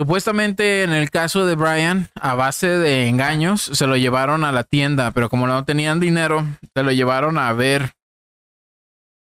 Supuestamente 0.00 0.84
en 0.84 0.92
el 0.92 1.10
caso 1.10 1.44
de 1.44 1.56
Brian, 1.56 2.08
a 2.14 2.36
base 2.36 2.68
de 2.68 3.08
engaños, 3.08 3.62
se 3.62 3.88
lo 3.88 3.96
llevaron 3.96 4.44
a 4.44 4.52
la 4.52 4.62
tienda, 4.62 5.10
pero 5.10 5.28
como 5.28 5.48
no 5.48 5.64
tenían 5.64 5.98
dinero, 5.98 6.46
se 6.72 6.84
lo 6.84 6.92
llevaron 6.92 7.36
a 7.36 7.52
ver 7.52 7.94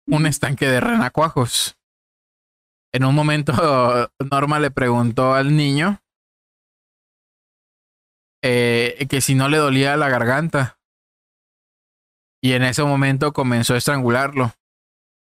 un 0.05 0.27
estanque 0.27 0.67
de 0.67 0.79
renacuajos. 0.79 1.77
En 2.93 3.05
un 3.05 3.15
momento, 3.15 3.53
Norma 4.31 4.59
le 4.59 4.69
preguntó 4.69 5.33
al 5.33 5.55
niño 5.55 5.99
eh, 8.43 9.07
que 9.09 9.19
si 9.19 9.33
no 9.33 9.49
le 9.49 9.57
dolía 9.57 9.97
la 9.97 10.09
garganta. 10.09 10.77
Y 12.39 12.53
en 12.53 12.63
ese 12.63 12.83
momento 12.83 13.33
comenzó 13.33 13.73
a 13.73 13.77
estrangularlo. 13.77 14.53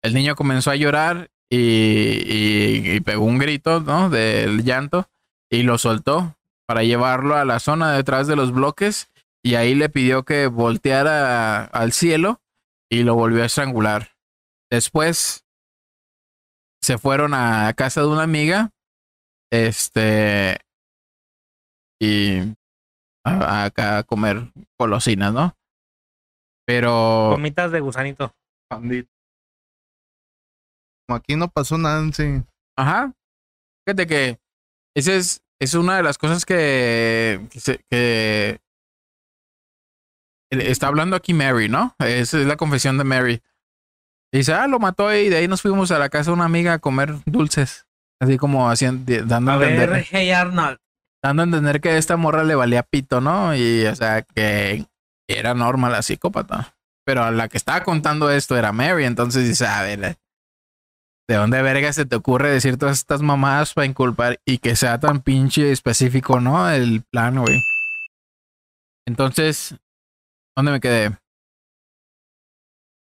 El 0.03 0.13
niño 0.13 0.35
comenzó 0.35 0.71
a 0.71 0.75
llorar 0.75 1.31
y, 1.49 2.95
y 2.95 2.99
pegó 3.01 3.23
un 3.23 3.37
grito, 3.37 3.79
¿no? 3.79 4.09
Del 4.09 4.65
llanto 4.65 5.09
y 5.51 5.63
lo 5.63 5.77
soltó 5.77 6.35
para 6.67 6.83
llevarlo 6.83 7.35
a 7.35 7.45
la 7.45 7.59
zona 7.59 7.93
detrás 7.93 8.27
de 8.27 8.35
los 8.35 8.51
bloques 8.51 9.11
y 9.43 9.55
ahí 9.55 9.73
le 9.73 9.89
pidió 9.89 10.23
que 10.23 10.47
volteara 10.47 11.63
al 11.65 11.93
cielo 11.93 12.41
y 12.91 13.03
lo 13.03 13.15
volvió 13.15 13.43
a 13.43 13.45
estrangular. 13.45 14.11
Después 14.69 15.45
se 16.81 16.97
fueron 16.97 17.33
a 17.33 17.73
casa 17.73 18.01
de 18.01 18.07
una 18.07 18.23
amiga, 18.23 18.71
este, 19.51 20.59
y 21.99 22.55
acá 23.23 23.97
a, 23.97 24.03
comer 24.03 24.51
golosinas, 24.79 25.33
¿no? 25.33 25.55
Pero... 26.65 27.31
Comitas 27.33 27.71
de 27.71 27.79
gusanito. 27.79 28.33
Como 28.69 29.07
aquí 31.15 31.35
no 31.35 31.49
pasó 31.49 31.77
nada, 31.77 32.07
sí. 32.13 32.43
Ajá. 32.77 33.13
Fíjate 33.85 34.05
que 34.07 34.39
esa 34.95 35.13
es, 35.13 35.43
es 35.59 35.73
una 35.73 35.97
de 35.97 36.03
las 36.03 36.17
cosas 36.17 36.45
que, 36.45 37.41
que, 37.89 38.59
está 40.49 40.87
hablando 40.87 41.15
aquí 41.15 41.33
Mary, 41.33 41.69
¿no? 41.69 41.95
Esa 41.99 42.39
es 42.39 42.45
la 42.47 42.57
confesión 42.57 42.97
de 42.97 43.03
Mary. 43.03 43.41
dice, 44.31 44.53
ah, 44.53 44.67
lo 44.67 44.79
mató 44.79 45.13
y 45.13 45.29
de 45.29 45.37
ahí 45.37 45.47
nos 45.47 45.61
fuimos 45.61 45.91
a 45.91 45.99
la 45.99 46.09
casa 46.09 46.31
de 46.31 46.35
una 46.35 46.45
amiga 46.45 46.73
a 46.73 46.79
comer 46.79 47.15
dulces. 47.25 47.85
Así 48.21 48.37
como 48.37 48.69
haciendo, 48.69 49.25
dando 49.25 49.51
a, 49.51 49.55
entender. 49.55 50.07
Dando 51.23 51.43
a 51.43 51.45
entender 51.45 51.79
que 51.79 51.89
a 51.89 51.97
esta 51.97 52.17
morra 52.17 52.43
le 52.43 52.55
valía 52.55 52.83
pito, 52.83 53.21
¿no? 53.21 53.55
Y 53.55 53.85
o 53.85 53.95
sea, 53.95 54.23
que 54.23 54.85
era 55.27 55.53
normal 55.53 55.93
la 55.93 56.01
psicópata. 56.01 56.75
Pero 57.05 57.23
a 57.23 57.31
la 57.31 57.47
que 57.47 57.57
estaba 57.57 57.83
contando 57.83 58.29
esto 58.29 58.57
era 58.57 58.71
Mary, 58.71 59.05
entonces 59.05 59.47
dice, 59.47 59.65
a 59.65 59.83
ver, 59.83 60.17
¿De 61.29 61.35
dónde 61.35 61.61
verga 61.61 61.93
se 61.93 62.07
te 62.07 62.15
ocurre 62.15 62.49
decir 62.49 62.77
todas 62.77 62.97
estas 62.97 63.21
mamadas 63.21 63.75
para 63.75 63.85
inculpar 63.85 64.39
y 64.45 64.57
que 64.57 64.75
sea 64.75 64.99
tan 64.99 65.21
pinche 65.21 65.71
específico, 65.71 66.39
no? 66.39 66.67
El 66.71 67.03
plan, 67.03 67.37
güey. 67.39 67.61
Entonces, 69.07 69.75
¿dónde 70.57 70.71
me 70.71 70.79
quedé? 70.79 71.15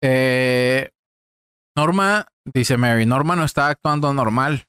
Eh, 0.03 0.89
Norma, 1.78 2.28
dice 2.43 2.76
Mary, 2.76 3.05
Norma 3.05 3.38
no 3.38 3.45
está 3.45 3.70
actuando 3.70 4.14
normal. 4.14 4.66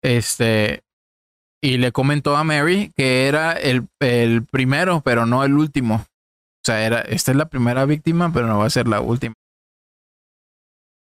Este, 0.00 0.84
y 1.60 1.78
le 1.78 1.90
comentó 1.90 2.36
a 2.36 2.44
Mary 2.44 2.92
que 2.94 3.26
era 3.26 3.54
el, 3.54 3.88
el 3.98 4.46
primero, 4.46 5.00
pero 5.00 5.26
no 5.26 5.42
el 5.42 5.54
último. 5.54 5.96
O 5.96 6.64
sea, 6.64 6.86
era, 6.86 7.00
esta 7.00 7.32
es 7.32 7.36
la 7.36 7.48
primera 7.48 7.86
víctima, 7.86 8.32
pero 8.32 8.46
no 8.46 8.58
va 8.58 8.66
a 8.66 8.70
ser 8.70 8.86
la 8.86 9.00
última. 9.00 9.34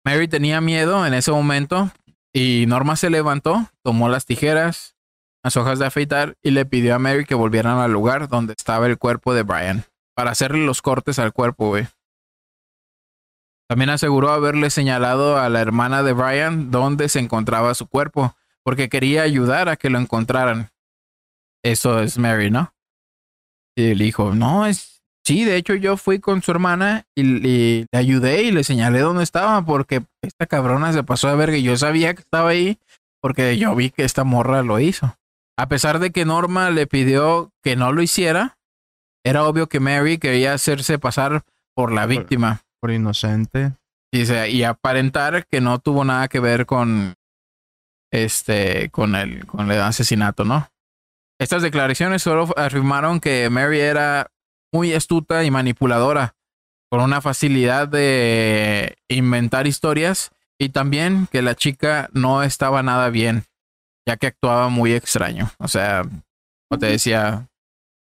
Mary 0.05 0.29
tenía 0.29 0.61
miedo 0.61 1.07
en 1.07 1.15
ese 1.15 1.31
momento 1.31 1.91
y 2.33 2.65
Norma 2.67 2.97
se 2.97 3.11
levantó, 3.11 3.69
tomó 3.83 4.09
las 4.09 4.27
tijeras, 4.27 4.97
las 5.43 5.57
hojas 5.57 5.79
de 5.79 5.87
afeitar 5.87 6.37
y 6.43 6.51
le 6.51 6.65
pidió 6.65 6.95
a 6.95 6.99
Mary 6.99 7.25
que 7.25 7.35
volvieran 7.35 7.79
al 7.79 7.93
lugar 7.93 8.29
donde 8.29 8.55
estaba 8.57 8.87
el 8.87 8.99
cuerpo 8.99 9.35
de 9.35 9.43
Brian 9.43 9.85
para 10.15 10.31
hacerle 10.31 10.65
los 10.65 10.83
cortes 10.83 11.19
al 11.19 11.33
cuerpo, 11.33 11.69
güey. 11.69 11.89
También 13.69 13.91
aseguró 13.91 14.31
haberle 14.31 14.71
señalado 14.71 15.39
a 15.39 15.49
la 15.49 15.61
hermana 15.61 16.03
de 16.03 16.13
Brian 16.13 16.71
dónde 16.71 17.09
se 17.09 17.21
encontraba 17.21 17.75
su 17.75 17.87
cuerpo, 17.87 18.37
porque 18.63 18.89
quería 18.89 19.23
ayudar 19.23 19.69
a 19.69 19.77
que 19.77 19.89
lo 19.89 19.99
encontraran. 19.99 20.71
Eso 21.65 22.01
es 22.01 22.19
Mary, 22.19 22.51
¿no? 22.51 22.75
Y 23.75 23.95
le 23.95 24.05
dijo, 24.05 24.35
no, 24.35 24.67
es 24.67 24.92
Sí, 25.25 25.45
de 25.45 25.57
hecho 25.57 25.75
yo 25.75 25.97
fui 25.97 26.19
con 26.19 26.43
su 26.43 26.51
hermana 26.51 27.07
y, 27.15 27.23
le 27.23 27.99
ayudé 27.99 28.43
y 28.43 28.51
le 28.51 28.65
señalé 28.65 29.01
dónde 29.01 29.23
estaba 29.23 29.65
porque 29.65 30.05
esta 30.21 30.47
cabrona 30.47 30.93
se 30.93 31.05
pasó 31.05 31.29
de 31.29 31.37
verga 31.37 31.57
y 31.57 31.63
yo 31.63 31.77
sabía 31.77 32.15
que 32.15 32.23
estaba 32.23 32.51
ahí 32.51 32.79
porque 33.21 33.57
yo 33.57 33.75
vi 33.77 33.91
que 33.91 34.03
esta 34.03 34.25
morra 34.25 34.63
lo 34.63 34.81
hizo. 34.81 35.17
A 35.57 35.69
pesar 35.69 36.01
de 36.01 36.11
que 36.11 36.25
Norma 36.25 36.71
le 36.71 36.89
pidió 36.89 37.53
que 37.63 37.77
no 37.77 37.93
lo 37.93 38.03
hiciera, 38.03 38.59
era 39.25 39.45
obvio 39.45 39.69
que 39.69 39.79
Mary 39.79 40.19
quería 40.19 40.55
hacerse 40.55 40.99
pasar 40.99 41.45
por 41.77 41.93
la 41.93 42.07
víctima. 42.07 42.63
Por, 42.81 42.91
inocente. 42.91 43.75
Y, 44.13 44.31
y 44.33 44.65
aparentar 44.65 45.47
que 45.47 45.61
no 45.61 45.79
tuvo 45.79 46.05
nada 46.05 46.27
que 46.27 46.41
ver 46.41 46.67
con 46.67 47.15
este 48.11 48.91
con 48.91 49.15
el 49.15 49.47
con 49.47 49.71
el 49.71 49.81
asesinato, 49.81 50.45
¿no? 50.45 50.69
Estas 51.41 51.63
declaraciones 51.63 52.23
solo 52.23 52.53
afirmaron 52.57 53.21
que 53.21 53.49
Mary 53.51 53.81
era 53.81 54.32
muy 54.73 54.95
astuta 54.95 55.45
y 55.45 55.51
manipuladora, 55.51 56.35
con 56.91 57.01
una 57.01 57.21
facilidad 57.21 57.89
de 57.89 58.99
inventar 59.09 59.67
historias 59.67 60.31
y 60.59 60.71
también 60.71 61.27
que 61.31 61.43
la 61.43 61.55
chica 61.55 62.09
no 62.13 62.43
estaba 62.43 62.83
nada 62.83 63.11
bien, 63.11 63.45
ya 64.07 64.17
que 64.17 64.29
actuaba 64.29 64.69
muy 64.69 64.93
extraño. 64.93 65.51
O 65.59 65.69
sea, 65.69 66.03
como 66.03 66.79
te 66.79 66.87
decía, 66.87 67.49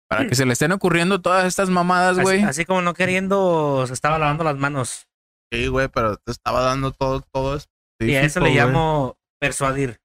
para 0.08 0.26
que 0.26 0.34
se 0.34 0.44
le 0.44 0.52
estén 0.52 0.72
ocurriendo 0.72 1.20
todas 1.20 1.46
estas 1.46 1.70
mamadas, 1.70 2.18
güey. 2.18 2.42
Así, 2.42 2.64
como 2.64 2.82
no 2.82 2.94
queriendo, 2.94 3.84
se 3.86 3.92
estaba 3.92 4.18
lavando 4.18 4.44
las 4.44 4.56
manos. 4.56 5.06
Sí, 5.52 5.66
güey, 5.68 5.88
pero 5.88 6.16
te 6.16 6.32
estaba 6.32 6.60
dando 6.62 6.92
todo, 6.92 7.20
todo. 7.32 7.58
Y 8.00 8.14
a 8.14 8.22
eso 8.22 8.40
le 8.40 8.54
llamo 8.54 9.18
persuadir. 9.40 10.00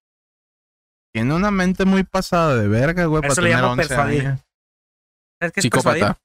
Tiene 1.14 1.34
una 1.34 1.50
mente 1.50 1.86
muy 1.86 2.04
pasada 2.04 2.56
de 2.56 2.68
verga, 2.68 3.06
güey. 3.06 3.24
Eso 3.26 3.42
le 3.42 3.52
llamo 3.52 3.76
persuadir. 3.76 4.24
¿Sabes 5.40 5.54
qué 5.54 5.60
es 5.60 5.64
Psicópata. 5.64 6.18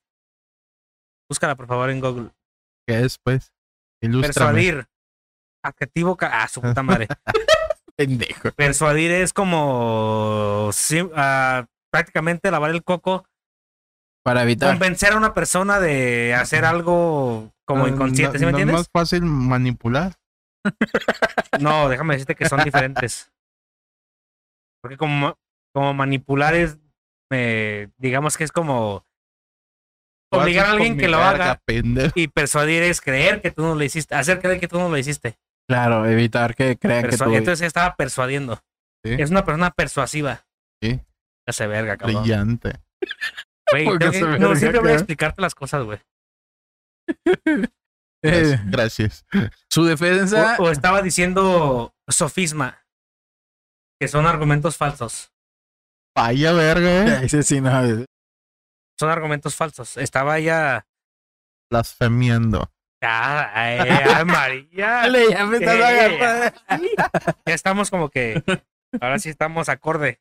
Búscala, 1.30 1.54
por 1.54 1.68
favor, 1.68 1.88
en 1.90 2.00
Google. 2.00 2.30
¿Qué 2.88 3.04
es, 3.04 3.16
pues? 3.18 3.52
Persuadir. 4.00 4.88
Adjetivo. 5.62 6.18
Ah, 6.22 6.48
su 6.48 6.60
puta 6.60 6.82
madre. 6.82 7.06
Pendejo. 7.96 8.50
Persuadir 8.50 9.12
es 9.12 9.32
como 9.32 10.70
uh, 10.70 11.66
prácticamente 11.92 12.50
lavar 12.50 12.72
el 12.72 12.82
coco. 12.82 13.24
Para 14.24 14.42
evitar. 14.42 14.70
Convencer 14.70 15.12
a 15.12 15.18
una 15.18 15.32
persona 15.32 15.78
de 15.78 16.34
hacer 16.34 16.64
algo 16.64 17.52
como 17.64 17.86
inconsciente, 17.86 18.40
¿sí 18.40 18.44
me 18.44 18.50
entiendes? 18.50 18.74
es 18.74 18.80
más 18.80 18.90
fácil 18.92 19.22
manipular. 19.22 20.16
no, 21.60 21.88
déjame 21.88 22.14
decirte 22.14 22.34
que 22.34 22.48
son 22.48 22.64
diferentes. 22.64 23.30
Porque 24.82 24.96
como, 24.96 25.38
como 25.72 25.94
manipular 25.94 26.56
es, 26.56 26.78
eh, 27.30 27.88
digamos 27.98 28.36
que 28.36 28.42
es 28.42 28.50
como 28.50 29.06
obligar 30.30 30.66
a 30.66 30.72
alguien 30.72 30.96
que 30.96 31.08
lo 31.08 31.18
haga 31.18 31.60
y 32.14 32.28
persuadir 32.28 32.82
es 32.82 33.00
creer 33.00 33.40
que 33.40 33.50
tú 33.50 33.62
no 33.62 33.74
lo 33.74 33.82
hiciste, 33.82 34.14
hacer 34.14 34.40
creer 34.40 34.60
que 34.60 34.68
tú 34.68 34.78
no 34.78 34.88
lo 34.88 34.96
hiciste. 34.96 35.38
Claro, 35.68 36.06
evitar 36.06 36.54
que 36.54 36.76
crean 36.76 37.08
que 37.08 37.16
tú... 37.16 37.32
Entonces 37.32 37.66
estaba 37.66 37.94
persuadiendo. 37.94 38.60
Es 39.04 39.30
una 39.30 39.44
persona 39.44 39.70
persuasiva. 39.70 40.44
Sí. 40.82 41.00
Hace 41.46 41.66
verga, 41.66 41.96
cabrón. 41.96 42.22
Brillante. 42.22 42.80
Güey, 43.70 43.86
no, 44.40 44.56
siempre 44.56 44.80
voy 44.80 44.92
a 44.92 44.94
explicarte 44.94 45.40
las 45.40 45.54
cosas, 45.54 45.84
güey. 45.84 46.00
Gracias. 48.22 49.24
Su 49.68 49.84
defensa... 49.84 50.56
O, 50.58 50.70
estaba 50.70 51.02
diciendo 51.02 51.94
sofisma, 52.08 52.84
que 54.00 54.08
son 54.08 54.26
argumentos 54.26 54.76
falsos. 54.76 55.32
Vaya 56.16 56.52
verga. 56.52 57.22
Ese 57.22 57.42
sí, 57.42 57.60
no 57.60 57.70
son 59.00 59.08
argumentos 59.08 59.56
falsos. 59.56 59.96
Estaba 59.96 60.38
ya 60.38 60.86
blasfemiando. 61.70 62.70
Ya, 63.02 63.50
ay, 63.54 64.24
María. 64.26 65.08
ya 65.30 65.46
me 65.46 65.56
estás 65.56 66.52
Ya 67.46 67.54
estamos 67.54 67.90
como 67.90 68.10
que 68.10 68.42
ahora 69.00 69.18
sí 69.18 69.30
estamos 69.30 69.70
acorde. 69.70 70.18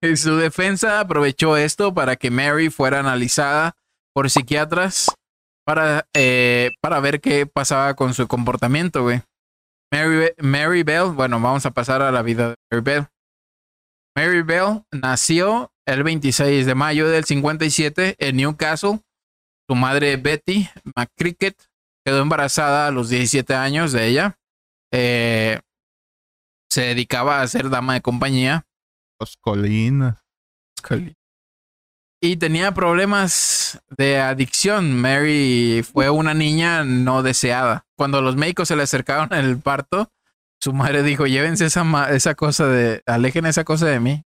Y 0.00 0.16
su 0.16 0.36
defensa 0.36 1.00
aprovechó 1.00 1.56
esto 1.56 1.92
para 1.92 2.14
que 2.14 2.30
Mary 2.30 2.70
fuera 2.70 3.00
analizada 3.00 3.74
por 4.14 4.30
psiquiatras 4.30 5.12
para, 5.66 6.06
eh, 6.14 6.70
para 6.80 7.00
ver 7.00 7.20
qué 7.20 7.46
pasaba 7.46 7.94
con 7.94 8.14
su 8.14 8.28
comportamiento, 8.28 9.02
güey. 9.02 9.22
Mary, 9.92 10.30
Mary 10.38 10.84
Bell, 10.84 11.10
bueno, 11.10 11.40
vamos 11.40 11.66
a 11.66 11.72
pasar 11.72 12.00
a 12.00 12.12
la 12.12 12.22
vida 12.22 12.50
de 12.50 12.56
Mary 12.70 12.82
Bell. 12.84 13.06
Mary 14.16 14.42
Bell 14.42 14.84
nació 14.92 15.72
el 15.86 16.02
26 16.02 16.66
de 16.66 16.74
mayo 16.74 17.08
del 17.08 17.24
57 17.24 18.16
en 18.18 18.36
Newcastle. 18.36 19.00
Su 19.68 19.74
madre 19.74 20.16
Betty 20.16 20.68
McCricket 20.94 21.56
quedó 22.04 22.22
embarazada 22.22 22.88
a 22.88 22.90
los 22.90 23.08
17 23.08 23.54
años 23.54 23.92
de 23.92 24.06
ella. 24.06 24.38
Eh, 24.92 25.60
se 26.68 26.82
dedicaba 26.82 27.40
a 27.40 27.48
ser 27.48 27.70
dama 27.70 27.94
de 27.94 28.02
compañía. 28.02 28.66
Oscolina. 29.18 30.22
y 32.20 32.36
tenía 32.36 32.72
problemas 32.72 33.80
de 33.96 34.18
adicción. 34.18 35.00
Mary 35.00 35.84
fue 35.90 36.10
una 36.10 36.34
niña 36.34 36.84
no 36.84 37.22
deseada. 37.22 37.86
Cuando 37.96 38.20
los 38.20 38.36
médicos 38.36 38.68
se 38.68 38.76
le 38.76 38.82
acercaron 38.82 39.32
en 39.32 39.44
el 39.44 39.58
parto, 39.58 40.10
su 40.60 40.72
madre 40.72 41.02
dijo, 41.02 41.26
llévense 41.26 41.66
esa, 41.66 42.10
esa 42.14 42.34
cosa 42.34 42.66
de, 42.66 43.02
alejen 43.06 43.46
esa 43.46 43.64
cosa 43.64 43.86
de 43.86 44.00
mí. 44.00 44.22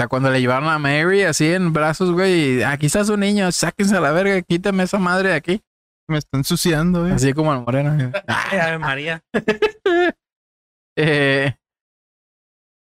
O 0.00 0.02
sea, 0.02 0.08
cuando 0.08 0.30
le 0.30 0.40
llevaron 0.40 0.70
a 0.70 0.78
Mary 0.78 1.24
así 1.24 1.52
en 1.52 1.74
brazos, 1.74 2.10
güey, 2.12 2.62
aquí 2.62 2.86
está 2.86 3.04
su 3.04 3.18
niño, 3.18 3.52
sáquense 3.52 3.94
a 3.94 4.00
la 4.00 4.12
verga, 4.12 4.40
quítame 4.40 4.84
esa 4.84 4.98
madre 4.98 5.28
de 5.28 5.34
aquí. 5.34 5.62
Me 6.08 6.16
está 6.16 6.38
ensuciando, 6.38 7.02
güey. 7.02 7.12
Así 7.12 7.34
como 7.34 7.52
el 7.52 7.60
moreno. 7.60 8.10
Ay, 8.26 8.78
María. 8.78 9.22
eh, 10.96 11.54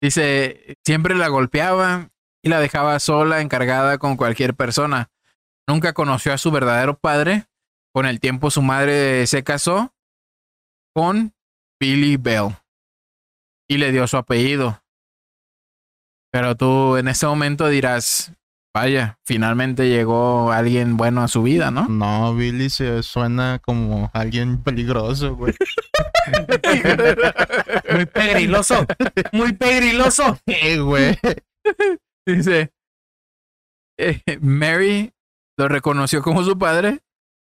dice, 0.02 0.76
siempre 0.84 1.14
la 1.14 1.28
golpeaba 1.28 2.10
y 2.44 2.50
la 2.50 2.60
dejaba 2.60 3.00
sola, 3.00 3.40
encargada 3.40 3.96
con 3.96 4.18
cualquier 4.18 4.52
persona. 4.52 5.08
Nunca 5.66 5.94
conoció 5.94 6.34
a 6.34 6.38
su 6.38 6.50
verdadero 6.50 6.98
padre. 6.98 7.46
Con 7.94 8.04
el 8.04 8.20
tiempo 8.20 8.50
su 8.50 8.60
madre 8.60 9.26
se 9.26 9.42
casó 9.42 9.94
con 10.94 11.32
Billy 11.80 12.18
Bell 12.18 12.54
y 13.66 13.78
le 13.78 13.92
dio 13.92 14.06
su 14.06 14.18
apellido. 14.18 14.82
Pero 16.30 16.56
tú 16.56 16.96
en 16.96 17.08
ese 17.08 17.26
momento 17.26 17.68
dirás, 17.68 18.32
vaya, 18.74 19.18
finalmente 19.24 19.88
llegó 19.88 20.52
alguien 20.52 20.96
bueno 20.96 21.22
a 21.22 21.28
su 21.28 21.42
vida, 21.42 21.70
¿no? 21.70 21.88
No, 21.88 22.34
Billy 22.34 22.70
se 22.70 23.02
suena 23.02 23.60
como 23.64 24.10
alguien 24.12 24.62
peligroso, 24.62 25.34
güey. 25.36 25.54
muy 27.90 28.06
pegriloso, 28.06 28.86
muy 29.32 29.52
pegriloso. 29.54 30.38
Eh, 30.46 30.78
güey. 30.78 31.18
Dice, 32.26 32.72
eh, 33.98 34.20
Mary 34.40 35.12
lo 35.56 35.68
reconoció 35.68 36.22
como 36.22 36.44
su 36.44 36.58
padre, 36.58 37.00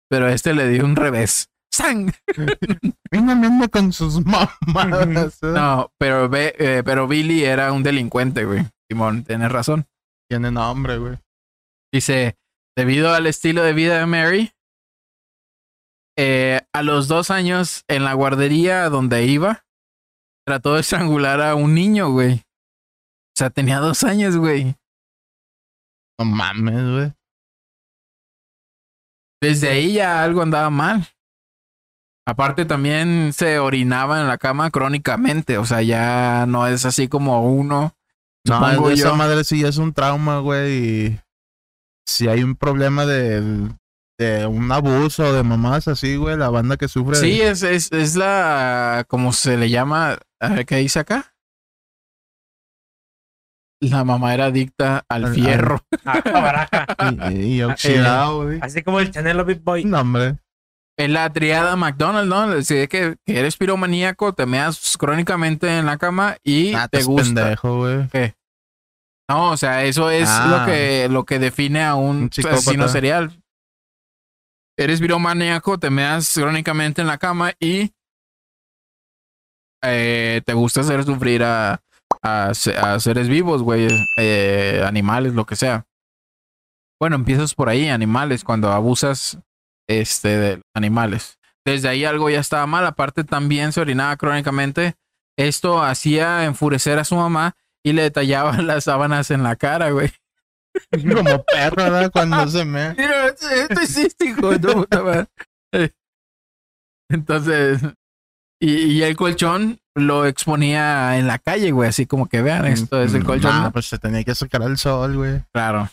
pero 0.10 0.30
este 0.30 0.54
le 0.54 0.70
dio 0.70 0.86
un 0.86 0.96
revés. 0.96 1.50
¡Sang! 1.72 2.12
Vino 3.12 3.70
con 3.70 3.94
sus 3.94 4.24
mamadas. 4.26 5.42
¿eh? 5.44 5.48
No, 5.48 5.92
pero, 5.98 6.30
ve, 6.30 6.56
eh, 6.58 6.82
pero 6.84 7.08
Billy 7.08 7.44
era 7.44 7.72
un 7.72 7.84
delincuente, 7.84 8.46
güey. 8.46 8.66
Simón, 8.90 9.24
tienes 9.24 9.52
razón. 9.52 9.88
Tiene 10.30 10.52
nombre, 10.52 10.98
güey. 10.98 11.18
Dice, 11.92 12.38
debido 12.76 13.14
al 13.14 13.28
estilo 13.28 13.64
de 13.64 13.74
vida 13.74 14.00
de 14.00 14.06
Mary, 14.06 14.52
eh, 16.18 16.62
a 16.74 16.84
los 16.84 17.08
dos 17.08 17.32
años 17.32 17.84
en 17.88 18.04
la 18.04 18.14
guardería 18.14 18.90
donde 18.90 19.26
iba, 19.26 19.66
trató 20.46 20.76
de 20.76 20.82
estrangular 20.82 21.42
a 21.42 21.56
un 21.56 21.74
niño, 21.74 22.12
güey. 22.12 22.34
O 22.34 23.38
sea, 23.38 23.50
tenía 23.50 23.80
dos 23.80 24.04
años, 24.04 24.36
güey. 24.36 24.76
No 26.20 26.26
mames, 26.26 26.92
güey. 26.92 27.14
Desde 29.42 29.70
ahí 29.70 29.94
ya 29.94 30.22
algo 30.22 30.42
andaba 30.42 30.70
mal. 30.70 31.08
Aparte 32.30 32.66
también 32.66 33.34
se 33.34 33.58
orinaba 33.58 34.22
en 34.22 34.28
la 34.28 34.38
cama 34.38 34.70
crónicamente, 34.70 35.58
o 35.58 35.66
sea, 35.66 35.82
ya 35.82 36.46
no 36.48 36.68
es 36.68 36.86
así 36.86 37.08
como 37.08 37.42
uno. 37.52 37.96
No, 38.46 38.90
esa 38.92 39.14
madre 39.16 39.44
sí 39.44 39.64
es 39.66 39.78
un 39.78 39.94
trauma, 39.94 40.40
güey. 40.40 40.78
Y 41.08 41.20
si 42.08 42.28
hay 42.28 42.44
un 42.44 42.56
problema 42.56 43.08
de, 43.08 43.68
de 44.20 44.46
un 44.46 44.72
abuso 44.72 45.34
de 45.34 45.42
mamás 45.42 45.88
así, 45.88 46.18
güey, 46.18 46.38
la 46.38 46.50
banda 46.50 46.78
que 46.78 46.88
sufre. 46.88 47.16
Sí, 47.16 47.42
es, 47.42 47.64
es, 47.64 47.92
es 47.92 48.16
la, 48.16 49.06
como 49.08 49.34
se 49.34 49.58
le 49.58 49.72
llama, 49.72 50.20
a 50.40 50.50
ver, 50.50 50.66
¿qué 50.68 50.76
dice 50.78 51.00
acá? 51.00 51.34
La 53.82 54.04
mamá 54.04 54.34
era 54.36 54.46
adicta 54.46 55.04
al 55.10 55.26
Al- 55.26 55.34
fierro. 55.34 55.82
Ah, 56.06 56.22
baraja. 56.24 56.86
Y, 57.32 57.56
y 57.56 57.62
oxidado, 57.64 58.44
güey. 58.44 58.60
Así 58.62 58.84
como 58.84 59.00
el 59.00 59.10
Chanelo 59.10 59.46
Big 59.46 59.62
Boy. 59.62 59.84
No, 59.86 60.02
hombre. 60.02 60.38
Es 61.00 61.10
la 61.10 61.32
triada 61.32 61.78
McDonald's, 61.78 62.28
¿no? 62.28 62.62
Si 62.62 62.76
es 62.76 62.90
que, 62.90 63.16
que 63.26 63.40
eres 63.40 63.56
piromaníaco, 63.56 64.34
te 64.34 64.46
meas 64.46 64.98
crónicamente 64.98 65.78
en 65.80 65.86
la 65.86 65.98
cama 65.98 66.36
y 66.44 66.74
Ah, 66.74 66.90
te 66.90 67.04
gusta. 67.04 67.24
pendejo. 67.24 67.88
No, 69.30 69.52
o 69.52 69.58
sea, 69.58 69.86
eso 69.86 70.10
es 70.10 70.28
Ah. 70.30 70.48
lo 70.60 70.66
que 70.66 71.08
lo 71.10 71.24
que 71.24 71.40
define 71.40 71.84
a 71.86 71.96
un, 71.96 72.24
Un 72.24 72.32
psicópata. 72.32 72.58
asesino 72.60 72.90
serial. 72.90 73.42
Eres 74.78 75.00
piromaníaco, 75.00 75.78
te 75.78 75.90
meas 75.90 76.34
crónicamente 76.34 77.00
en 77.02 77.08
la 77.08 77.18
cama 77.18 77.54
y 77.62 77.94
eh, 79.84 80.42
te 80.46 80.54
gusta 80.54 80.82
hacer 80.82 81.06
sufrir 81.06 81.44
a, 81.44 81.82
a 82.22 82.54
seres 83.00 83.30
vivos, 83.30 83.62
güey, 83.64 83.88
eh, 84.18 84.84
animales, 84.86 85.34
lo 85.34 85.46
que 85.46 85.56
sea. 85.56 85.86
Bueno, 87.00 87.16
empiezas 87.16 87.54
por 87.56 87.70
ahí, 87.70 87.88
animales, 87.88 88.44
cuando 88.44 88.72
abusas 88.74 89.40
este, 89.90 90.38
de 90.38 90.62
animales. 90.74 91.40
Desde 91.66 91.90
ahí 91.90 92.06
algo 92.06 92.30
ya 92.30 92.40
estaba 92.40 92.66
mal. 92.68 92.86
Aparte, 92.86 93.24
también 93.24 93.74
se 93.74 93.82
orinaba 93.82 94.16
crónicamente. 94.16 94.96
Esto 95.38 95.82
hacía 95.84 96.46
enfurecer 96.46 97.00
a 97.00 97.04
su 97.04 97.16
mamá 97.16 97.56
y 97.84 97.94
le 97.94 98.04
detallaba 98.04 98.54
las 98.62 98.86
sábanas 98.86 99.32
en 99.32 99.44
la 99.44 99.56
cara, 99.56 99.90
güey. 99.92 100.12
Como 100.92 101.44
perro, 101.44 101.84
¿verdad? 101.84 102.12
Cuando 102.12 102.48
se 102.48 102.64
me. 102.64 102.94
Mira, 102.98 103.28
esto 103.28 103.50
esto 103.50 103.82
hiciste, 103.82 104.26
hijo 104.26 104.52
de 104.52 104.60
tu 104.60 104.72
puta 104.74 105.02
madre. 105.02 105.26
Eh, 105.74 105.90
Entonces, 107.10 107.82
y, 108.62 108.72
y 108.72 109.04
el 109.04 109.16
colchón 109.16 109.80
lo 109.96 110.26
exponía 110.26 111.18
en 111.18 111.28
la 111.28 111.40
calle, 111.40 111.72
güey, 111.72 111.90
así 111.90 112.06
como 112.06 112.28
que 112.28 112.42
vean, 112.42 112.66
esto 112.66 113.02
es 113.02 113.14
el 113.14 113.24
colchón. 113.24 113.52
Ah, 113.54 113.70
pues 113.72 113.88
se 113.88 113.98
tenía 113.98 114.24
que 114.24 114.36
sacar 114.36 114.62
al 114.62 114.78
sol, 114.78 115.18
güey. 115.18 115.44
Claro. 115.52 115.90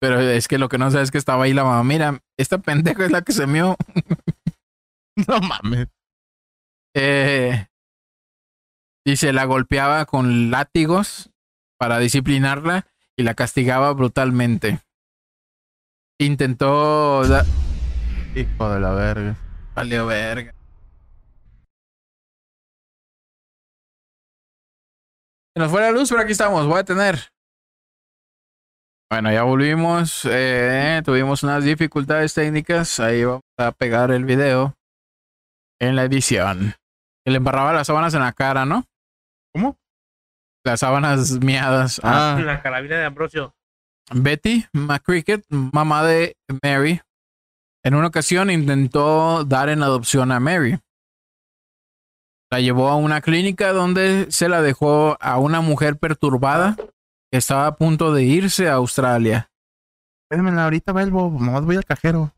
Pero 0.00 0.18
es 0.20 0.48
que 0.48 0.58
lo 0.58 0.68
que 0.68 0.78
no 0.78 0.90
sabes 0.90 1.04
es 1.08 1.10
que 1.10 1.18
estaba 1.18 1.44
ahí 1.44 1.52
la 1.52 1.62
mamá. 1.64 1.84
Mira, 1.84 2.22
esta 2.38 2.58
pendeja 2.58 3.04
es 3.04 3.10
la 3.10 3.22
que 3.22 3.32
se 3.32 3.46
mió. 3.46 3.76
No 5.28 5.38
mames. 5.40 5.88
Eh, 6.96 7.66
y 9.04 9.16
se 9.16 9.34
la 9.34 9.44
golpeaba 9.44 10.06
con 10.06 10.50
látigos 10.50 11.30
para 11.78 11.98
disciplinarla 11.98 12.86
y 13.16 13.24
la 13.24 13.34
castigaba 13.34 13.92
brutalmente. 13.92 14.80
Intentó. 16.18 17.22
da- 17.28 17.44
Hijo 18.34 18.70
de 18.72 18.80
la 18.80 18.92
verga. 18.92 19.36
Valió 19.74 20.06
verga. 20.06 20.54
Se 25.54 25.60
nos 25.60 25.70
fue 25.70 25.80
la 25.82 25.90
luz, 25.90 26.08
pero 26.08 26.22
aquí 26.22 26.32
estamos. 26.32 26.66
Voy 26.66 26.78
a 26.78 26.84
tener. 26.84 27.30
Bueno, 29.10 29.32
ya 29.32 29.42
volvimos. 29.42 30.24
eh, 30.30 31.02
tuvimos 31.04 31.42
unas 31.42 31.64
dificultades 31.64 32.32
técnicas. 32.34 33.00
Ahí 33.00 33.24
vamos 33.24 33.42
a 33.58 33.72
pegar 33.72 34.10
el 34.12 34.24
video 34.24 34.74
en 35.80 35.96
la 35.96 36.04
edición. 36.04 36.74
Que 37.24 37.32
le 37.32 37.38
embarraba 37.38 37.72
las 37.72 37.88
sábanas 37.88 38.14
en 38.14 38.20
la 38.20 38.32
cara, 38.32 38.64
¿no? 38.64 38.84
¿Cómo? 39.52 39.76
Las 40.64 40.80
sábanas 40.80 41.32
miadas. 41.40 42.00
Ah. 42.04 42.36
Ah, 42.36 42.40
La 42.40 42.62
carabina 42.62 42.98
de 42.98 43.04
Ambrosio. 43.04 43.52
Betty 44.12 44.66
McCricket, 44.72 45.44
mamá 45.48 46.04
de 46.04 46.36
Mary, 46.62 47.00
en 47.84 47.94
una 47.94 48.08
ocasión 48.08 48.50
intentó 48.50 49.44
dar 49.44 49.68
en 49.68 49.82
adopción 49.82 50.32
a 50.32 50.40
Mary. 50.40 50.78
La 52.50 52.60
llevó 52.60 52.88
a 52.88 52.96
una 52.96 53.20
clínica 53.20 53.72
donde 53.72 54.26
se 54.30 54.48
la 54.48 54.62
dejó 54.62 55.16
a 55.20 55.38
una 55.38 55.60
mujer 55.60 55.96
perturbada 55.96 56.76
que 57.30 57.38
estaba 57.38 57.66
a 57.66 57.76
punto 57.76 58.12
de 58.12 58.24
irse 58.24 58.68
a 58.68 58.74
Australia. 58.74 59.50
espérenme, 60.24 60.60
ahorita 60.60 60.92
vuelvo. 60.92 61.30
Nomás 61.30 61.64
voy 61.64 61.76
al 61.76 61.84
cajero. 61.84 62.32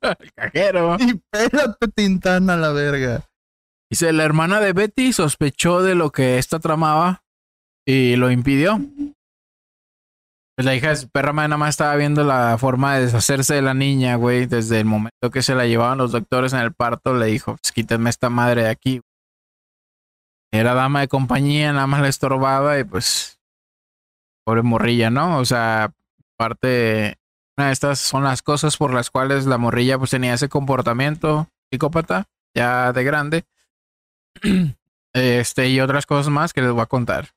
El 0.00 0.32
cajero. 0.34 0.96
Y 1.00 1.20
espérate, 1.32 1.88
Tintana, 1.88 2.56
la 2.56 2.72
verga. 2.72 3.24
Dice, 3.90 4.12
la 4.12 4.24
hermana 4.24 4.60
de 4.60 4.72
Betty 4.72 5.12
sospechó 5.12 5.82
de 5.82 5.94
lo 5.94 6.10
que 6.10 6.38
esta 6.38 6.58
tramaba 6.58 7.22
y 7.86 8.16
lo 8.16 8.30
impidió. 8.30 8.80
Pues 10.56 10.66
la 10.66 10.74
hija 10.74 10.90
de 10.90 10.96
su 10.96 11.08
perra 11.08 11.32
madre 11.32 11.48
nada 11.48 11.58
más 11.58 11.70
estaba 11.70 11.96
viendo 11.96 12.22
la 12.22 12.56
forma 12.58 12.94
de 12.94 13.06
deshacerse 13.06 13.54
de 13.54 13.62
la 13.62 13.74
niña, 13.74 14.14
güey. 14.14 14.46
Desde 14.46 14.78
el 14.78 14.84
momento 14.84 15.30
que 15.32 15.42
se 15.42 15.54
la 15.54 15.66
llevaban 15.66 15.98
los 15.98 16.12
doctores 16.12 16.52
en 16.52 16.60
el 16.60 16.72
parto, 16.72 17.14
le 17.14 17.26
dijo, 17.26 17.56
pues 17.56 17.72
quítenme 17.72 18.10
esta 18.10 18.30
madre 18.30 18.64
de 18.64 18.70
aquí. 18.70 19.00
Era 20.52 20.74
dama 20.74 21.00
de 21.00 21.08
compañía, 21.08 21.72
nada 21.72 21.88
más 21.88 22.02
le 22.02 22.08
estorbaba 22.08 22.78
y 22.78 22.84
pues... 22.84 23.40
Pobre 24.44 24.62
morrilla, 24.62 25.10
¿no? 25.10 25.38
O 25.38 25.44
sea, 25.44 25.92
parte... 26.36 27.16
Una 27.56 27.68
de 27.68 27.72
estas 27.72 28.00
son 28.00 28.24
las 28.24 28.42
cosas 28.42 28.76
por 28.76 28.92
las 28.92 29.10
cuales 29.10 29.46
la 29.46 29.58
morrilla 29.58 29.96
pues 29.96 30.10
tenía 30.10 30.34
ese 30.34 30.48
comportamiento 30.48 31.48
psicópata, 31.70 32.26
ya 32.54 32.92
de 32.92 33.04
grande. 33.04 33.44
Este 35.16 35.68
y 35.68 35.78
otras 35.78 36.06
cosas 36.06 36.28
más 36.28 36.52
que 36.52 36.60
les 36.60 36.72
voy 36.72 36.80
a 36.80 36.86
contar. 36.86 37.30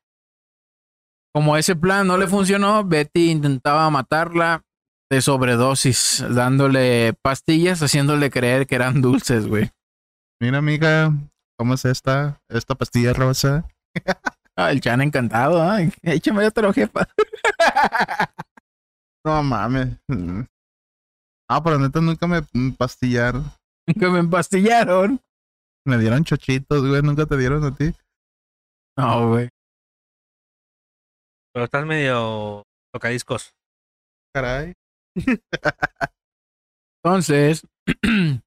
Como 1.32 1.56
ese 1.58 1.76
plan 1.76 2.08
no 2.08 2.18
le 2.18 2.26
funcionó, 2.26 2.84
Betty 2.84 3.30
intentaba 3.30 3.88
matarla 3.92 4.64
de 5.12 5.22
sobredosis, 5.22 6.26
dándole 6.28 7.14
pastillas, 7.22 7.84
haciéndole 7.84 8.32
creer 8.32 8.66
que 8.66 8.74
eran 8.74 9.02
dulces, 9.04 9.46
güey. 9.46 9.70
Mira, 10.40 10.58
amiga, 10.58 11.14
¿cómo 11.56 11.76
es 11.76 11.86
esta? 11.86 12.42
Esta 12.50 12.74
pastilla 12.74 13.14
rosa. 13.14 13.68
Ah, 14.58 14.72
el 14.72 14.82
chan 14.82 15.02
encantado, 15.02 15.62
ay, 15.62 15.94
échame 16.02 16.46
otro 16.46 16.74
jefa. 16.74 17.08
No 19.26 19.44
mames. 19.44 19.98
Ah, 21.50 21.62
pero 21.62 21.78
neta 21.78 22.00
nunca 22.00 22.28
me 22.28 22.42
pastillaron. 22.78 23.44
Nunca 23.86 24.10
me 24.10 24.20
empastillaron. 24.20 25.20
Me 25.86 25.98
dieron 25.98 26.24
chochitos, 26.24 26.88
güey. 26.88 27.02
Nunca 27.02 27.26
te 27.26 27.36
dieron 27.36 27.62
a 27.66 27.76
ti. 27.76 27.94
No, 28.98 29.28
güey. 29.28 29.50
Pero 31.54 31.66
estás 31.66 31.86
medio 31.86 32.64
tocadiscos. 32.94 33.52
Caray. 34.34 34.74
Entonces, 37.04 37.68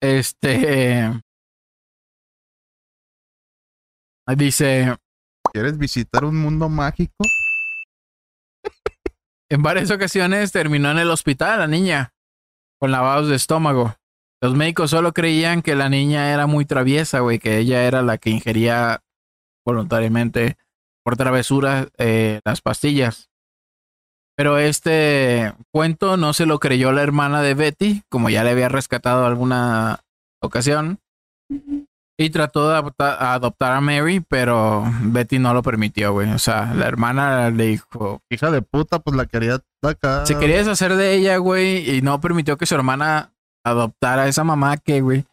este 0.00 1.22
dice, 4.36 4.96
¿Quieres 5.52 5.78
visitar 5.78 6.24
un 6.24 6.36
mundo 6.36 6.68
mágico? 6.68 7.24
en 9.50 9.62
varias 9.62 9.90
ocasiones 9.90 10.52
terminó 10.52 10.90
en 10.92 10.98
el 10.98 11.10
hospital 11.10 11.58
la 11.58 11.66
niña 11.66 12.12
con 12.78 12.92
lavados 12.92 13.28
de 13.28 13.36
estómago. 13.36 13.96
Los 14.40 14.54
médicos 14.54 14.90
solo 14.90 15.12
creían 15.12 15.60
que 15.62 15.74
la 15.74 15.88
niña 15.88 16.32
era 16.32 16.46
muy 16.46 16.64
traviesa, 16.64 17.20
güey, 17.20 17.38
que 17.38 17.58
ella 17.58 17.84
era 17.84 18.02
la 18.02 18.16
que 18.16 18.30
ingería 18.30 19.02
voluntariamente 19.66 20.56
por 21.04 21.16
travesura 21.16 21.88
eh, 21.98 22.40
las 22.44 22.60
pastillas. 22.62 23.28
Pero 24.36 24.56
este 24.58 25.52
cuento 25.70 26.16
no 26.16 26.32
se 26.32 26.46
lo 26.46 26.58
creyó 26.60 26.92
la 26.92 27.02
hermana 27.02 27.42
de 27.42 27.54
Betty, 27.54 28.02
como 28.08 28.30
ya 28.30 28.44
le 28.44 28.50
había 28.50 28.70
rescatado 28.70 29.26
alguna 29.26 30.00
ocasión. 30.40 31.00
Y 32.20 32.28
trató 32.28 32.68
de 32.68 32.76
adopta- 32.76 33.32
adoptar 33.32 33.72
a 33.72 33.80
Mary, 33.80 34.20
pero 34.20 34.84
Betty 35.04 35.38
no 35.38 35.54
lo 35.54 35.62
permitió, 35.62 36.12
güey. 36.12 36.30
O 36.32 36.38
sea, 36.38 36.74
la 36.74 36.86
hermana 36.86 37.48
le 37.48 37.66
dijo, 37.68 38.20
Hija 38.28 38.50
de 38.50 38.60
puta, 38.60 38.98
pues 38.98 39.16
la 39.16 39.24
quería 39.24 39.58
acá. 39.82 40.26
se 40.26 40.36
quería 40.38 40.58
deshacer 40.58 40.96
de 40.96 41.14
ella, 41.14 41.38
güey, 41.38 41.96
y 41.96 42.02
no 42.02 42.20
permitió 42.20 42.58
que 42.58 42.66
su 42.66 42.74
hermana 42.74 43.32
adoptara 43.64 44.24
a 44.24 44.28
esa 44.28 44.44
mamá 44.44 44.76
que, 44.76 45.00
güey, 45.00 45.24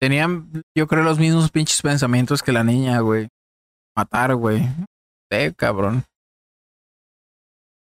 tenían, 0.00 0.50
yo 0.74 0.86
creo, 0.86 1.02
los 1.02 1.18
mismos 1.18 1.50
pinches 1.50 1.82
pensamientos 1.82 2.42
que 2.42 2.52
la 2.52 2.64
niña, 2.64 3.00
güey. 3.00 3.28
Matar, 3.94 4.34
güey. 4.36 4.66
Eh, 5.30 5.52
cabrón. 5.54 6.04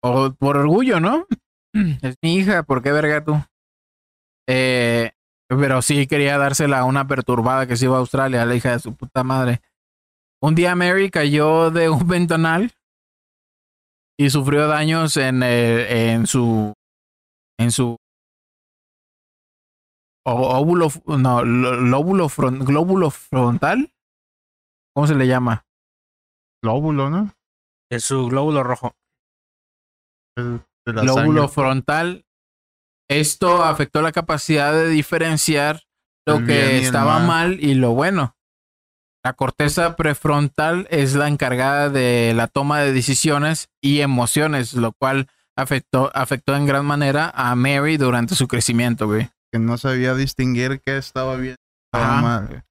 O 0.03 0.31
por 0.33 0.57
orgullo, 0.57 0.99
¿no? 0.99 1.25
Es 2.01 2.15
mi 2.21 2.35
hija, 2.35 2.63
¿por 2.63 2.83
qué 2.83 2.91
verga 2.91 3.23
tú? 3.23 3.41
Eh, 4.49 5.11
pero 5.47 5.81
sí 5.81 6.07
quería 6.07 6.37
dársela 6.37 6.79
a 6.79 6.85
una 6.85 7.07
perturbada 7.07 7.67
que 7.67 7.77
se 7.77 7.85
iba 7.85 7.95
a 7.95 7.99
Australia, 7.99 8.45
la 8.45 8.55
hija 8.55 8.71
de 8.71 8.79
su 8.79 8.95
puta 8.95 9.23
madre. 9.23 9.61
Un 10.41 10.55
día 10.55 10.75
Mary 10.75 11.09
cayó 11.09 11.71
de 11.71 11.89
un 11.89 11.99
ventanal 12.07 12.71
y 14.19 14.29
sufrió 14.29 14.67
daños 14.67 15.15
en, 15.17 15.41
eh, 15.43 16.11
en 16.11 16.27
su 16.27 16.73
en 17.59 17.71
su 17.71 17.97
óvulo 20.25 20.89
no 21.05 21.43
lo- 21.43 21.75
lóbulo 21.79 22.27
glóbulo 22.65 23.09
frontal 23.11 23.91
¿cómo 24.93 25.07
se 25.07 25.15
le 25.15 25.27
llama? 25.27 25.63
Lóbulo, 26.63 27.09
¿no? 27.09 27.31
Es 27.89 28.03
su 28.03 28.27
glóbulo 28.27 28.63
rojo. 28.63 28.93
El- 30.35 30.61
de 30.85 30.93
la 30.93 31.03
lóbulo 31.03 31.41
sangre. 31.41 31.47
frontal 31.47 32.25
esto 33.09 33.63
afectó 33.63 34.01
la 34.01 34.11
capacidad 34.11 34.73
de 34.73 34.89
diferenciar 34.89 35.81
lo 36.25 36.37
bien 36.39 36.47
que 36.47 36.77
estaba 36.79 37.19
mal. 37.19 37.51
mal 37.51 37.63
y 37.63 37.73
lo 37.75 37.91
bueno 37.91 38.33
la 39.23 39.33
corteza 39.33 39.95
prefrontal 39.97 40.87
es 40.89 41.13
la 41.15 41.27
encargada 41.27 41.89
de 41.89 42.31
la 42.33 42.47
toma 42.47 42.79
de 42.79 42.93
decisiones 42.93 43.67
y 43.81 43.99
emociones, 43.99 44.73
lo 44.73 44.93
cual 44.93 45.27
afectó, 45.57 46.11
afectó 46.15 46.55
en 46.55 46.65
gran 46.65 46.85
manera 46.85 47.33
a 47.35 47.53
Mary 47.55 47.97
durante 47.97 48.35
su 48.35 48.47
crecimiento, 48.47 49.05
güey. 49.05 49.29
Que 49.51 49.59
no 49.59 49.77
sabía 49.77 50.13
distinguir 50.13 50.79
qué 50.85 50.95
estaba 50.97 51.35
bien. 51.35 51.57
estaba 51.91 52.21
mal. 52.21 52.63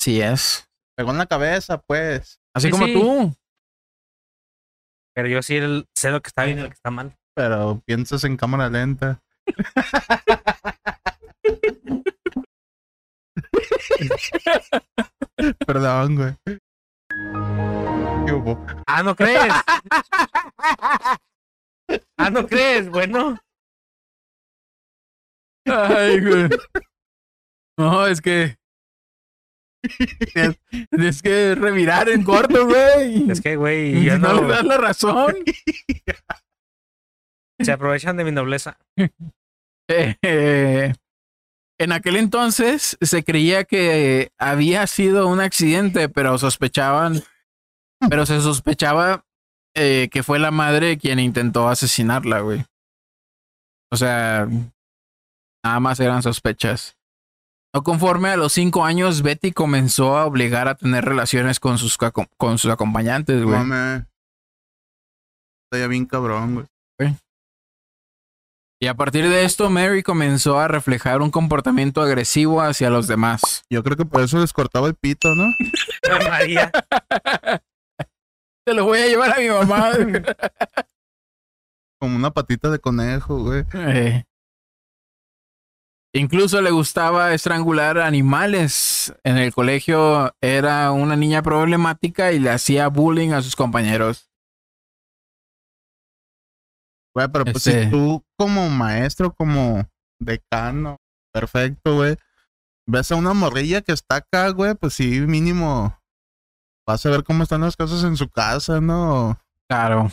Sí 0.00 0.20
es. 0.20 0.68
Pegó 0.96 1.10
en 1.10 1.18
la 1.18 1.26
cabeza, 1.26 1.78
pues. 1.78 2.40
Así 2.54 2.68
Sí, 2.68 2.70
como 2.70 2.86
sí. 2.86 2.92
tú. 2.94 3.34
Pero 5.14 5.26
yo 5.28 5.42
sí 5.42 5.56
el- 5.56 5.86
sé 5.96 6.10
lo 6.10 6.20
que 6.20 6.28
está 6.28 6.44
bien 6.44 6.58
y 6.58 6.62
lo 6.62 6.68
que 6.68 6.74
está 6.74 6.90
mal. 6.92 7.16
Pero 7.38 7.80
piensas 7.86 8.24
en 8.24 8.36
cámara 8.36 8.68
lenta. 8.68 9.22
Perdón, 15.64 16.16
güey. 16.16 16.34
¿Qué 18.26 18.32
hubo? 18.32 18.66
Ah, 18.88 19.04
¿no 19.04 19.14
crees? 19.14 19.54
ah, 22.18 22.30
¿no 22.30 22.44
crees? 22.44 22.90
Bueno. 22.90 23.38
Ay, 25.64 26.18
güey. 26.18 26.48
No, 27.78 28.04
es 28.08 28.20
que. 28.20 28.56
Es, 30.34 30.58
es 30.90 31.22
que 31.22 31.54
revirar 31.54 32.08
en 32.08 32.24
corto, 32.24 32.66
güey. 32.66 33.30
Es 33.30 33.40
que, 33.40 33.54
güey, 33.54 34.06
no 34.06 34.18
no, 34.18 34.42
le 34.42 34.48
das 34.48 34.64
la 34.64 34.76
razón. 34.76 35.36
se 37.58 37.72
aprovechan 37.72 38.16
de 38.16 38.24
mi 38.24 38.32
nobleza. 38.32 38.78
Eh, 38.96 40.16
eh, 40.22 40.94
en 41.78 41.92
aquel 41.92 42.16
entonces 42.16 42.96
se 43.00 43.24
creía 43.24 43.64
que 43.64 44.32
había 44.38 44.86
sido 44.86 45.28
un 45.28 45.40
accidente, 45.40 46.08
pero 46.08 46.38
sospechaban, 46.38 47.22
pero 48.08 48.26
se 48.26 48.40
sospechaba 48.40 49.24
eh, 49.74 50.08
que 50.10 50.22
fue 50.22 50.38
la 50.38 50.50
madre 50.50 50.98
quien 50.98 51.20
intentó 51.20 51.68
asesinarla, 51.68 52.40
güey. 52.40 52.64
O 53.92 53.96
sea, 53.96 54.48
nada 55.64 55.80
más 55.80 56.00
eran 56.00 56.22
sospechas. 56.22 56.96
No 57.74 57.82
conforme 57.82 58.30
a 58.30 58.36
los 58.36 58.52
cinco 58.54 58.84
años, 58.84 59.22
Betty 59.22 59.52
comenzó 59.52 60.16
a 60.16 60.26
obligar 60.26 60.68
a 60.68 60.74
tener 60.74 61.04
relaciones 61.04 61.60
con 61.60 61.78
sus, 61.78 61.96
con 61.96 62.58
sus 62.58 62.70
acompañantes, 62.70 63.42
güey. 63.42 63.56
Mame. 63.56 64.06
Está 65.66 65.78
ya 65.78 65.86
bien 65.86 66.06
cabrón, 66.06 66.54
güey. 66.98 67.14
Y 68.80 68.86
a 68.86 68.94
partir 68.94 69.28
de 69.28 69.44
esto, 69.44 69.70
Mary 69.70 70.04
comenzó 70.04 70.60
a 70.60 70.68
reflejar 70.68 71.20
un 71.20 71.32
comportamiento 71.32 72.00
agresivo 72.00 72.62
hacia 72.62 72.90
los 72.90 73.08
demás. 73.08 73.64
Yo 73.68 73.82
creo 73.82 73.96
que 73.96 74.04
por 74.04 74.22
eso 74.22 74.38
les 74.38 74.52
cortaba 74.52 74.86
el 74.86 74.94
pito, 74.94 75.34
¿no? 75.34 75.52
María. 76.28 76.70
Te 78.64 78.74
lo 78.74 78.84
voy 78.84 79.00
a 79.00 79.06
llevar 79.06 79.32
a 79.32 79.40
mi 79.40 79.48
mamá. 79.48 79.90
Como 82.00 82.14
una 82.14 82.30
patita 82.30 82.70
de 82.70 82.78
conejo, 82.78 83.42
güey. 83.42 83.64
Eh. 83.74 84.22
Incluso 86.12 86.62
le 86.62 86.70
gustaba 86.70 87.34
estrangular 87.34 87.98
animales. 87.98 89.12
En 89.24 89.38
el 89.38 89.52
colegio 89.52 90.32
era 90.40 90.92
una 90.92 91.16
niña 91.16 91.42
problemática 91.42 92.30
y 92.30 92.38
le 92.38 92.50
hacía 92.50 92.86
bullying 92.86 93.30
a 93.30 93.42
sus 93.42 93.56
compañeros. 93.56 94.27
Güey, 97.18 97.28
pero 97.32 97.44
pues 97.46 97.66
Este- 97.66 97.84
si 97.86 97.90
tú 97.90 98.24
como 98.38 98.70
maestro, 98.70 99.32
como 99.34 99.84
decano, 100.20 100.98
perfecto, 101.32 101.96
güey. 101.96 102.16
Ves 102.86 103.10
a 103.10 103.16
una 103.16 103.34
morrilla 103.34 103.82
que 103.82 103.90
está 103.90 104.16
acá, 104.16 104.50
güey, 104.50 104.76
pues 104.76 104.94
sí, 104.94 105.20
mínimo 105.22 105.98
vas 106.86 107.04
a 107.04 107.10
ver 107.10 107.24
cómo 107.24 107.42
están 107.42 107.62
las 107.62 107.76
cosas 107.76 108.04
en 108.04 108.16
su 108.16 108.30
casa, 108.30 108.80
¿no? 108.80 109.36
Claro. 109.68 110.12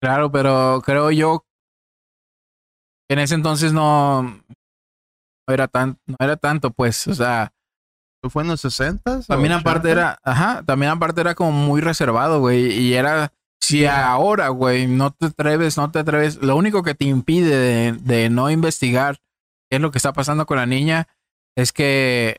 Claro, 0.00 0.32
pero 0.32 0.80
creo 0.82 1.10
yo 1.10 1.44
que 3.06 3.12
en 3.12 3.18
ese 3.18 3.34
entonces 3.34 3.74
no, 3.74 4.22
no 4.22 4.42
era 5.54 5.68
tan, 5.68 5.98
no 6.06 6.16
era 6.18 6.38
tanto, 6.38 6.70
pues, 6.70 7.06
o 7.08 7.14
sea, 7.14 7.52
¿Fue 8.30 8.44
en 8.44 8.48
los 8.50 8.60
60 8.60 9.20
También 9.22 9.52
aparte 9.52 9.90
era, 9.90 10.16
ajá, 10.22 10.62
también 10.64 10.92
aparte 10.92 11.20
era 11.20 11.34
como 11.34 11.50
muy 11.50 11.80
reservado, 11.80 12.38
güey. 12.38 12.72
Y 12.72 12.94
era, 12.94 13.32
si 13.62 13.86
ahora, 13.86 14.48
güey, 14.48 14.86
no 14.86 15.12
te 15.12 15.26
atreves, 15.26 15.76
no 15.76 15.90
te 15.90 16.00
atreves, 16.00 16.42
lo 16.42 16.56
único 16.56 16.82
que 16.82 16.94
te 16.94 17.04
impide 17.04 17.56
de, 17.56 17.92
de 17.92 18.28
no 18.28 18.50
investigar 18.50 19.18
qué 19.70 19.76
es 19.76 19.80
lo 19.80 19.90
que 19.90 19.98
está 19.98 20.12
pasando 20.12 20.44
con 20.46 20.56
la 20.58 20.66
niña 20.66 21.06
es 21.56 21.72
que 21.72 22.38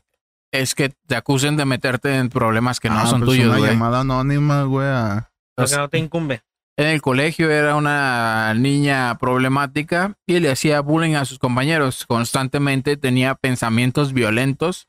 es 0.52 0.74
que 0.76 0.90
te 1.08 1.16
acusen 1.16 1.56
de 1.56 1.64
meterte 1.64 2.16
en 2.16 2.28
problemas 2.28 2.78
que 2.78 2.88
no 2.88 2.98
Ah, 3.00 3.06
son 3.06 3.22
pues 3.22 3.30
tuyos, 3.32 3.48
Una 3.48 3.58
güey. 3.58 3.70
llamada 3.72 4.00
anónima, 4.00 4.62
güey. 4.64 4.86
a- 4.86 5.30
Lo 5.56 5.66
que 5.66 5.76
no 5.76 5.88
te 5.88 5.98
incumbe. 5.98 6.42
En 6.76 6.86
el 6.88 7.00
colegio 7.02 7.50
era 7.50 7.74
una 7.76 8.52
niña 8.54 9.16
problemática 9.18 10.14
y 10.26 10.38
le 10.40 10.50
hacía 10.52 10.80
bullying 10.80 11.14
a 11.14 11.24
sus 11.24 11.38
compañeros. 11.40 12.04
Constantemente 12.06 12.96
tenía 12.96 13.34
pensamientos 13.34 14.12
violentos. 14.12 14.88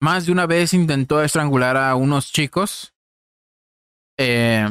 Más 0.00 0.24
de 0.26 0.32
una 0.32 0.46
vez 0.46 0.72
intentó 0.72 1.22
estrangular 1.22 1.76
a 1.76 1.94
unos 1.94 2.30
chicos. 2.32 2.94
Eh, 4.18 4.68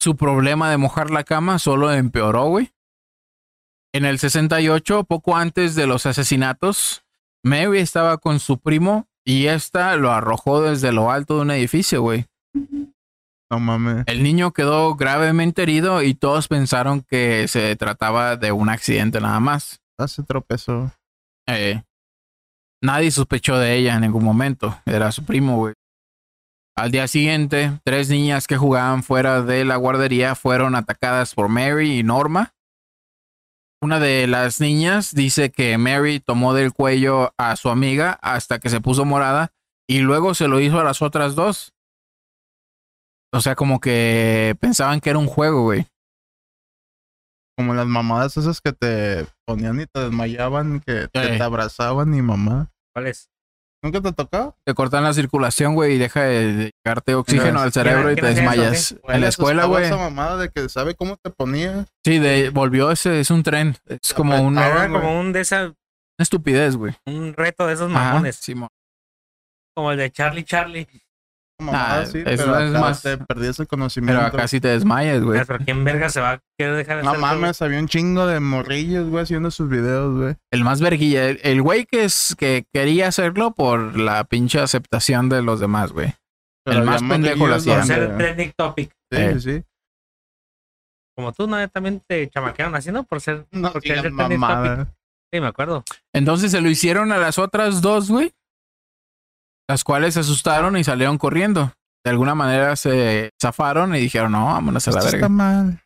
su 0.00 0.16
problema 0.16 0.70
de 0.70 0.78
mojar 0.78 1.10
la 1.10 1.24
cama 1.24 1.58
solo 1.58 1.92
empeoró, 1.92 2.46
güey. 2.48 2.72
En 3.92 4.04
el 4.04 4.18
68, 4.18 5.04
poco 5.04 5.36
antes 5.36 5.74
de 5.74 5.86
los 5.86 6.06
asesinatos, 6.06 7.04
Mary 7.42 7.78
estaba 7.78 8.18
con 8.18 8.40
su 8.40 8.58
primo 8.58 9.08
y 9.24 9.46
esta 9.46 9.96
lo 9.96 10.12
arrojó 10.12 10.62
desde 10.62 10.92
lo 10.92 11.10
alto 11.10 11.36
de 11.36 11.42
un 11.42 11.50
edificio, 11.50 12.00
güey. 12.02 12.26
No 13.50 13.58
mames. 13.58 14.04
El 14.06 14.22
niño 14.22 14.52
quedó 14.52 14.94
gravemente 14.94 15.62
herido 15.62 16.02
y 16.02 16.14
todos 16.14 16.46
pensaron 16.46 17.02
que 17.02 17.48
se 17.48 17.74
trataba 17.76 18.36
de 18.36 18.52
un 18.52 18.68
accidente 18.68 19.20
nada 19.20 19.40
más. 19.40 19.80
Ah, 19.98 20.06
se 20.06 20.22
tropezó. 20.22 20.92
Eh, 21.46 21.82
nadie 22.80 23.10
sospechó 23.10 23.58
de 23.58 23.74
ella 23.74 23.96
en 23.96 24.02
ningún 24.02 24.24
momento. 24.24 24.80
Era 24.86 25.10
su 25.10 25.24
primo, 25.24 25.56
güey. 25.56 25.74
Al 26.80 26.90
día 26.90 27.06
siguiente, 27.08 27.78
tres 27.84 28.08
niñas 28.08 28.46
que 28.46 28.56
jugaban 28.56 29.02
fuera 29.02 29.42
de 29.42 29.66
la 29.66 29.76
guardería 29.76 30.34
fueron 30.34 30.74
atacadas 30.74 31.34
por 31.34 31.50
Mary 31.50 31.98
y 31.98 32.02
Norma. 32.02 32.54
Una 33.82 34.00
de 34.00 34.26
las 34.26 34.62
niñas 34.62 35.14
dice 35.14 35.50
que 35.50 35.76
Mary 35.76 36.20
tomó 36.20 36.54
del 36.54 36.72
cuello 36.72 37.34
a 37.36 37.56
su 37.56 37.68
amiga 37.68 38.18
hasta 38.22 38.60
que 38.60 38.70
se 38.70 38.80
puso 38.80 39.04
morada 39.04 39.52
y 39.86 39.98
luego 39.98 40.32
se 40.32 40.48
lo 40.48 40.58
hizo 40.58 40.80
a 40.80 40.84
las 40.84 41.02
otras 41.02 41.34
dos. 41.34 41.74
O 43.30 43.42
sea, 43.42 43.54
como 43.56 43.78
que 43.78 44.56
pensaban 44.58 45.00
que 45.00 45.10
era 45.10 45.18
un 45.18 45.26
juego, 45.26 45.64
güey. 45.64 45.86
Como 47.58 47.74
las 47.74 47.86
mamadas 47.86 48.38
esas 48.38 48.62
que 48.62 48.72
te 48.72 49.26
ponían 49.44 49.82
y 49.82 49.86
te 49.86 50.00
desmayaban, 50.00 50.80
que, 50.80 51.08
que 51.12 51.20
te 51.20 51.42
abrazaban 51.42 52.14
y 52.14 52.22
mamá. 52.22 52.72
¿Cuál 52.94 53.08
es? 53.08 53.29
¿Nunca 53.82 54.00
te 54.02 54.12
tocó? 54.12 54.56
Te 54.64 54.74
cortan 54.74 55.04
la 55.04 55.12
circulación, 55.14 55.74
güey, 55.74 55.94
y 55.94 55.98
deja 55.98 56.22
de 56.24 56.70
llegarte 56.84 57.14
oxígeno 57.14 57.60
al 57.60 57.72
cerebro 57.72 58.12
y 58.12 58.14
te 58.14 58.20
¿quién 58.20 58.46
hacía 58.46 58.70
eso, 58.70 58.94
desmayas. 58.94 58.94
¿O 59.02 59.12
En 59.12 59.20
la 59.20 59.26
les 59.26 59.28
escuela, 59.30 59.64
güey. 59.64 59.84
Esa 59.86 59.96
mamada 59.96 60.36
de 60.36 60.50
que 60.50 60.68
sabe 60.68 60.94
cómo 60.94 61.16
te 61.16 61.30
ponía. 61.30 61.86
Sí, 62.04 62.18
de, 62.18 62.50
volvió 62.50 62.90
ese, 62.90 63.20
es 63.20 63.30
un 63.30 63.42
tren. 63.42 63.76
Es 63.86 64.12
como 64.12 64.38
una, 64.42 64.66
Ahora, 64.66 64.84
Era 64.84 64.88
güey. 64.88 65.00
como 65.00 65.18
un 65.20 65.32
de 65.32 65.40
esa, 65.40 65.64
un 65.68 65.76
estupidez, 66.18 66.76
güey. 66.76 66.94
reto 67.36 67.66
de 67.66 67.72
esos 67.74 67.90
Ajá, 67.90 68.12
mamones. 68.14 68.40
Como 69.74 69.92
el 69.92 69.98
de 69.98 70.10
Charlie 70.10 70.44
Charlie. 70.44 70.86
Mamada 71.60 71.98
Ah, 71.98 72.02
eso 72.02 72.12
pero 72.24 72.58
es 72.58 72.72
más- 72.72 73.02
te 73.02 73.16
perdías 73.18 73.58
el 73.60 73.66
conocimiento. 73.68 74.20
Pero 74.20 74.26
acá 74.34 74.48
sí 74.48 74.60
te 74.60 74.68
desmayas, 74.68 75.22
güey. 75.22 75.42
Pero 75.46 75.58
¿quién 75.64 75.84
verga 75.84 76.08
se 76.08 76.20
va 76.20 76.32
a 76.32 76.40
querer 76.58 76.76
dejar 76.76 76.96
de 76.98 77.02
No 77.04 77.10
hacer 77.10 77.20
eso, 77.20 77.28
güey? 77.28 77.40
mames, 77.42 77.62
había 77.62 77.78
un 77.78 77.88
chingo 77.88 78.26
de 78.26 78.40
morrillos, 78.40 79.08
güey, 79.08 79.22
haciendo 79.22 79.50
sus 79.50 79.68
videos, 79.68 80.16
güey. 80.18 80.34
El 80.50 80.64
más 80.64 80.80
verguilla. 80.80 81.28
El 81.28 81.62
güey 81.62 81.84
que, 81.86 82.04
es, 82.04 82.34
que 82.38 82.64
quería 82.72 83.08
hacerlo 83.08 83.52
por 83.52 83.98
la 83.98 84.24
pinche 84.24 84.58
aceptación 84.60 85.28
de 85.28 85.42
los 85.42 85.60
demás, 85.60 85.92
güey. 85.92 86.14
El 86.66 86.82
más 86.84 87.02
pendejo 87.02 87.46
lo 87.46 87.54
hacía. 87.56 87.76
Por 87.76 87.84
ser 87.86 88.16
trending 88.16 88.52
topic. 88.56 88.90
Sí, 89.12 89.18
Eh. 89.18 89.40
sí. 89.40 89.62
Como 91.16 91.32
tú, 91.32 91.46
¿no? 91.46 91.68
También 91.68 92.02
te 92.06 92.28
chamaquearon 92.30 92.74
haciendo 92.74 93.02
por 93.04 93.20
ser... 93.20 93.46
No 93.50 93.72
el 93.74 93.80
trending 93.82 94.14
mamada. 94.14 94.94
Sí, 95.32 95.40
me 95.40 95.46
acuerdo. 95.46 95.84
Entonces 96.12 96.50
se 96.50 96.60
lo 96.60 96.68
hicieron 96.70 97.12
a 97.12 97.18
las 97.18 97.38
otras 97.38 97.80
dos, 97.82 98.10
güey. 98.10 98.32
Las 99.70 99.84
cuales 99.84 100.14
se 100.14 100.20
asustaron 100.20 100.76
y 100.76 100.82
salieron 100.82 101.16
corriendo. 101.16 101.72
De 102.04 102.10
alguna 102.10 102.34
manera 102.34 102.74
se 102.74 103.30
zafaron 103.40 103.94
y 103.94 104.00
dijeron, 104.00 104.32
no, 104.32 104.46
vámonos 104.46 104.88
a 104.88 104.90
la 104.90 104.98
Esto 104.98 105.14
está 105.14 105.28
mal. 105.28 105.80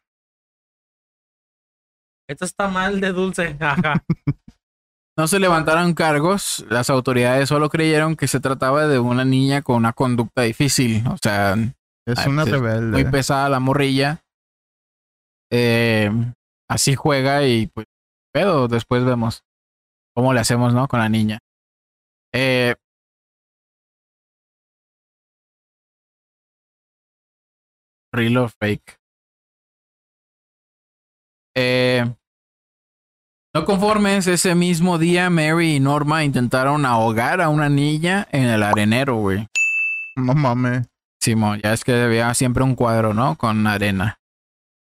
Esto 2.26 2.46
está 2.46 2.68
mal 2.68 2.98
de 2.98 3.12
dulce. 3.12 3.58
Ajá. 3.60 4.02
No 5.18 5.28
se 5.28 5.38
levantaron 5.38 5.92
cargos. 5.92 6.64
Las 6.70 6.88
autoridades 6.88 7.50
solo 7.50 7.68
creyeron 7.68 8.16
que 8.16 8.26
se 8.26 8.40
trataba 8.40 8.86
de 8.86 8.98
una 8.98 9.26
niña 9.26 9.60
con 9.60 9.76
una 9.76 9.92
conducta 9.92 10.40
difícil. 10.40 11.06
O 11.08 11.18
sea, 11.22 11.54
Es 12.06 12.26
una 12.26 12.46
rebelde. 12.46 12.86
muy 12.90 13.04
pesada 13.04 13.50
la 13.50 13.60
morrilla. 13.60 14.22
Eh, 15.52 16.10
así 16.70 16.94
juega 16.94 17.46
y 17.46 17.66
pues 17.66 17.86
pedo. 18.32 18.66
Después 18.66 19.04
vemos 19.04 19.44
cómo 20.14 20.32
le 20.32 20.40
hacemos, 20.40 20.72
¿no? 20.72 20.88
Con 20.88 21.00
la 21.00 21.10
niña. 21.10 21.38
Eh, 22.32 22.76
real 28.14 28.38
or 28.38 28.50
fake. 28.50 28.98
Eh, 31.56 32.04
no 33.54 33.64
conformes, 33.64 34.26
ese 34.26 34.54
mismo 34.54 34.98
día 34.98 35.30
Mary 35.30 35.76
y 35.76 35.80
Norma 35.80 36.24
intentaron 36.24 36.84
ahogar 36.84 37.40
a 37.40 37.48
una 37.48 37.68
niña 37.68 38.26
en 38.32 38.44
el 38.44 38.62
arenero, 38.62 39.16
güey. 39.16 39.46
No 40.16 40.34
mames. 40.34 40.88
Simón, 41.20 41.60
ya 41.62 41.72
es 41.72 41.84
que 41.84 42.02
había 42.02 42.34
siempre 42.34 42.64
un 42.64 42.74
cuadro, 42.74 43.14
¿no? 43.14 43.36
Con 43.36 43.66
arena. 43.66 44.18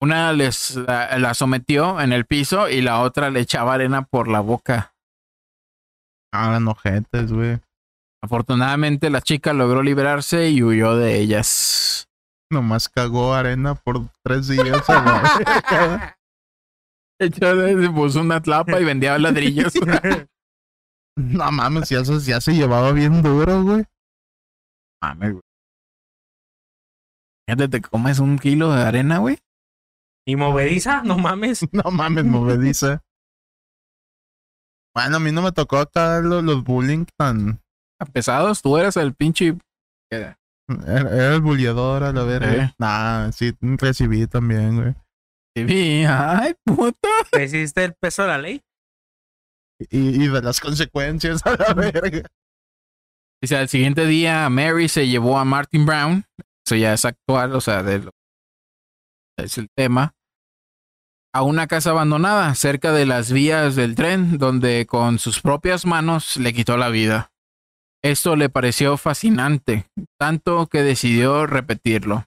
Una 0.01 0.33
les 0.33 0.77
la, 0.77 1.19
la 1.19 1.35
sometió 1.35 2.01
en 2.01 2.12
el 2.12 2.25
piso 2.25 2.69
y 2.69 2.83
la 2.83 3.01
otra 3.01 3.31
le 3.31 3.41
echaba 3.41 3.75
arena 3.75 4.03
por 4.03 4.29
la 4.29 4.41
boca. 4.41 4.95
Ah, 6.33 6.59
ojetes, 6.66 7.33
güey. 7.33 7.59
Afortunadamente 8.23 9.11
la 9.11 9.21
chica 9.21 9.53
logró 9.53 9.83
liberarse 9.83 10.51
y 10.51 10.62
huyó 10.62 10.97
de 10.97 11.19
ellas. 11.21 11.88
Nomás 12.51 12.88
cagó 12.88 13.34
arena 13.34 13.74
por 13.74 14.09
tres 14.22 14.49
días. 14.49 14.84
se 17.18 17.90
puso 17.94 18.20
una 18.20 18.40
tlapa 18.40 18.80
y 18.80 18.84
vendía 18.84 19.18
ladrillos. 19.18 19.74
no 21.16 21.53
mames, 21.53 21.88
ya 21.90 22.05
se, 22.05 22.18
ya 22.20 22.40
se 22.40 22.55
llevaba 22.55 22.92
bien 22.92 23.22
duro, 23.22 23.62
güey. 23.62 23.84
Mames, 25.03 25.32
güey. 25.32 25.42
Fíjate, 27.46 27.68
te 27.68 27.80
comes 27.80 28.18
un 28.18 28.38
kilo 28.38 28.72
de 28.72 28.82
arena, 28.82 29.18
güey. 29.18 29.38
¿Y 30.26 30.36
movediza? 30.36 31.03
No 31.03 31.16
mames. 31.18 31.66
No 31.72 31.90
mames, 31.90 32.24
movediza. 32.24 33.03
Bueno, 34.94 35.16
a 35.16 35.20
mí 35.20 35.32
no 35.32 35.42
me 35.42 35.53
tocó 35.53 35.78
acá 35.78 36.20
los, 36.20 36.42
los 36.44 36.64
bullying 36.64 37.07
tan. 37.16 37.61
Pesados, 38.12 38.62
tú 38.62 38.76
eras 38.76 38.96
el 38.96 39.14
pinche. 39.14 39.57
Era, 40.87 41.35
el 41.35 41.41
bulleador 41.41 42.05
a 42.05 42.12
la 42.12 42.25
verga. 42.25 42.55
Eh. 42.64 42.75
Nah, 42.79 43.31
sí, 43.33 43.55
recibí 43.61 44.27
también, 44.27 44.77
güey. 44.77 44.95
Sí, 45.57 46.05
Ay, 46.07 46.55
puta. 46.64 47.09
¿Resiste 47.33 47.85
el 47.85 47.95
peso 47.95 48.23
de 48.23 48.29
la 48.29 48.39
ley? 48.39 48.62
Y, 49.91 50.25
y 50.25 50.29
de 50.29 50.43
las 50.43 50.61
consecuencias 50.61 51.45
a 51.47 51.57
la 51.57 51.75
verga. 51.75 52.29
Dice, 53.43 53.57
al 53.57 53.69
siguiente 53.69 54.07
día 54.07 54.49
Mary 54.51 54.89
se 54.89 55.09
llevó 55.09 55.39
a 55.39 55.45
Martin 55.45 55.87
Brown. 55.87 56.25
Eso 56.66 56.77
ya 56.77 56.93
es 56.93 57.05
actual, 57.05 57.55
o 57.55 57.61
sea, 57.61 57.83
de 57.83 58.01
lo- 58.01 58.11
es 59.39 59.57
el 59.59 59.69
tema. 59.75 60.14
A 61.35 61.43
una 61.43 61.66
casa 61.66 61.91
abandonada 61.91 62.55
cerca 62.55 62.93
de 62.93 63.07
las 63.07 63.31
vías 63.33 63.77
del 63.77 63.95
tren, 63.95 64.39
donde 64.39 64.87
con 64.87 65.19
sus 65.19 65.41
propias 65.41 65.87
manos 65.87 66.37
le 66.37 66.53
quitó 66.53 66.77
la 66.77 66.89
vida. 66.89 67.31
Esto 68.03 68.36
le 68.36 68.49
pareció 68.49 68.96
fascinante, 68.96 69.86
tanto 70.18 70.66
que 70.66 70.82
decidió 70.82 71.46
repetirlo. 71.46 72.24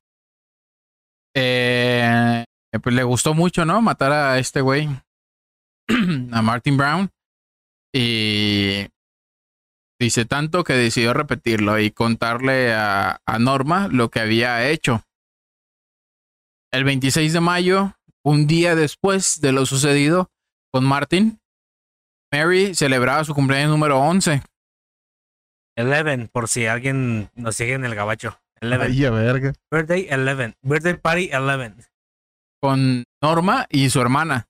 Eh, 1.36 2.44
pues 2.82 2.96
le 2.96 3.04
gustó 3.04 3.34
mucho, 3.34 3.66
¿no? 3.66 3.82
Matar 3.82 4.12
a 4.12 4.40
este 4.40 4.62
güey, 4.62 4.90
a 6.32 6.42
Martin 6.42 6.78
Brown. 6.78 7.10
Y 7.94 8.88
Dice 10.02 10.26
tanto 10.26 10.64
que 10.64 10.74
decidió 10.74 11.14
repetirlo 11.14 11.78
y 11.78 11.92
contarle 11.92 12.74
a, 12.74 13.22
a 13.24 13.38
Norma 13.38 13.88
lo 13.88 14.10
que 14.10 14.20
había 14.20 14.68
hecho. 14.68 15.04
El 16.72 16.86
26 16.86 17.34
de 17.34 17.40
mayo, 17.40 17.94
un 18.24 18.48
día 18.48 18.74
después 18.74 19.42
de 19.42 19.52
lo 19.52 19.68
sucedido 19.68 20.32
con 20.74 20.86
Martin, 20.86 21.40
Mary 22.34 22.74
celebraba 22.74 23.24
su 23.24 23.36
cumpleaños 23.36 23.70
número 23.70 24.00
11. 24.00 24.42
Eleven, 25.76 26.28
por 26.28 26.48
si 26.48 26.66
alguien 26.68 27.30
nos 27.36 27.56
sigue 27.56 27.74
en 27.74 27.86
el 27.86 27.96
gabacho. 27.96 28.40
Eleven. 28.60 28.92
Ay, 28.92 29.02
verga. 29.10 29.54
Birthday 29.72 30.08
Eleven. 30.10 30.56
Birthday 30.62 30.96
Party 30.98 31.30
Eleven. 31.32 31.76
con 32.62 33.04
Norma 33.22 33.66
y 33.70 33.90
su 33.90 34.00
hermana. 34.02 34.48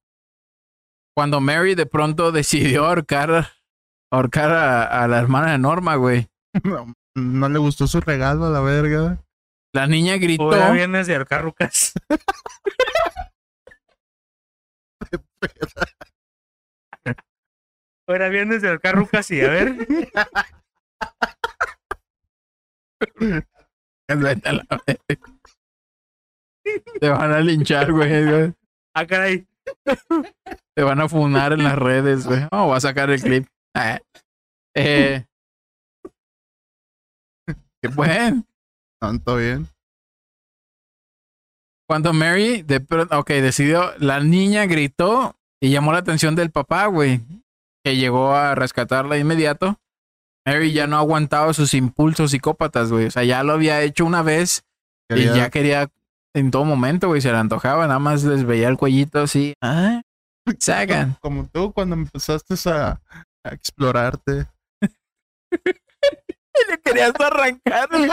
Cuando 1.15 1.39
Mary 1.41 1.75
de 1.75 1.85
pronto 1.85 2.31
decidió 2.33 2.85
ahorcar, 2.85 3.47
ahorcar 4.11 4.51
a, 4.51 5.03
a 5.03 5.07
la 5.07 5.19
hermana 5.19 5.51
de 5.53 5.57
Norma, 5.57 5.95
güey. 5.95 6.27
No, 6.63 6.93
no 7.15 7.49
le 7.49 7.59
gustó 7.59 7.87
su 7.87 8.01
regalo 8.01 8.45
a 8.45 8.49
la 8.49 8.59
verga. 8.61 9.23
La 9.73 9.87
niña 9.87 10.17
gritó. 10.17 10.49
Pura 10.49 10.71
viernes 10.71 11.07
de 11.07 11.15
ahorcar 11.15 11.43
rucas. 11.43 11.93
Fuera 18.05 18.29
viernes 18.29 18.61
de 18.61 18.69
ahorcar 18.69 18.95
rucas 18.95 19.31
y 19.31 19.41
a 19.41 19.49
ver. 19.49 19.87
Te 26.99 27.09
van 27.09 27.31
a 27.31 27.39
linchar, 27.39 27.91
güey. 27.91 28.53
Ah, 28.93 29.05
caray. 29.05 29.47
Te 30.75 30.83
van 30.83 30.99
a 31.01 31.09
funar 31.09 31.53
en 31.53 31.63
las 31.63 31.77
redes, 31.77 32.25
güey. 32.25 32.47
Oh, 32.51 32.67
voy 32.67 32.77
a 32.77 32.81
sacar 32.81 33.09
el 33.09 33.21
clip. 33.21 33.47
Ah. 33.75 33.99
Eh. 34.75 35.25
¿Qué 37.81 37.87
buen? 37.89 38.45
Tanto 38.99 39.37
bien. 39.37 39.67
Cuando 41.87 42.13
Mary, 42.13 42.61
de 42.61 42.79
pronto, 42.79 43.19
ok, 43.19 43.29
decidió, 43.29 43.91
la 43.97 44.21
niña 44.21 44.65
gritó 44.65 45.35
y 45.59 45.71
llamó 45.71 45.91
la 45.91 45.99
atención 45.99 46.35
del 46.35 46.51
papá, 46.51 46.85
güey, 46.85 47.21
que 47.83 47.97
llegó 47.97 48.33
a 48.33 48.55
rescatarla 48.55 49.15
de 49.15 49.21
inmediato. 49.21 49.77
Mary 50.45 50.73
ya 50.73 50.87
no 50.87 50.97
aguantaba 50.97 51.53
sus 51.53 51.73
impulsos 51.73 52.31
psicópatas, 52.31 52.91
güey. 52.91 53.05
O 53.05 53.11
sea, 53.11 53.23
ya 53.23 53.43
lo 53.43 53.53
había 53.53 53.81
hecho 53.81 54.05
una 54.05 54.21
vez 54.23 54.63
y 55.09 55.25
ya 55.25 55.49
quería 55.49 55.89
en 56.33 56.51
todo 56.51 56.65
momento, 56.65 57.07
güey. 57.07 57.21
Se 57.21 57.31
le 57.31 57.37
antojaba, 57.37 57.87
nada 57.87 57.99
más 57.99 58.23
les 58.23 58.43
veía 58.45 58.67
el 58.67 58.77
cuellito 58.77 59.19
así. 59.19 59.53
Ah, 59.61 60.01
sagan. 60.59 61.17
Como 61.21 61.47
tú 61.47 61.71
cuando 61.73 61.95
empezaste 61.95 62.55
a, 62.69 63.01
a 63.43 63.49
explorarte. 63.53 64.47
y 64.81 64.87
le 66.71 66.81
querías 66.83 67.13
arrancar, 67.19 67.89
güey. 67.89 68.09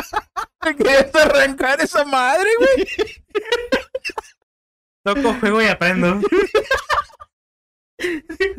Le 0.65 0.77
querías 0.77 1.15
arrancar 1.15 1.81
esa 1.81 2.05
madre, 2.05 2.49
güey. 2.59 2.87
Toco 5.05 5.35
juego 5.41 5.63
y 5.63 5.67
aprendo. 5.67 6.21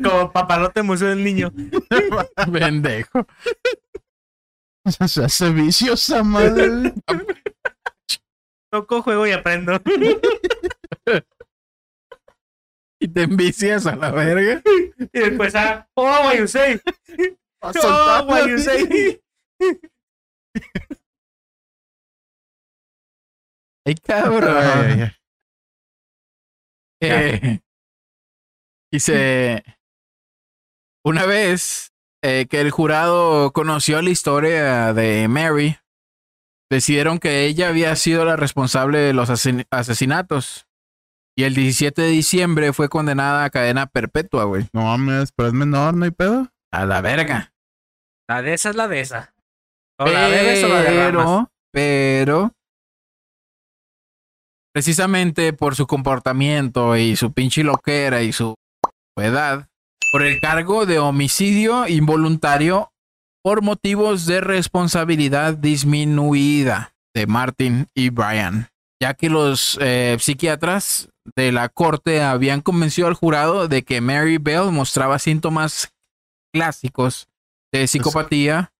Como 0.02 0.32
papalote 0.32 0.82
museo 0.82 1.08
del 1.08 1.24
niño. 1.24 1.52
Pendejo. 2.52 3.26
Se 4.84 5.24
hace 5.24 5.50
viciosa 5.50 6.22
madre. 6.22 6.94
Toco 8.72 9.02
juego 9.02 9.26
y 9.26 9.32
aprendo. 9.32 9.80
Y 13.02 13.08
te 13.08 13.22
envicias 13.22 13.86
a 13.86 13.96
la 13.96 14.10
verga. 14.10 14.60
Y 14.98 15.18
después 15.18 15.54
a 15.54 15.88
oh 15.94 16.04
what 16.04 16.34
you 16.34 16.46
say. 16.46 16.78
Oh 17.62 18.26
what 18.26 18.46
you 18.46 18.58
say. 18.58 19.18
Ay, 23.86 23.94
cabrón. 23.94 25.12
Eh, 27.00 27.60
dice, 28.92 29.62
una 31.04 31.26
vez 31.26 31.92
eh, 32.22 32.46
que 32.48 32.60
el 32.60 32.70
jurado 32.70 33.52
conoció 33.52 34.00
la 34.02 34.10
historia 34.10 34.92
de 34.92 35.28
Mary, 35.28 35.76
decidieron 36.70 37.18
que 37.18 37.44
ella 37.46 37.68
había 37.68 37.94
sido 37.96 38.24
la 38.24 38.36
responsable 38.36 38.98
de 38.98 39.12
los 39.12 39.30
asesin- 39.30 39.66
asesinatos. 39.70 40.66
Y 41.36 41.44
el 41.44 41.54
17 41.54 42.02
de 42.02 42.08
diciembre 42.08 42.72
fue 42.72 42.88
condenada 42.88 43.44
a 43.44 43.50
cadena 43.50 43.86
perpetua, 43.86 44.44
güey. 44.44 44.68
No 44.72 44.82
mames, 44.82 45.32
pero 45.32 45.48
es 45.48 45.54
menor, 45.54 45.94
no 45.94 46.04
hay 46.04 46.10
pedo. 46.10 46.48
A 46.72 46.84
la 46.84 47.00
verga. 47.00 47.54
La 48.28 48.42
de 48.42 48.52
esa 48.54 48.70
es 48.70 48.76
la 48.76 48.88
de 48.88 49.00
esa. 49.00 49.34
O 49.98 50.06
la 50.06 50.28
bebes 50.28 50.62
o 50.64 50.68
la 50.68 50.82
derramas. 50.82 51.24
Pero, 51.72 52.52
pero, 52.52 52.52
precisamente 54.72 55.52
por 55.52 55.74
su 55.74 55.86
comportamiento 55.86 56.96
y 56.96 57.16
su 57.16 57.32
pinche 57.32 57.64
loquera 57.64 58.22
y 58.22 58.32
su 58.32 58.54
edad, 59.16 59.68
por 60.12 60.22
el 60.22 60.40
cargo 60.40 60.86
de 60.86 60.98
homicidio 60.98 61.86
involuntario 61.86 62.92
por 63.42 63.62
motivos 63.62 64.26
de 64.26 64.40
responsabilidad 64.40 65.54
disminuida 65.54 66.94
de 67.14 67.26
Martin 67.26 67.88
y 67.94 68.10
Brian, 68.10 68.68
ya 69.00 69.14
que 69.14 69.30
los 69.30 69.78
eh, 69.80 70.16
psiquiatras 70.20 71.08
de 71.36 71.52
la 71.52 71.68
corte 71.68 72.22
habían 72.22 72.60
convencido 72.60 73.08
al 73.08 73.14
jurado 73.14 73.68
de 73.68 73.82
que 73.82 74.00
Mary 74.00 74.38
Bell 74.38 74.72
mostraba 74.72 75.18
síntomas 75.18 75.92
clásicos 76.52 77.28
de 77.72 77.86
psicopatía 77.86 78.72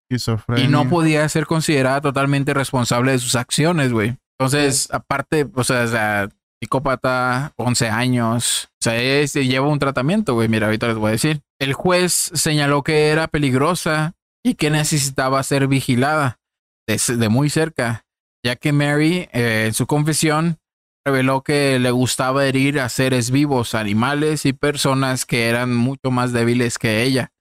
y 0.56 0.66
no 0.66 0.88
podía 0.88 1.28
ser 1.28 1.46
considerada 1.46 2.00
totalmente 2.00 2.52
responsable 2.52 3.12
de 3.12 3.18
sus 3.18 3.36
acciones, 3.36 3.92
güey. 3.92 4.16
Entonces, 4.38 4.88
aparte, 4.90 5.46
o 5.54 5.64
sea, 5.64 6.28
psicópata, 6.60 7.52
11 7.56 7.88
años, 7.88 8.68
o 8.80 8.84
sea, 8.84 9.24
lleva 9.26 9.68
un 9.68 9.78
tratamiento, 9.78 10.34
güey. 10.34 10.48
Mira, 10.48 10.66
ahorita 10.66 10.88
les 10.88 10.96
voy 10.96 11.08
a 11.08 11.12
decir. 11.12 11.40
El 11.58 11.72
juez 11.72 12.12
señaló 12.34 12.82
que 12.82 13.08
era 13.08 13.28
peligrosa 13.28 14.14
y 14.44 14.54
que 14.54 14.70
necesitaba 14.70 15.42
ser 15.42 15.68
vigilada 15.68 16.38
de, 16.86 17.00
de 17.16 17.28
muy 17.28 17.50
cerca, 17.50 18.06
ya 18.44 18.56
que 18.56 18.72
Mary, 18.72 19.28
eh, 19.32 19.64
en 19.68 19.74
su 19.74 19.86
confesión, 19.86 20.58
reveló 21.04 21.42
que 21.42 21.78
le 21.78 21.90
gustaba 21.90 22.46
herir 22.46 22.80
a 22.80 22.88
seres 22.88 23.30
vivos, 23.30 23.74
animales 23.74 24.44
y 24.44 24.52
personas 24.52 25.24
que 25.24 25.48
eran 25.48 25.74
mucho 25.74 26.10
más 26.10 26.32
débiles 26.32 26.78
que 26.78 27.02
ella. 27.02 27.32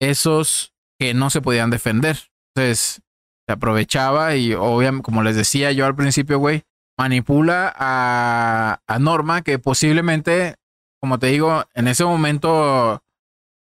Esos 0.00 0.72
que 0.98 1.14
no 1.14 1.30
se 1.30 1.40
podían 1.40 1.70
defender. 1.70 2.18
Entonces, 2.54 3.02
se 3.46 3.52
aprovechaba 3.52 4.34
y 4.34 4.54
obviamente, 4.54 5.04
como 5.04 5.22
les 5.22 5.36
decía 5.36 5.72
yo 5.72 5.86
al 5.86 5.94
principio, 5.94 6.38
güey, 6.38 6.64
manipula 6.96 7.72
a, 7.76 8.98
Norma 8.98 9.42
que 9.42 9.58
posiblemente, 9.58 10.56
como 11.00 11.18
te 11.18 11.28
digo, 11.28 11.64
en 11.74 11.88
ese 11.88 12.04
momento 12.04 13.02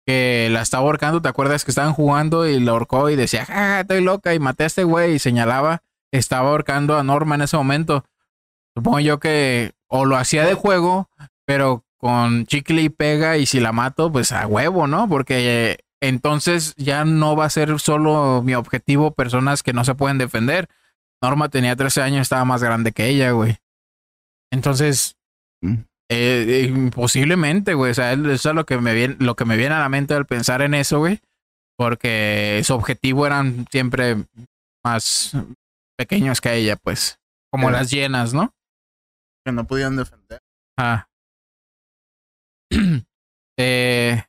que 0.07 0.49
la 0.53 0.63
estaba 0.63 0.85
ahorcando, 0.85 1.21
¿te 1.21 1.29
acuerdas 1.29 1.65
que 1.65 1.71
estaban 1.71 1.93
jugando 1.93 2.47
y 2.47 2.61
la 2.61 2.73
ahorcó 2.73 3.11
y 3.11 3.17
decía, 3.17 3.45
ja, 3.45 3.81
estoy 3.81 4.03
loca 4.03 4.35
y 4.35 4.39
maté 4.39 4.65
a 4.65 4.67
este 4.67 4.85
güey 4.85 5.15
y 5.15 5.19
señalaba, 5.19 5.83
estaba 6.13 6.51
ahorcando 6.51 6.97
a 6.97 7.03
Norma 7.03 7.35
en 7.35 7.43
ese 7.43 7.57
momento. 7.57 8.05
Supongo 8.75 9.01
yo 9.01 9.19
que 9.19 9.73
o 9.89 10.05
lo 10.05 10.17
hacía 10.17 10.45
de 10.45 10.55
juego, 10.55 11.09
pero 11.45 11.85
con 11.97 12.47
chicle 12.47 12.83
y 12.83 12.89
pega 12.89 13.37
y 13.39 13.47
si 13.47 13.59
la 13.59 13.73
mato, 13.73 14.13
pues 14.13 14.33
a 14.33 14.47
huevo, 14.47 14.87
¿no? 14.87 15.09
Porque 15.09 15.81
entonces 16.01 16.75
ya 16.77 17.05
no 17.05 17.37
va 17.37 17.47
a 17.47 17.51
ser 17.51 17.79
solo 17.81 18.43
mi 18.45 18.55
objetivo 18.55 19.13
personas 19.13 19.63
que 19.63 19.73
no 19.73 19.85
se 19.85 19.95
pueden 19.95 20.19
defender. 20.19 20.69
Norma 21.23 21.49
tenía 21.49 21.77
13 21.77 22.03
años, 22.03 22.23
estaba 22.23 22.45
más 22.45 22.63
grande 22.63 22.93
que 22.93 23.07
ella, 23.09 23.31
güey. 23.33 23.57
Entonces, 24.53 25.17
Mm. 25.63 25.73
eh, 26.11 26.67
eh, 26.69 26.91
posiblemente, 26.95 27.75
güey. 27.75 27.91
O 27.91 27.95
sea, 27.95 28.13
eso 28.13 28.49
es 28.51 28.55
lo 28.55 28.67
que 28.67 28.79
me 28.79 28.95
viene, 28.95 29.17
lo 29.19 29.35
que 29.35 29.45
me 29.45 29.57
viene 29.57 29.75
a 29.75 29.81
la 29.81 29.89
mente 29.89 30.15
al 30.15 30.27
pensar 30.27 30.63
en 30.63 30.75
eso, 30.75 30.99
güey. 30.99 31.21
Porque 31.79 32.61
su 32.65 32.75
objetivo 32.75 33.27
eran 33.27 33.67
siempre 33.71 34.25
más 34.85 35.33
pequeños 35.99 36.41
que 36.41 36.55
ella, 36.55 36.77
pues. 36.77 37.19
Como 37.51 37.69
Sí. 37.69 37.73
las 37.73 37.91
llenas, 37.91 38.35
¿no? 38.35 38.55
Que 39.45 39.53
no 39.53 39.67
podían 39.67 39.97
defender. 39.97 40.41
Ah. 40.79 41.07
Eh, 43.59 44.23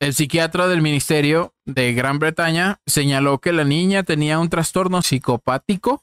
el 0.00 0.14
psiquiatra 0.14 0.66
del 0.66 0.80
Ministerio 0.80 1.54
de 1.66 1.92
Gran 1.92 2.18
Bretaña 2.18 2.80
señaló 2.86 3.38
que 3.38 3.52
la 3.52 3.64
niña 3.64 4.02
tenía 4.02 4.38
un 4.38 4.48
trastorno 4.48 5.02
psicopático, 5.02 6.02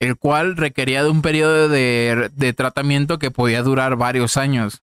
el 0.00 0.16
cual 0.16 0.56
requería 0.56 1.04
de 1.04 1.10
un 1.10 1.20
periodo 1.20 1.68
de, 1.68 2.54
tratamiento 2.56 3.18
que 3.18 3.30
podía 3.30 3.62
durar 3.62 3.96
varios 3.96 4.36
años. 4.36 4.82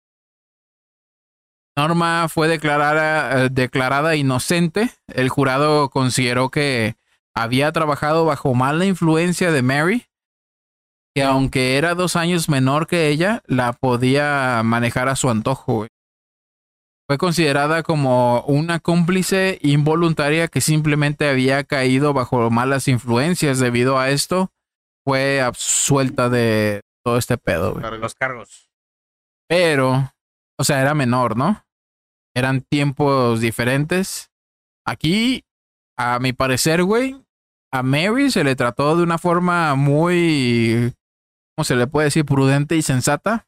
Norma 1.77 2.29
fue 2.29 2.49
declarada, 2.49 3.45
eh, 3.45 3.49
declarada 3.51 4.17
inocente. 4.17 4.91
El 5.09 5.29
jurado 5.29 5.91
consideró 5.91 6.51
que 6.51 6.97
había 7.35 7.73
trabajado 7.73 8.25
bajo 8.25 8.55
mala 8.55 8.87
influencia 8.87 9.51
de 9.51 9.63
Mary 9.63 10.07
que 11.17 11.23
aunque 11.23 11.79
era 11.79 11.95
dos 11.95 12.15
años 12.15 12.51
menor 12.51 12.87
que 12.87 13.09
ella, 13.09 13.43
la 13.47 13.73
podía 13.73 14.61
manejar 14.63 15.09
a 15.09 15.17
su 15.17 15.31
antojo. 15.31 15.87
Fue 17.09 17.19
considerada 17.19 17.85
como 17.85 18.41
una 18.43 18.81
cómplice 18.81 19.59
involuntaria 19.63 20.49
que 20.49 20.61
simplemente 20.61 21.29
había 21.29 21.63
caído 21.63 22.13
bajo 22.13 22.51
malas 22.51 22.89
influencias. 22.89 23.61
Debido 23.61 23.99
a 23.99 24.11
esto, 24.11 24.51
fue 25.05 25.41
absuelta 25.41 26.29
de 26.29 26.81
todo 27.05 27.17
este 27.17 27.39
pedo. 27.39 27.75
güey. 27.75 27.99
Los 27.99 28.15
cargos. 28.15 28.69
Pero, 29.49 30.13
o 30.59 30.65
sea, 30.65 30.81
era 30.81 30.95
menor, 30.95 31.37
¿no? 31.37 31.65
Eran 32.35 32.61
tiempos 32.61 33.41
diferentes. 33.41 34.33
Aquí, 34.85 35.45
a 35.97 36.19
mi 36.19 36.33
parecer, 36.33 36.83
güey, 36.83 37.17
a 37.73 37.83
Mary 37.83 38.31
se 38.31 38.43
le 38.43 38.57
trató 38.57 38.97
de 38.97 39.05
una 39.05 39.19
forma 39.19 39.75
muy, 39.77 40.93
¿cómo 41.55 41.65
se 41.65 41.77
le 41.77 41.87
puede 41.87 42.07
decir? 42.07 42.25
Prudente 42.25 42.77
y 42.77 42.83
sensata, 42.83 43.47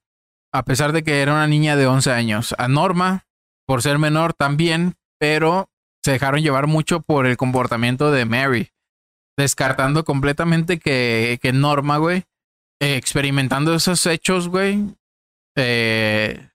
a 0.52 0.64
pesar 0.64 0.92
de 0.92 1.02
que 1.02 1.22
era 1.22 1.32
una 1.32 1.46
niña 1.48 1.76
de 1.76 1.86
11 1.86 2.12
años. 2.12 2.54
A 2.58 2.68
Norma, 2.68 3.26
por 3.68 3.82
ser 3.82 3.98
menor 3.98 4.32
también, 4.32 4.96
pero 5.20 5.68
se 6.02 6.12
dejaron 6.12 6.40
llevar 6.40 6.66
mucho 6.66 7.02
por 7.02 7.26
el 7.26 7.36
comportamiento 7.36 8.10
de 8.10 8.24
Mary, 8.24 8.70
descartando 9.36 10.04
completamente 10.04 10.78
que, 10.78 11.38
que 11.42 11.52
Norma, 11.52 11.98
güey, 11.98 12.24
eh, 12.80 12.96
experimentando 12.96 13.74
esos 13.74 14.06
hechos, 14.06 14.48
güey, 14.48 14.96
eh, 15.54 16.48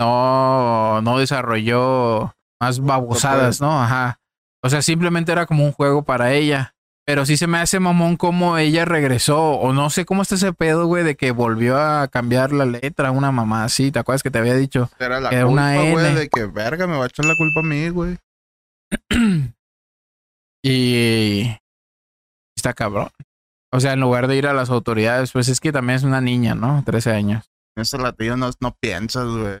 no, 0.00 1.00
no 1.00 1.18
desarrolló 1.18 2.34
más 2.60 2.80
babosadas, 2.80 3.60
¿no? 3.60 3.80
Ajá. 3.80 4.20
O 4.60 4.68
sea, 4.68 4.82
simplemente 4.82 5.30
era 5.30 5.46
como 5.46 5.64
un 5.64 5.70
juego 5.70 6.02
para 6.02 6.32
ella. 6.32 6.74
Pero 7.08 7.24
sí 7.24 7.38
se 7.38 7.46
me 7.46 7.56
hace 7.56 7.80
mamón 7.80 8.18
como 8.18 8.58
ella 8.58 8.84
regresó, 8.84 9.52
o 9.52 9.72
no 9.72 9.88
sé 9.88 10.04
cómo 10.04 10.20
está 10.20 10.34
ese 10.34 10.52
pedo, 10.52 10.84
güey, 10.84 11.04
de 11.04 11.16
que 11.16 11.30
volvió 11.30 11.78
a 11.78 12.06
cambiar 12.08 12.52
la 12.52 12.66
letra, 12.66 13.12
una 13.12 13.32
mamá 13.32 13.64
así, 13.64 13.90
¿te 13.90 13.98
acuerdas 13.98 14.22
que 14.22 14.30
te 14.30 14.38
había 14.38 14.52
dicho? 14.52 14.90
Era 14.98 15.18
la 15.18 15.30
Era 15.30 15.46
culpa, 15.46 15.62
una 15.62 15.90
güey, 15.90 16.14
de 16.14 16.28
que 16.28 16.44
verga 16.44 16.86
me 16.86 16.98
va 16.98 17.04
a 17.04 17.06
echar 17.06 17.24
la 17.24 17.32
culpa 17.34 17.60
a 17.60 17.62
mí, 17.62 17.88
güey. 17.88 18.18
y 20.62 21.56
está 22.54 22.74
cabrón. 22.74 23.08
O 23.72 23.80
sea, 23.80 23.94
en 23.94 24.00
lugar 24.00 24.28
de 24.28 24.36
ir 24.36 24.46
a 24.46 24.52
las 24.52 24.68
autoridades, 24.68 25.32
pues 25.32 25.48
es 25.48 25.60
que 25.60 25.72
también 25.72 25.96
es 25.96 26.02
una 26.02 26.20
niña, 26.20 26.54
¿no? 26.54 26.82
13 26.84 27.12
años. 27.12 27.50
En 27.74 27.84
ese 27.84 27.96
latido 27.96 28.36
no, 28.36 28.50
no 28.60 28.76
piensas, 28.82 29.28
güey. 29.28 29.60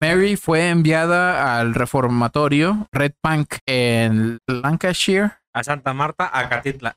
Mary 0.00 0.36
fue 0.36 0.70
enviada 0.70 1.58
al 1.58 1.74
reformatorio 1.74 2.88
Red 2.90 3.12
Bank 3.22 3.56
en 3.66 4.38
Lancashire. 4.46 5.32
A 5.56 5.64
Santa 5.64 5.94
Marta, 5.94 6.30
a 6.32 6.48
Catitla. 6.48 6.96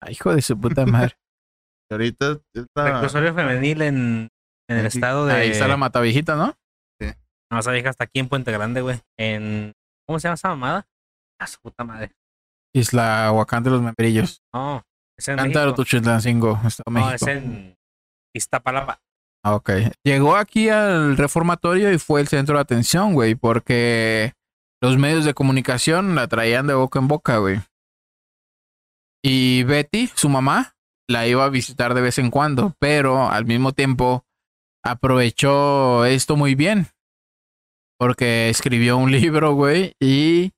Ay, 0.00 0.12
hijo 0.12 0.34
de 0.34 0.42
su 0.42 0.58
puta 0.58 0.86
madre. 0.86 1.14
Y 1.88 1.94
ahorita 1.94 2.40
está... 2.52 2.84
Reclusorio 2.94 3.32
femenil 3.32 3.80
en, 3.82 4.28
en 4.68 4.76
el 4.76 4.86
estado 4.86 5.24
de. 5.24 5.34
Ahí 5.34 5.50
está 5.50 5.68
la 5.68 5.76
mataviejita, 5.76 6.34
¿no? 6.34 6.52
No, 7.48 7.60
esa 7.60 7.70
vieja 7.70 7.90
está 7.90 8.02
aquí 8.04 8.18
en 8.18 8.28
Puente 8.28 8.50
Grande, 8.50 8.80
güey. 8.80 9.00
En. 9.16 9.72
¿Cómo 10.04 10.18
se 10.18 10.26
llama 10.26 10.34
esa 10.34 10.48
mamada? 10.48 10.88
A 11.40 11.46
su 11.46 11.60
puta 11.60 11.84
madre. 11.84 12.10
Isla 12.74 13.30
Huacán 13.32 13.62
de 13.62 13.70
los 13.70 13.82
Membrillos. 13.82 14.42
No, 14.52 14.82
es 15.16 15.28
en 15.28 15.36
Cántaro 15.36 15.66
México. 15.66 15.76
Tuchitlancingo, 15.76 16.60
Estado 16.66 16.82
de 16.92 17.00
No, 17.00 17.06
México. 17.06 17.14
es 17.30 17.36
en 17.36 17.76
Iztapalapa. 18.34 19.00
Ah, 19.44 19.54
Ok. 19.54 19.70
Llegó 20.04 20.34
aquí 20.34 20.68
al 20.68 21.16
reformatorio 21.16 21.92
y 21.92 21.98
fue 21.98 22.20
el 22.20 22.26
centro 22.26 22.56
de 22.56 22.62
atención, 22.62 23.14
güey, 23.14 23.36
porque 23.36 24.32
los 24.82 24.98
medios 24.98 25.24
de 25.24 25.34
comunicación 25.34 26.16
la 26.16 26.26
traían 26.26 26.66
de 26.66 26.74
boca 26.74 26.98
en 26.98 27.06
boca, 27.06 27.36
güey. 27.38 27.60
Y 29.28 29.64
Betty, 29.64 30.06
su 30.14 30.28
mamá, 30.28 30.76
la 31.08 31.26
iba 31.26 31.44
a 31.44 31.48
visitar 31.48 31.94
de 31.94 32.00
vez 32.00 32.16
en 32.18 32.30
cuando, 32.30 32.76
pero 32.78 33.28
al 33.28 33.44
mismo 33.44 33.72
tiempo 33.72 34.24
aprovechó 34.84 36.04
esto 36.04 36.36
muy 36.36 36.54
bien. 36.54 36.86
Porque 37.98 38.48
escribió 38.50 38.96
un 38.96 39.10
libro, 39.20 39.54
güey, 39.54 39.94
y 40.00 40.52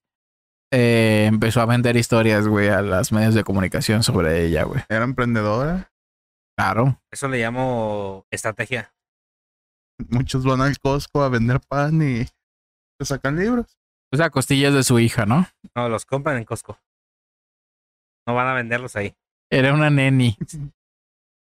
eh, 0.71 1.25
empezó 1.27 1.63
a 1.63 1.65
vender 1.65 1.97
historias, 1.97 2.47
güey, 2.47 2.69
a 2.69 2.83
los 2.83 3.11
medios 3.11 3.33
de 3.33 3.43
comunicación 3.43 4.03
sobre 4.03 4.45
ella, 4.45 4.65
güey. 4.65 4.83
Era 4.91 5.05
emprendedora. 5.05 5.91
Claro. 6.55 7.01
Eso 7.11 7.27
le 7.29 7.39
llamo 7.39 8.27
estrategia. 8.31 8.93
Muchos 10.11 10.45
van 10.45 10.61
al 10.61 10.79
Costco 10.79 11.23
a 11.23 11.31
vender 11.31 11.61
pan 11.67 12.03
y 12.03 12.27
te 12.99 13.07
sacan 13.07 13.39
libros. 13.39 13.79
O 14.13 14.19
sea, 14.19 14.29
costillas 14.29 14.75
de 14.75 14.83
su 14.83 14.99
hija, 14.99 15.25
¿no? 15.25 15.47
No, 15.75 15.89
los 15.89 16.05
compran 16.05 16.37
en 16.37 16.45
Costco. 16.45 16.79
No 18.29 18.35
van 18.35 18.47
a 18.47 18.53
venderlos 18.53 18.95
ahí. 18.95 19.15
Era 19.51 19.73
una 19.73 19.89
neni. 19.89 20.37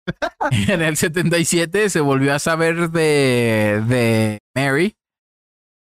en 0.68 0.82
el 0.82 0.98
77 0.98 1.90
se 1.90 2.02
volvió 2.02 2.36
a 2.36 2.40
saber 2.40 2.90
de, 2.92 3.82
de 3.88 4.40
Mary 4.54 4.96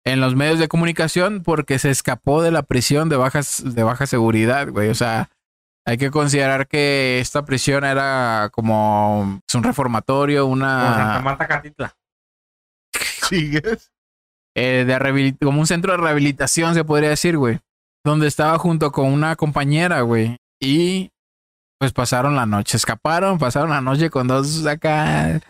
en 0.06 0.22
los 0.22 0.36
medios 0.36 0.58
de 0.58 0.70
comunicación 0.70 1.44
porque 1.44 1.80
se 1.80 1.90
escapó 1.90 2.42
de 2.42 2.52
la 2.52 2.64
prisión 2.64 3.10
de 3.10 3.18
bajas 3.18 3.62
de 3.76 3.84
baja 3.84 4.06
seguridad, 4.08 4.70
güey. 4.70 4.88
O 4.90 4.96
sea, 4.96 5.30
hay 5.86 5.98
que 5.98 6.12
considerar 6.12 6.68
que 6.68 7.20
esta 7.20 7.44
prisión 7.44 7.84
era 7.84 8.50
como 8.54 9.42
es 9.46 9.54
un 9.56 9.64
reformatorio, 9.64 10.46
una 10.46 11.20
Marta, 11.22 11.48
Catitla. 11.48 11.94
¿Sigues? 13.28 13.92
eh, 14.56 14.86
de 14.88 14.98
rehabil- 14.98 15.38
como 15.44 15.60
un 15.60 15.68
centro 15.68 15.92
de 15.92 15.98
rehabilitación, 15.98 16.74
se 16.74 16.86
podría 16.86 17.10
decir, 17.10 17.38
güey. 17.38 17.60
Donde 18.06 18.28
estaba 18.28 18.58
junto 18.60 18.92
con 18.94 19.08
una 19.12 19.36
compañera, 19.36 20.00
güey. 20.02 20.38
Y 20.62 21.12
pues 21.80 21.92
pasaron 21.92 22.36
la 22.36 22.46
noche, 22.46 22.78
escaparon, 22.78 23.38
pasaron 23.38 23.70
la 23.70 23.82
noche 23.82 24.10
con 24.10 24.28
dos 24.28 24.66
acá, 24.66 25.42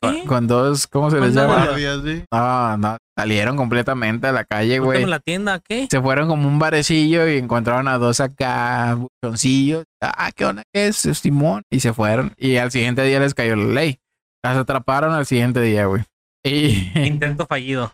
¿Qué? 0.00 0.24
con 0.26 0.46
dos, 0.46 0.86
¿cómo 0.86 1.10
se 1.10 1.20
les 1.20 1.34
¿Cuándo, 1.34 1.76
llama? 1.76 2.02
Sí. 2.02 2.24
No, 2.32 2.76
no, 2.78 2.96
salieron 3.16 3.56
completamente 3.56 4.26
a 4.26 4.32
la 4.32 4.44
calle, 4.44 4.78
güey. 4.78 5.02
en 5.02 5.10
la 5.10 5.20
tienda? 5.20 5.60
¿Qué? 5.60 5.86
Se 5.90 6.00
fueron 6.00 6.28
como 6.28 6.48
un 6.48 6.58
barecillo 6.58 7.28
y 7.28 7.36
encontraron 7.36 7.88
a 7.88 7.98
dos 7.98 8.20
acá, 8.20 8.96
buchoncillos. 9.22 9.84
Ah, 10.00 10.30
¿qué 10.34 10.46
onda? 10.46 10.62
¿Qué 10.72 10.88
es? 10.88 10.96
Simón. 10.96 11.62
Y 11.70 11.80
se 11.80 11.92
fueron. 11.92 12.32
Y 12.36 12.56
al 12.56 12.70
siguiente 12.70 13.02
día 13.02 13.20
les 13.20 13.34
cayó 13.34 13.56
la 13.56 13.64
ley. 13.64 13.98
Las 14.42 14.56
atraparon 14.56 15.12
al 15.12 15.26
siguiente 15.26 15.60
día, 15.60 15.86
güey. 15.86 16.02
Y... 16.44 16.90
Intento 17.06 17.46
fallido. 17.46 17.92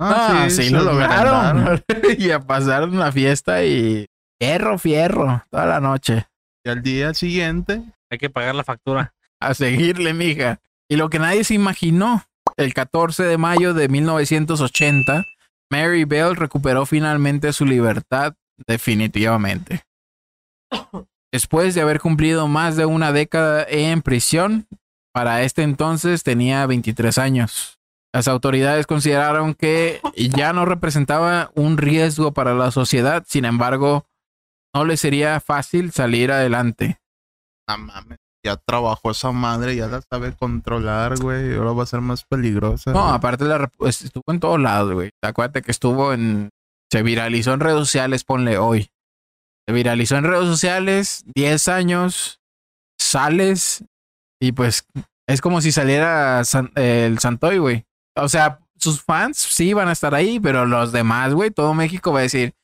Ah, 0.00 0.46
sí, 0.48 0.64
se 0.64 0.70
lo 0.70 0.82
lograron. 0.82 1.82
y 2.18 2.30
a 2.30 2.40
pasar 2.40 2.84
una 2.84 3.10
fiesta 3.10 3.64
y 3.64 4.06
fierro, 4.38 4.78
fierro, 4.78 5.44
toda 5.50 5.66
la 5.66 5.80
noche. 5.80 6.26
Y 6.64 6.70
al 6.70 6.82
día 6.82 7.14
siguiente, 7.14 7.82
Hay 8.10 8.18
que 8.18 8.30
pagar 8.30 8.54
la 8.54 8.64
factura. 8.64 9.14
A 9.38 9.52
seguirle, 9.54 10.14
mija. 10.14 10.60
Y 10.88 10.96
lo 10.96 11.10
que 11.10 11.18
nadie 11.18 11.44
se 11.44 11.54
imaginó, 11.54 12.24
el 12.56 12.72
14 12.72 13.24
de 13.24 13.36
mayo 13.36 13.74
de 13.74 13.88
1980, 13.88 15.24
Mary 15.70 16.04
Bell 16.04 16.34
recuperó 16.34 16.86
finalmente 16.86 17.52
su 17.52 17.66
libertad 17.66 18.34
definitivamente. 18.66 19.82
Después 21.30 21.74
de 21.74 21.82
haber 21.82 22.00
cumplido 22.00 22.48
más 22.48 22.76
de 22.76 22.86
una 22.86 23.12
década 23.12 23.66
en 23.68 24.00
prisión, 24.00 24.66
para 25.12 25.42
este 25.42 25.62
entonces 25.62 26.22
tenía 26.22 26.64
23 26.66 27.18
años. 27.18 27.78
Las 28.14 28.28
autoridades 28.28 28.86
consideraron 28.86 29.54
que 29.54 30.00
ya 30.16 30.54
no 30.54 30.64
representaba 30.64 31.50
un 31.54 31.76
riesgo 31.76 32.32
para 32.32 32.54
la 32.54 32.70
sociedad, 32.70 33.24
sin 33.28 33.44
embargo, 33.44 34.06
no 34.78 34.84
le 34.84 34.96
sería 34.96 35.40
fácil 35.40 35.90
salir 35.92 36.30
adelante. 36.30 36.98
no 37.68 37.78
mames, 37.78 38.18
ya 38.44 38.56
trabajó 38.56 39.10
esa 39.10 39.32
madre, 39.32 39.74
ya 39.76 39.88
la 39.88 40.00
sabe 40.00 40.32
controlar, 40.36 41.18
güey. 41.18 41.56
Ahora 41.56 41.72
va 41.72 41.82
a 41.82 41.86
ser 41.86 42.00
más 42.00 42.24
peligrosa. 42.24 42.92
No, 42.92 43.02
güey. 43.02 43.14
aparte 43.14 43.44
la, 43.44 43.70
estuvo 43.86 44.22
en 44.28 44.40
todos 44.40 44.60
lados, 44.60 44.92
güey. 44.92 45.10
Acuérdate 45.22 45.62
que 45.62 45.70
estuvo 45.72 46.12
en... 46.12 46.50
Se 46.90 47.02
viralizó 47.02 47.52
en 47.52 47.60
redes 47.60 47.78
sociales, 47.80 48.24
ponle 48.24 48.56
hoy. 48.56 48.90
Se 49.66 49.74
viralizó 49.74 50.16
en 50.16 50.24
redes 50.24 50.46
sociales, 50.46 51.24
10 51.34 51.68
años, 51.68 52.40
sales 52.98 53.84
y 54.40 54.52
pues 54.52 54.86
es 55.28 55.40
como 55.40 55.60
si 55.60 55.72
saliera 55.72 56.42
San- 56.44 56.72
el 56.76 57.18
Santoy, 57.18 57.58
güey. 57.58 57.84
O 58.16 58.28
sea, 58.28 58.60
sus 58.78 59.02
fans 59.02 59.36
sí 59.36 59.72
van 59.74 59.88
a 59.88 59.92
estar 59.92 60.14
ahí, 60.14 60.40
pero 60.40 60.64
los 60.64 60.92
demás, 60.92 61.34
güey, 61.34 61.50
todo 61.50 61.74
México 61.74 62.12
va 62.12 62.20
a 62.20 62.22
decir, 62.22 62.54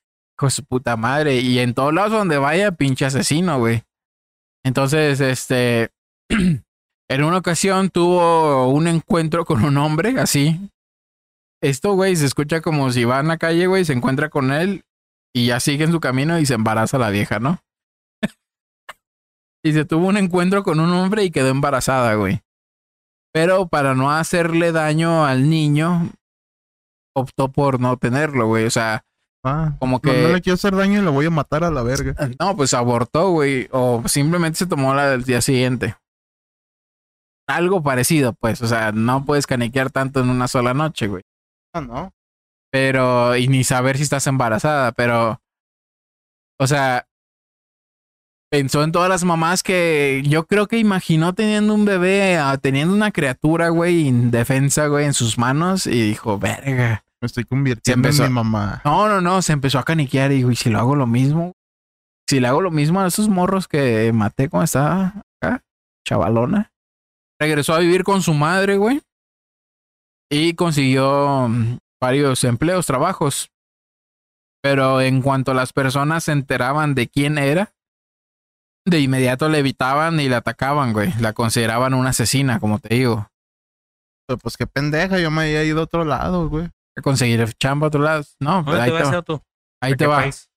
de 0.41 0.51
su 0.51 0.65
puta 0.65 0.97
madre. 0.97 1.41
Y 1.41 1.59
en 1.59 1.75
todos 1.75 1.93
lados 1.93 2.13
donde 2.13 2.39
vaya, 2.39 2.73
pinche 2.73 3.05
asesino, 3.07 3.59
güey. 3.59 3.83
Entonces, 4.65 5.21
este... 5.21 5.91
En 7.11 7.23
una 7.23 7.37
ocasión 7.37 7.91
tuvo 7.91 8.69
un 8.69 8.89
encuentro 8.89 9.45
con 9.45 9.63
un 9.63 9.77
hombre 9.77 10.19
así. 10.19 10.59
Esto, 11.63 11.93
güey, 11.93 12.17
se 12.17 12.25
escucha 12.25 12.61
como 12.63 12.91
si 12.91 13.05
va 13.05 13.21
en 13.21 13.29
la 13.29 13.37
calle, 13.37 13.67
güey, 13.67 13.85
se 13.85 13.93
encuentra 13.93 14.31
con 14.31 14.53
él 14.53 14.85
y 15.35 15.47
ya 15.47 15.61
sigue 15.61 15.85
en 15.85 15.93
su 15.93 16.01
camino 16.01 16.39
y 16.39 16.47
se 16.47 16.55
embaraza 16.55 16.99
la 16.99 17.11
vieja, 17.11 17.41
¿no? 17.41 17.59
y 19.63 19.73
se 19.73 19.85
tuvo 19.85 20.09
un 20.09 20.17
encuentro 20.17 20.63
con 20.63 20.81
un 20.81 20.91
hombre 20.93 21.25
y 21.25 21.31
quedó 21.31 21.49
embarazada, 21.49 22.15
güey. 22.15 22.41
Pero 23.33 23.69
para 23.69 23.95
no 23.95 24.11
hacerle 24.11 24.73
daño 24.73 25.27
al 25.27 25.51
niño, 25.51 26.11
optó 27.15 27.53
por 27.53 27.81
no 27.81 27.97
tenerlo, 27.97 28.47
güey. 28.47 28.65
O 28.65 28.71
sea, 28.71 29.05
Ah, 29.45 29.77
como 29.79 30.01
que... 30.01 30.11
no 30.23 30.31
le 30.31 30.41
quiero 30.41 30.55
hacer 30.55 30.75
daño 30.75 31.01
y 31.01 31.05
lo 31.05 31.13
voy 31.13 31.27
a 31.27 31.31
matar 31.31 31.65
a 31.65 31.71
la 31.71 31.83
verga. 31.83 32.15
No, 32.41 32.57
pues 32.57 32.73
abortó, 32.73 33.31
güey. 33.31 33.69
O 33.71 34.03
simplemente 34.07 34.59
se 34.59 34.67
tomó 34.67 34.95
la 34.95 35.11
del 35.11 35.25
día 35.25 35.43
siguiente. 35.43 35.97
Algo 37.47 37.83
parecido, 37.83 38.33
pues. 38.33 38.63
O 38.63 38.67
sea, 38.67 38.93
no 38.93 39.27
puedes 39.27 39.47
caniquear 39.47 39.91
tanto 39.91 40.21
en 40.21 40.31
una 40.31 40.49
sola 40.49 40.73
noche, 40.73 41.09
güey. 41.09 41.23
Ah, 41.75 41.83
no. 41.83 42.11
Pero, 42.73 43.37
y 43.37 43.49
ni 43.49 43.65
saber 43.65 43.99
si 43.99 44.03
estás 44.05 44.27
embarazada, 44.27 44.93
pero. 44.93 45.41
O 46.59 46.67
sea. 46.67 47.07
Pensó 48.51 48.85
en 48.85 48.93
todas 48.93 49.09
las 49.09 49.25
mamás 49.25 49.63
que 49.65 50.23
yo 50.25 50.47
creo 50.47 50.69
que 50.69 50.79
imaginó 50.79 51.35
teniendo 51.35 51.75
un 51.75 51.85
bebé, 51.85 52.39
ah, 52.39 52.57
teniendo 52.57 52.95
una 52.95 53.11
criatura, 53.11 53.69
güey, 53.71 54.07
indefensa, 54.07 54.87
güey, 54.87 55.07
en 55.07 55.13
sus 55.13 55.39
manos 55.39 55.89
y 55.89 56.01
dijo, 56.01 56.39
verga. 56.39 57.04
Me 57.25 57.27
estoy 57.27 57.45
convirtiendo 57.45 58.07
en 58.07 58.23
mi 58.23 58.29
mamá. 58.29 58.83
No, 58.85 59.09
no, 59.09 59.23
no, 59.23 59.41
se 59.41 59.55
empezó 59.55 59.79
a 59.79 59.83
caniquear 59.83 60.31
y 60.31 60.35
dijo, 60.35 60.51
¿y 60.51 60.57
si 60.57 60.69
lo 60.69 60.79
hago 60.79 60.95
lo 60.95 61.07
mismo? 61.07 61.55
Si 62.29 62.39
le 62.39 62.49
hago 62.49 62.61
lo 62.61 62.71
mismo 62.71 63.01
a 63.01 63.07
esos 63.07 63.31
morros 63.31 63.67
que 63.67 64.13
maté 64.13 64.51
cuando 64.51 64.67
estaba 64.67 65.23
acá, 65.41 65.63
chavalona. 66.07 66.71
Regresó 67.41 67.73
a 67.73 67.79
vivir 67.79 68.05
con 68.05 68.21
su 68.21 68.35
madre, 68.35 68.77
güey. 68.77 69.01
Y 70.31 70.53
consiguió 70.53 71.49
mm, 71.49 71.79
varios 71.99 72.45
empleos, 72.45 72.85
trabajos. 72.85 73.49
Pero 74.63 75.01
en 75.01 75.23
cuanto 75.23 75.55
las 75.55 75.73
personas 75.73 76.25
se 76.25 76.33
enteraban 76.33 76.95
de 76.95 77.09
quién 77.09 77.39
era, 77.39 77.73
de 78.85 79.01
inmediato 79.01 79.49
le 79.49 79.61
evitaban 79.61 80.21
y 80.21 80.29
la 80.29 80.37
atacaban, 80.37 80.93
güey. 80.93 81.15
La 81.21 81.33
consideraban 81.33 81.95
una 81.95 82.11
asesina, 82.11 82.61
como 82.61 82.81
te 82.81 82.97
digo. 82.97 83.29
Pero, 84.27 84.37
Pues 84.37 84.59
qué 84.59 84.67
pendeja, 84.67 85.19
yo 85.19 85.31
me 85.31 85.45
había 85.45 85.65
ido 85.65 85.81
a 85.81 85.85
otro 85.85 86.05
lado, 86.05 86.51
güey. 86.51 86.69
A 86.97 87.03
conseguir 87.03 87.53
chamba 87.55 87.87
a 87.87 87.89
otro 87.89 88.03
lado. 88.03 88.25
No, 88.41 88.65
pues 88.65 88.77
¿Dónde 88.77 89.41
ahí 89.81 89.93
te 89.93 89.97
te 89.97 90.07
vas. 90.07 90.51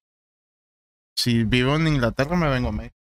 Si 1.15 1.43
vivo 1.43 1.75
en 1.75 1.87
Inglaterra, 1.87 2.35
me 2.35 2.49
vengo 2.49 2.69
a 2.69 2.71
México. 2.71 2.95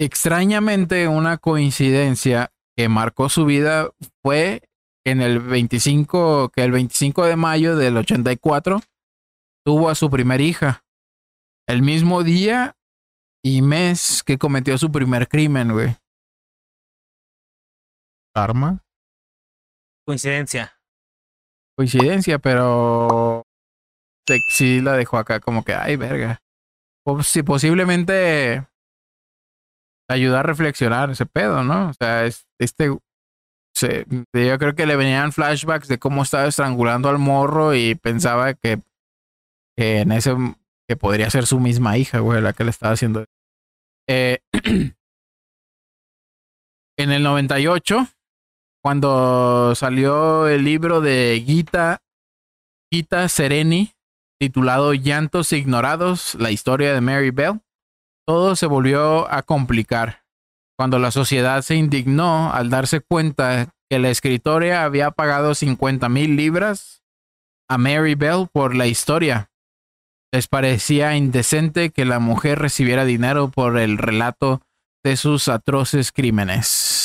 extrañamente 0.00 1.06
una 1.06 1.38
coincidencia 1.38 2.52
que 2.76 2.88
marcó 2.88 3.28
su 3.28 3.44
vida 3.44 3.90
fue 4.22 4.62
en 5.06 5.20
el 5.20 5.38
25, 5.38 6.48
que 6.48 6.64
el 6.64 6.72
25 6.72 7.24
de 7.26 7.36
mayo 7.36 7.76
del 7.76 7.96
84 7.96 8.80
tuvo 9.64 9.88
a 9.88 9.94
su 9.94 10.10
primer 10.10 10.40
hija. 10.40 10.84
El 11.68 11.82
mismo 11.82 12.24
día 12.24 12.76
y 13.42 13.62
mes 13.62 14.22
que 14.22 14.38
cometió 14.38 14.76
su 14.78 14.90
primer 14.90 15.28
crimen, 15.28 15.72
güey. 15.72 15.96
Karma. 18.34 18.82
Coincidencia. 20.06 20.73
Coincidencia, 21.76 22.38
pero 22.38 23.42
sí 24.48 24.80
la 24.80 24.94
dejó 24.94 25.18
acá 25.18 25.40
como 25.40 25.64
que, 25.64 25.74
ay, 25.74 25.96
verga. 25.96 26.40
O 27.06 27.22
si 27.22 27.42
posiblemente 27.42 28.66
ayuda 30.08 30.40
a 30.40 30.42
reflexionar 30.42 31.10
ese 31.10 31.26
pedo, 31.26 31.62
¿no? 31.62 31.90
O 31.90 31.92
sea, 31.94 32.24
este, 32.24 32.86
yo 32.88 34.58
creo 34.58 34.74
que 34.74 34.86
le 34.86 34.96
venían 34.96 35.32
flashbacks 35.32 35.88
de 35.88 35.98
cómo 35.98 36.22
estaba 36.22 36.46
estrangulando 36.46 37.08
al 37.08 37.18
morro 37.18 37.74
y 37.74 37.94
pensaba 37.94 38.54
que, 38.54 38.80
en 39.76 40.12
ese, 40.12 40.34
que 40.88 40.96
podría 40.96 41.30
ser 41.30 41.46
su 41.46 41.60
misma 41.60 41.98
hija, 41.98 42.20
güey, 42.20 42.40
la 42.40 42.52
que 42.52 42.64
le 42.64 42.70
estaba 42.70 42.92
haciendo. 42.92 43.24
Eh, 44.08 44.38
en 46.96 47.10
el 47.10 47.22
98, 47.22 48.06
cuando 48.84 49.74
salió 49.74 50.46
el 50.46 50.62
libro 50.62 51.00
de 51.00 51.42
Gita, 51.46 52.02
Gita 52.92 53.26
Sereni, 53.30 53.94
titulado 54.38 54.92
Llantos 54.92 55.54
Ignorados, 55.54 56.34
la 56.34 56.50
historia 56.50 56.92
de 56.92 57.00
Mary 57.00 57.30
Bell, 57.30 57.62
todo 58.26 58.56
se 58.56 58.66
volvió 58.66 59.32
a 59.32 59.42
complicar 59.42 60.24
cuando 60.76 60.98
la 60.98 61.10
sociedad 61.10 61.62
se 61.62 61.76
indignó 61.76 62.52
al 62.52 62.68
darse 62.68 63.00
cuenta 63.00 63.70
que 63.88 63.98
la 63.98 64.10
escritora 64.10 64.84
había 64.84 65.10
pagado 65.12 65.54
50 65.54 66.10
mil 66.10 66.36
libras 66.36 67.02
a 67.70 67.78
Mary 67.78 68.16
Bell 68.16 68.48
por 68.52 68.74
la 68.74 68.86
historia. 68.86 69.50
Les 70.30 70.46
parecía 70.46 71.16
indecente 71.16 71.88
que 71.88 72.04
la 72.04 72.18
mujer 72.18 72.58
recibiera 72.58 73.06
dinero 73.06 73.48
por 73.48 73.78
el 73.78 73.96
relato 73.96 74.60
de 75.02 75.16
sus 75.16 75.48
atroces 75.48 76.12
crímenes. 76.12 77.03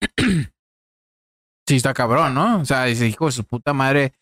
sí, 1.68 1.76
está 1.76 1.94
cabrón, 1.94 2.34
¿no? 2.34 2.60
O 2.60 2.64
sea, 2.64 2.84
dice, 2.84 3.06
hijo 3.06 3.26
de 3.26 3.32
su 3.32 3.44
puta 3.44 3.72
madre, 3.72 4.12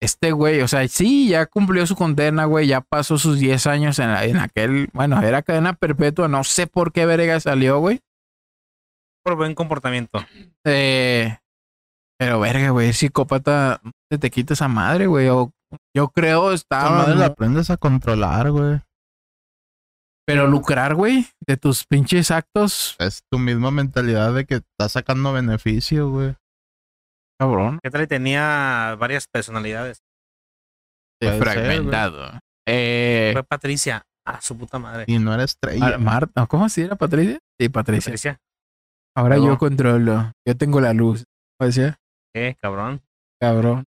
este 0.00 0.32
güey, 0.32 0.60
o 0.60 0.68
sea, 0.68 0.86
sí, 0.88 1.28
ya 1.28 1.46
cumplió 1.46 1.86
su 1.86 1.96
condena, 1.96 2.44
güey, 2.44 2.66
ya 2.66 2.80
pasó 2.80 3.18
sus 3.18 3.38
10 3.38 3.66
años 3.66 3.98
en, 3.98 4.10
en 4.10 4.36
aquel, 4.36 4.88
bueno, 4.92 5.20
era 5.22 5.42
cadena 5.42 5.72
perpetua, 5.72 6.28
no 6.28 6.44
sé 6.44 6.66
por 6.66 6.92
qué 6.92 7.06
verga 7.06 7.40
salió, 7.40 7.78
güey. 7.78 8.00
Por 9.22 9.36
buen 9.36 9.54
comportamiento. 9.54 10.24
Eh, 10.64 11.38
pero 12.18 12.40
verga, 12.40 12.70
güey, 12.70 12.92
psicópata, 12.92 13.80
te, 14.10 14.18
te 14.18 14.30
quita 14.30 14.52
esa 14.52 14.68
madre, 14.68 15.06
güey, 15.06 15.26
yo 15.94 16.08
creo 16.08 16.52
estaba... 16.52 16.90
madre 16.90 17.16
la 17.16 17.26
aprendes 17.26 17.70
a 17.70 17.76
controlar, 17.76 18.50
güey. 18.50 18.80
Pero 20.26 20.46
lucrar, 20.46 20.94
güey, 20.94 21.26
de 21.46 21.56
tus 21.56 21.84
pinches 21.86 22.30
actos. 22.30 22.96
Es 22.98 23.22
tu 23.30 23.38
misma 23.38 23.70
mentalidad 23.70 24.32
de 24.34 24.46
que 24.46 24.54
estás 24.56 24.92
sacando 24.92 25.32
beneficio, 25.32 26.08
güey. 26.10 26.34
Cabrón. 27.38 27.78
¿Qué 27.82 27.90
tal? 27.90 28.08
tenía 28.08 28.96
varias 28.98 29.26
personalidades. 29.28 30.02
fragmentado. 31.20 32.38
eh, 32.66 33.30
Fue 33.34 33.42
Patricia. 33.44 34.02
A 34.26 34.40
su 34.40 34.56
puta 34.56 34.78
madre. 34.78 35.04
Y 35.06 35.18
no 35.18 35.34
era 35.34 35.44
estrella. 35.44 35.98
Marta. 35.98 36.46
¿Cómo 36.46 36.66
se 36.70 36.84
era 36.84 36.96
Patricia? 36.96 37.38
Sí, 37.60 37.68
Patricia. 37.68 38.10
Patricia. 38.10 38.38
Ahora 39.14 39.36
yo 39.36 39.58
controlo. 39.58 40.32
Yo 40.46 40.56
tengo 40.56 40.80
la 40.80 40.94
luz. 40.94 41.24
¿Cómo 41.58 41.66
decía? 41.66 41.98
¿Qué? 42.34 42.56
Cabrón. 42.58 43.02
Cabrón. 43.38 43.84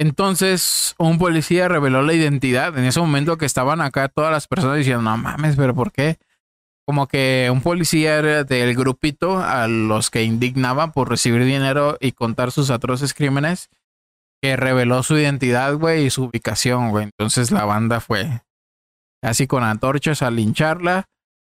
Entonces, 0.00 0.94
un 0.98 1.18
policía 1.18 1.68
reveló 1.68 2.02
la 2.02 2.14
identidad. 2.14 2.76
En 2.78 2.84
ese 2.84 3.00
momento 3.00 3.36
que 3.36 3.46
estaban 3.46 3.80
acá 3.80 4.08
todas 4.08 4.30
las 4.30 4.46
personas 4.46 4.76
diciendo, 4.76 5.02
no 5.02 5.16
mames, 5.16 5.56
pero 5.56 5.74
¿por 5.74 5.92
qué? 5.92 6.18
como 6.88 7.06
que 7.06 7.50
un 7.52 7.60
policía 7.60 8.22
del 8.44 8.74
grupito 8.74 9.40
a 9.40 9.68
los 9.68 10.08
que 10.08 10.22
indignaba 10.22 10.90
por 10.90 11.10
recibir 11.10 11.44
dinero 11.44 11.98
y 12.00 12.12
contar 12.12 12.50
sus 12.50 12.70
atroces 12.70 13.12
crímenes, 13.12 13.68
que 14.40 14.56
reveló 14.56 15.02
su 15.02 15.18
identidad, 15.18 15.74
güey, 15.74 16.06
y 16.06 16.10
su 16.10 16.24
ubicación, 16.24 16.88
güey. 16.88 17.04
Entonces 17.04 17.50
la 17.50 17.66
banda 17.66 18.00
fue 18.00 18.40
así 19.22 19.46
con 19.46 19.64
antorchas 19.64 20.22
a 20.22 20.30
lincharla, 20.30 21.04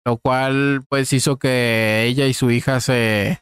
lo 0.05 0.18
cual 0.18 0.84
pues 0.89 1.13
hizo 1.13 1.39
que 1.39 2.03
ella 2.07 2.27
y 2.27 2.34
su 2.34 2.51
hija 2.51 2.81
se, 2.81 3.41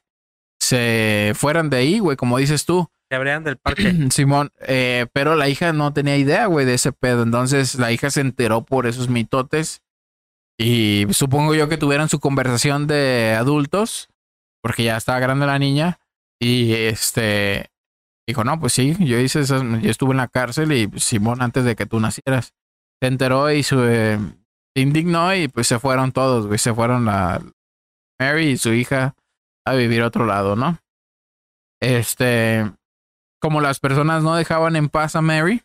se 0.59 1.31
fueran 1.33 1.71
de 1.71 1.77
ahí, 1.77 1.97
güey, 1.97 2.17
como 2.17 2.37
dices 2.37 2.65
tú. 2.65 2.87
Se 3.09 3.15
abrieran 3.15 3.43
del 3.43 3.57
parque. 3.57 3.93
Simón, 4.11 4.51
eh, 4.59 5.07
pero 5.13 5.35
la 5.35 5.49
hija 5.49 5.73
no 5.73 5.93
tenía 5.93 6.17
idea, 6.17 6.45
güey, 6.45 6.65
de 6.65 6.75
ese 6.75 6.91
pedo. 6.91 7.23
Entonces 7.23 7.75
la 7.75 7.91
hija 7.91 8.11
se 8.11 8.21
enteró 8.21 8.63
por 8.63 8.85
esos 8.85 9.09
mitotes 9.09 9.81
y 10.59 11.07
supongo 11.11 11.55
yo 11.55 11.69
que 11.69 11.77
tuvieron 11.77 12.09
su 12.09 12.19
conversación 12.19 12.85
de 12.85 13.35
adultos, 13.39 14.09
porque 14.61 14.83
ya 14.83 14.97
estaba 14.97 15.19
grande 15.19 15.45
la 15.45 15.57
niña. 15.57 15.99
Y 16.39 16.73
este 16.73 17.71
dijo, 18.27 18.43
no, 18.43 18.59
pues 18.59 18.73
sí, 18.73 18.95
yo 18.99 19.17
hice 19.19 19.39
eso, 19.39 19.63
yo 19.79 19.89
estuve 19.89 20.11
en 20.11 20.17
la 20.17 20.27
cárcel 20.27 20.71
y 20.71 20.89
Simón 20.99 21.41
antes 21.41 21.63
de 21.63 21.75
que 21.75 21.85
tú 21.85 21.99
nacieras. 21.99 22.53
Se 23.01 23.07
enteró 23.07 23.49
y 23.51 23.63
se 23.63 24.19
indignó 24.75 25.33
y 25.33 25.47
pues 25.47 25.67
se 25.67 25.79
fueron 25.79 26.11
todos, 26.11 26.45
güey. 26.45 26.59
Se 26.59 26.73
fueron 26.73 27.05
la 27.05 27.41
Mary 28.19 28.49
y 28.49 28.57
su 28.57 28.73
hija 28.73 29.15
a 29.65 29.73
vivir 29.73 30.01
a 30.01 30.07
otro 30.07 30.25
lado, 30.25 30.55
¿no? 30.55 30.77
Este, 31.81 32.69
como 33.39 33.61
las 33.61 33.79
personas 33.79 34.23
no 34.23 34.35
dejaban 34.35 34.75
en 34.75 34.89
paz 34.89 35.15
a 35.15 35.21
Mary, 35.21 35.61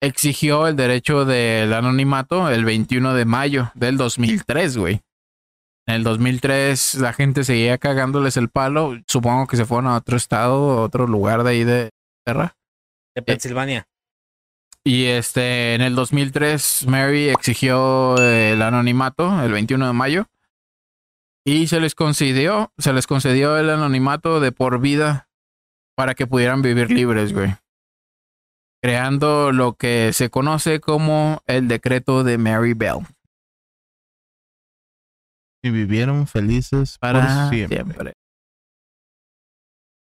exigió 0.00 0.66
el 0.66 0.76
derecho 0.76 1.24
del 1.24 1.72
anonimato 1.72 2.50
el 2.50 2.64
21 2.64 3.14
de 3.14 3.24
mayo 3.24 3.70
del 3.74 3.96
2003, 3.96 4.76
güey. 4.76 5.00
En 5.86 5.96
el 5.96 6.04
2003 6.04 6.96
la 6.96 7.12
gente 7.12 7.44
seguía 7.44 7.78
cagándoles 7.78 8.36
el 8.36 8.48
palo. 8.48 8.94
Supongo 9.06 9.46
que 9.46 9.56
se 9.56 9.66
fueron 9.66 9.88
a 9.88 9.96
otro 9.96 10.16
estado, 10.16 10.78
a 10.78 10.82
otro 10.82 11.06
lugar 11.06 11.42
de 11.44 11.50
ahí 11.50 11.64
de 11.64 11.90
tierra. 12.24 12.56
De 13.14 13.22
Pensilvania. 13.22 13.86
y 14.82 15.04
este, 15.04 15.74
en 15.74 15.82
el 15.82 15.94
2003 15.94 16.86
Mary 16.88 17.28
exigió 17.28 18.16
el 18.16 18.60
anonimato 18.60 19.42
el 19.42 19.52
21 19.52 19.86
de 19.86 19.92
mayo. 19.92 20.26
Y 21.46 21.66
se 21.66 21.78
les 21.78 21.94
concedió, 21.94 22.72
se 22.78 22.94
les 22.94 23.06
concedió 23.06 23.58
el 23.58 23.68
anonimato 23.68 24.40
de 24.40 24.50
por 24.50 24.80
vida 24.80 25.28
para 25.96 26.14
que 26.14 26.26
pudieran 26.26 26.62
vivir 26.62 26.90
libres, 26.90 27.32
güey 27.32 27.54
creando 28.84 29.50
lo 29.50 29.76
que 29.76 30.12
se 30.12 30.28
conoce 30.28 30.78
como 30.78 31.42
el 31.46 31.68
decreto 31.68 32.22
de 32.22 32.36
Mary 32.36 32.74
Bell. 32.74 32.98
Y 35.62 35.70
vivieron 35.70 36.26
felices 36.26 36.98
para 36.98 37.48
siempre. 37.48 38.12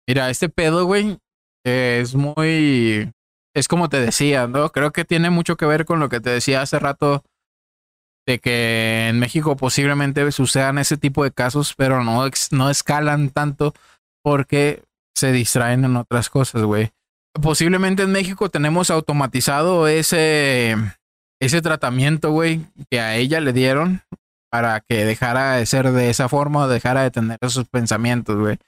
Mira, 0.06 0.28
este 0.28 0.50
pedo, 0.50 0.84
güey, 0.84 1.16
es 1.64 2.14
muy... 2.14 3.10
Es 3.56 3.68
como 3.68 3.88
te 3.88 4.00
decía, 4.00 4.46
¿no? 4.46 4.68
Creo 4.68 4.92
que 4.92 5.06
tiene 5.06 5.30
mucho 5.30 5.56
que 5.56 5.64
ver 5.64 5.86
con 5.86 5.98
lo 5.98 6.10
que 6.10 6.20
te 6.20 6.28
decía 6.28 6.60
hace 6.60 6.78
rato 6.78 7.24
de 8.26 8.38
que 8.38 9.08
en 9.08 9.18
México 9.18 9.56
posiblemente 9.56 10.30
sucedan 10.30 10.76
ese 10.76 10.98
tipo 10.98 11.24
de 11.24 11.32
casos, 11.32 11.72
pero 11.74 12.04
no, 12.04 12.28
no 12.50 12.68
escalan 12.68 13.30
tanto 13.30 13.72
porque 14.22 14.82
se 15.18 15.32
distraen 15.32 15.84
en 15.84 15.96
otras 15.96 16.30
cosas, 16.30 16.62
güey 16.62 16.92
posiblemente 17.40 18.02
en 18.02 18.12
México 18.12 18.48
tenemos 18.50 18.90
automatizado 18.90 19.88
ese, 19.88 20.76
ese 21.40 21.62
tratamiento, 21.62 22.30
güey, 22.30 22.60
que 22.90 23.00
a 23.00 23.16
ella 23.16 23.40
le 23.40 23.52
dieron 23.52 24.02
para 24.50 24.80
que 24.80 25.04
dejara 25.04 25.56
de 25.56 25.66
ser 25.66 25.92
de 25.92 26.10
esa 26.10 26.28
forma 26.28 26.64
o 26.64 26.68
dejara 26.68 27.02
de 27.02 27.10
tener 27.10 27.38
esos 27.40 27.68
pensamientos, 27.68 28.36
güey. 28.36 28.58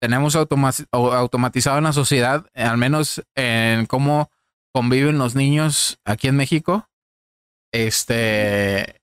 Tenemos 0.00 0.36
automatizado 0.36 1.78
en 1.78 1.84
la 1.84 1.92
sociedad, 1.92 2.44
al 2.54 2.76
menos 2.76 3.22
en 3.36 3.86
cómo 3.86 4.30
conviven 4.74 5.18
los 5.18 5.36
niños 5.36 5.98
aquí 6.04 6.26
en 6.26 6.36
México. 6.36 6.88
Este. 7.72 9.00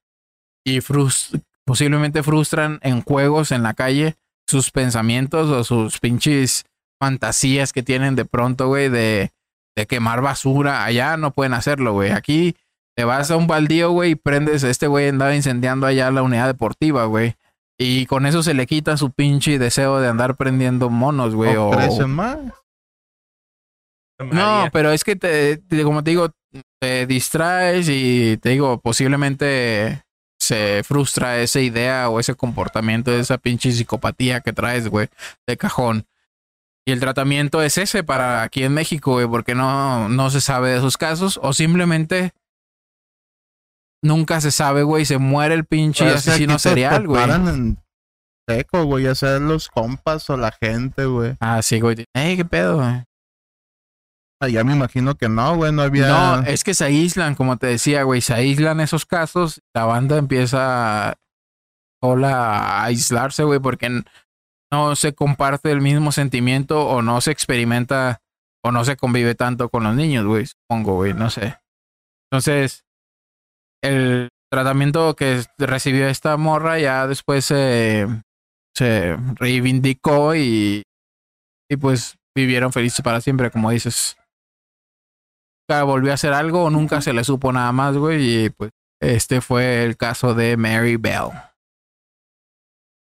Y 0.62 0.80
posiblemente 1.64 2.22
frustran 2.22 2.80
en 2.82 3.00
juegos 3.00 3.50
en 3.50 3.62
la 3.62 3.72
calle 3.72 4.16
sus 4.46 4.70
pensamientos 4.70 5.48
o 5.48 5.64
sus 5.64 5.98
pinches 6.00 6.66
fantasías 7.00 7.72
que 7.72 7.82
tienen 7.82 8.14
de 8.14 8.24
pronto, 8.24 8.68
güey, 8.68 8.88
de, 8.88 9.32
de 9.76 9.86
quemar 9.86 10.20
basura. 10.20 10.84
Allá 10.84 11.16
no 11.16 11.32
pueden 11.32 11.54
hacerlo, 11.54 11.94
güey. 11.94 12.10
Aquí 12.12 12.54
te 12.94 13.04
vas 13.04 13.30
a 13.30 13.36
un 13.36 13.46
baldío, 13.46 13.90
güey, 13.90 14.12
y 14.12 14.14
prendes. 14.14 14.62
Este 14.62 14.86
güey 14.86 15.08
andaba 15.08 15.34
incendiando 15.34 15.86
allá 15.86 16.10
la 16.10 16.22
unidad 16.22 16.46
deportiva, 16.46 17.06
güey. 17.06 17.34
Y 17.78 18.04
con 18.06 18.26
eso 18.26 18.42
se 18.42 18.52
le 18.52 18.66
quita 18.66 18.98
su 18.98 19.10
pinche 19.10 19.58
deseo 19.58 20.00
de 20.00 20.08
andar 20.08 20.36
prendiendo 20.36 20.90
monos, 20.90 21.34
güey. 21.34 21.56
O, 21.56 21.70
más. 22.06 22.38
No, 24.18 24.68
pero 24.70 24.92
es 24.92 25.02
que 25.02 25.16
te, 25.16 25.62
como 25.82 26.04
te 26.04 26.10
digo, 26.10 26.28
te 26.78 27.06
distraes 27.06 27.88
y 27.88 28.36
te 28.36 28.50
digo, 28.50 28.78
posiblemente 28.80 30.02
se 30.38 30.82
frustra 30.84 31.38
esa 31.38 31.60
idea 31.60 32.10
o 32.10 32.20
ese 32.20 32.34
comportamiento, 32.34 33.12
esa 33.12 33.38
pinche 33.38 33.72
psicopatía 33.72 34.40
que 34.40 34.52
traes, 34.52 34.88
güey, 34.88 35.08
de 35.46 35.56
cajón. 35.56 36.06
Y 36.90 36.92
el 36.92 36.98
tratamiento 36.98 37.62
es 37.62 37.78
ese 37.78 38.02
para 38.02 38.42
aquí 38.42 38.64
en 38.64 38.74
México, 38.74 39.12
güey, 39.12 39.28
porque 39.28 39.54
no, 39.54 40.08
no 40.08 40.28
se 40.28 40.40
sabe 40.40 40.70
de 40.70 40.78
esos 40.78 40.96
casos. 40.96 41.38
O 41.40 41.52
simplemente 41.52 42.32
nunca 44.02 44.40
se 44.40 44.50
sabe, 44.50 44.82
güey, 44.82 45.04
se 45.04 45.18
muere 45.18 45.54
el 45.54 45.64
pinche 45.64 46.04
asesino 46.08 46.58
serial, 46.58 47.06
güey. 47.06 47.22
en 47.30 47.78
seco, 48.48 48.82
güey, 48.86 49.04
ya 49.04 49.14
sea 49.14 49.38
los 49.38 49.68
compas 49.68 50.28
o 50.30 50.36
la 50.36 50.50
gente, 50.50 51.04
güey. 51.04 51.36
Ah, 51.38 51.62
sí, 51.62 51.78
güey. 51.78 52.06
Ey, 52.12 52.36
qué 52.36 52.44
pedo, 52.44 52.78
güey. 52.78 53.04
Ah, 54.40 54.48
ya 54.48 54.64
me 54.64 54.72
imagino 54.72 55.14
que 55.14 55.28
no, 55.28 55.54
güey, 55.54 55.70
no 55.70 55.82
había. 55.82 56.08
No, 56.08 56.42
es 56.42 56.64
que 56.64 56.74
se 56.74 56.86
aíslan, 56.86 57.36
como 57.36 57.56
te 57.56 57.68
decía, 57.68 58.02
güey, 58.02 58.20
se 58.20 58.34
aíslan 58.34 58.80
esos 58.80 59.06
casos. 59.06 59.62
La 59.76 59.84
banda 59.84 60.18
empieza 60.18 61.14
sola 62.02 62.32
a 62.32 62.84
aislarse, 62.86 63.44
güey, 63.44 63.60
porque 63.60 64.02
no 64.72 64.96
se 64.96 65.14
comparte 65.14 65.70
el 65.70 65.80
mismo 65.80 66.12
sentimiento 66.12 66.86
o 66.86 67.02
no 67.02 67.20
se 67.20 67.32
experimenta 67.32 68.20
o 68.62 68.72
no 68.72 68.84
se 68.84 68.96
convive 68.96 69.34
tanto 69.34 69.68
con 69.68 69.84
los 69.84 69.94
niños, 69.94 70.24
güey, 70.26 70.46
supongo, 70.46 70.94
güey, 70.94 71.14
no 71.14 71.30
sé. 71.30 71.58
Entonces, 72.30 72.84
el 73.82 74.28
tratamiento 74.50 75.16
que 75.16 75.44
recibió 75.58 76.08
esta 76.08 76.36
morra 76.36 76.78
ya 76.78 77.06
después 77.06 77.44
se, 77.44 78.06
reivindicó 79.36 80.34
y, 80.34 80.82
y 81.70 81.76
pues 81.76 82.16
vivieron 82.34 82.72
felices 82.72 83.02
para 83.02 83.20
siempre, 83.20 83.50
como 83.50 83.70
dices. 83.70 84.16
Nunca 85.68 85.82
volvió 85.84 86.10
a 86.10 86.14
hacer 86.14 86.32
algo 86.32 86.64
o 86.64 86.70
nunca 86.70 87.00
se 87.00 87.12
le 87.12 87.24
supo 87.24 87.52
nada 87.52 87.72
más, 87.72 87.96
güey, 87.96 88.44
y 88.44 88.50
pues 88.50 88.70
este 89.00 89.40
fue 89.40 89.84
el 89.84 89.96
caso 89.96 90.34
de 90.34 90.56
Mary 90.56 90.96
Bell. 90.96 91.30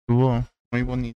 Estuvo 0.07 0.45
muy 0.71 0.83
bonito. 0.83 1.18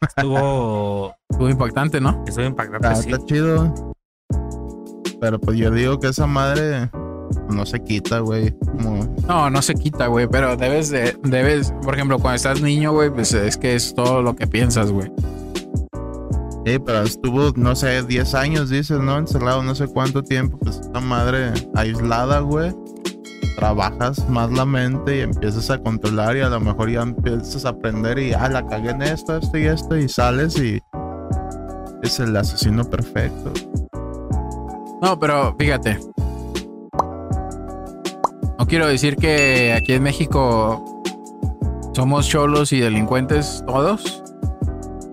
Estuvo, 0.00 1.14
Estuvo 1.30 1.48
impactante, 1.48 2.00
¿no? 2.00 2.24
estuvo 2.26 2.44
impactante, 2.44 2.86
Está, 2.88 3.02
sí. 3.02 3.10
está 3.10 3.24
chido. 3.26 3.94
Pero 5.20 5.40
pues 5.40 5.56
yo 5.56 5.70
digo 5.70 5.98
que 6.00 6.08
esa 6.08 6.26
madre 6.26 6.90
no 7.48 7.64
se 7.66 7.82
quita, 7.82 8.18
güey. 8.20 8.56
Como... 8.58 9.16
No, 9.28 9.50
no 9.50 9.62
se 9.62 9.74
quita, 9.74 10.06
güey, 10.08 10.26
pero 10.26 10.56
debes 10.56 10.90
de, 10.90 11.16
debes, 11.22 11.72
por 11.82 11.94
ejemplo, 11.94 12.18
cuando 12.18 12.36
estás 12.36 12.60
niño, 12.60 12.92
güey, 12.92 13.10
pues 13.10 13.32
es 13.32 13.56
que 13.56 13.74
es 13.74 13.94
todo 13.94 14.22
lo 14.22 14.34
que 14.34 14.46
piensas, 14.46 14.90
güey. 14.90 15.12
Sí, 16.64 16.78
pero 16.78 17.02
estuvo, 17.02 17.52
no 17.56 17.74
sé, 17.74 18.02
10 18.04 18.34
años, 18.34 18.70
dices, 18.70 19.00
¿no? 19.00 19.18
Encerrado 19.18 19.62
no 19.64 19.74
sé 19.74 19.88
cuánto 19.88 20.22
tiempo. 20.22 20.58
Pues 20.58 20.78
esta 20.78 21.00
madre 21.00 21.52
aislada, 21.74 22.38
güey. 22.40 22.72
Trabajas 23.56 24.28
más 24.28 24.50
la 24.50 24.64
mente 24.64 25.18
y 25.18 25.20
empiezas 25.20 25.70
a 25.70 25.78
controlar 25.78 26.36
y 26.36 26.40
a 26.40 26.48
lo 26.48 26.60
mejor 26.60 26.90
ya 26.90 27.02
empiezas 27.02 27.64
a 27.64 27.70
aprender 27.70 28.18
y, 28.18 28.32
ah, 28.32 28.48
la 28.48 28.66
cagué 28.66 28.90
en 28.90 29.02
esto, 29.02 29.36
esto 29.36 29.58
y 29.58 29.66
esto 29.66 29.96
y 29.96 30.08
sales 30.08 30.58
y 30.58 30.80
es 32.02 32.18
el 32.18 32.36
asesino 32.36 32.84
perfecto. 32.84 33.52
No, 35.00 35.18
pero 35.18 35.54
fíjate. 35.58 35.98
No 38.58 38.66
quiero 38.66 38.86
decir 38.86 39.16
que 39.16 39.72
aquí 39.72 39.94
en 39.94 40.04
México 40.04 41.02
somos 41.92 42.28
cholos 42.28 42.72
y 42.72 42.80
delincuentes 42.80 43.62
todos. 43.66 44.22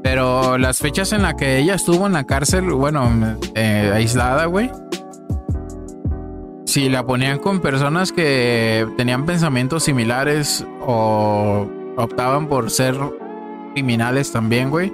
Pero 0.03 0.57
las 0.57 0.79
fechas 0.79 1.11
en 1.11 1.23
las 1.23 1.35
que 1.35 1.57
ella 1.57 1.75
estuvo 1.75 2.07
en 2.07 2.13
la 2.13 2.23
cárcel, 2.23 2.71
bueno, 2.71 3.37
eh, 3.55 3.91
aislada, 3.93 4.45
güey. 4.45 4.71
Si 6.69 6.87
la 6.87 7.03
ponían 7.03 7.39
con 7.39 7.61
personas 7.61 8.11
que 8.11 8.87
tenían 8.95 9.25
pensamientos 9.25 9.85
similares 9.85 10.63
o 10.81 11.67
optaban 11.97 12.47
por 12.47 12.69
ser 12.69 12.95
criminales 13.73 14.31
también, 14.31 14.69
güey. 14.69 14.93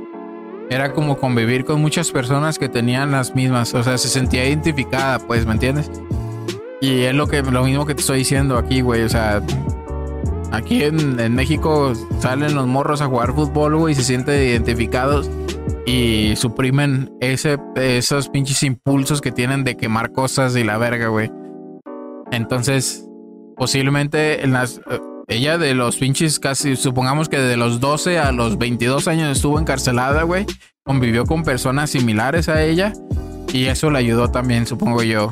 Era 0.69 0.93
como 0.93 1.17
convivir 1.17 1.65
con 1.65 1.81
muchas 1.81 2.11
personas 2.11 2.57
que 2.59 2.69
tenían 2.69 3.11
las 3.11 3.35
mismas, 3.35 3.73
o 3.73 3.83
sea, 3.83 3.97
se 3.97 4.07
sentía 4.07 4.47
identificada, 4.47 5.19
pues, 5.19 5.45
¿me 5.45 5.51
entiendes? 5.51 5.91
Y 6.79 7.01
es 7.01 7.13
lo 7.13 7.27
que 7.27 7.41
lo 7.41 7.65
mismo 7.65 7.85
que 7.85 7.93
te 7.93 7.99
estoy 7.99 8.19
diciendo 8.19 8.57
aquí, 8.57 8.79
güey, 8.79 9.01
o 9.01 9.09
sea, 9.09 9.41
aquí 10.53 10.81
en, 10.81 11.19
en 11.19 11.35
México 11.35 11.91
salen 12.21 12.55
los 12.55 12.67
morros 12.67 13.01
a 13.01 13.07
jugar 13.07 13.33
fútbol, 13.33 13.75
güey, 13.75 13.91
y 13.91 13.95
se 13.95 14.03
sienten 14.05 14.41
identificados 14.41 15.29
y 15.85 16.37
suprimen 16.37 17.11
ese 17.19 17.57
esos 17.75 18.29
pinches 18.29 18.63
impulsos 18.63 19.19
que 19.19 19.33
tienen 19.33 19.65
de 19.65 19.75
quemar 19.75 20.13
cosas 20.13 20.55
y 20.55 20.63
la 20.63 20.77
verga, 20.77 21.09
güey. 21.09 21.29
Entonces, 22.31 23.05
posiblemente 23.55 24.43
en 24.43 24.53
las 24.53 24.79
eh, 24.89 24.99
ella 25.27 25.57
de 25.57 25.73
los 25.73 25.97
pinches 25.97 26.39
casi, 26.39 26.75
supongamos 26.75 27.29
que 27.29 27.39
de 27.39 27.57
los 27.57 27.79
12 27.79 28.19
a 28.19 28.31
los 28.31 28.57
22 28.57 29.07
años 29.07 29.35
estuvo 29.35 29.59
encarcelada, 29.59 30.23
güey. 30.23 30.45
Convivió 30.83 31.25
con 31.25 31.43
personas 31.43 31.89
similares 31.89 32.47
a 32.49 32.61
ella. 32.63 32.93
Y 33.53 33.65
eso 33.65 33.89
le 33.89 33.99
ayudó 33.99 34.29
también, 34.29 34.67
supongo 34.67 35.01
yo. 35.03 35.31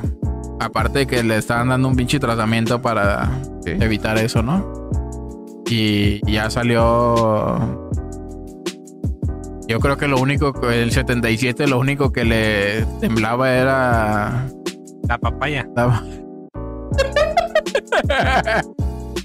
Aparte 0.60 0.99
de 0.99 1.07
que 1.07 1.24
le 1.24 1.38
estaban 1.38 1.70
dando 1.70 1.90
un 1.90 1.95
pinche 1.95 2.20
tratamiento 2.20 2.82
para 2.82 3.30
Sí. 3.65 3.72
evitar 3.80 4.18
eso, 4.18 4.41
¿no? 4.41 4.90
Y 5.70 6.20
ya 6.32 6.49
salió... 6.49 7.80
Yo 9.68 9.80
creo 9.80 9.98
que 9.98 10.07
lo 10.07 10.20
único, 10.20 10.53
que- 10.53 10.84
el 10.84 10.91
77, 10.91 11.68
lo 11.68 11.80
único 11.80 12.11
que 12.11 12.24
le 12.26 12.86
temblaba 12.99 13.52
era... 13.53 14.48
La 15.07 15.18
papaya. 15.18 15.68
la- 15.76 16.03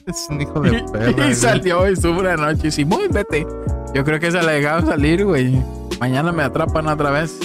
Es 0.06 0.26
un 0.30 0.40
hijo 0.40 0.60
de 0.60 0.82
perra. 0.90 1.28
y 1.28 1.34
salió 1.34 1.86
y 1.88 1.92
estuvo 1.92 2.20
una 2.20 2.34
noche 2.34 2.68
y 2.68 2.70
Simón, 2.70 3.02
vete. 3.10 3.46
Yo 3.94 4.04
creo 4.04 4.18
que 4.18 4.30
se 4.30 4.40
la 4.42 4.52
dejaron 4.52 4.86
salir, 4.86 5.22
güey. 5.24 5.62
Mañana 6.00 6.32
me 6.32 6.42
atrapan 6.44 6.86
otra 6.88 7.10
vez. 7.10 7.38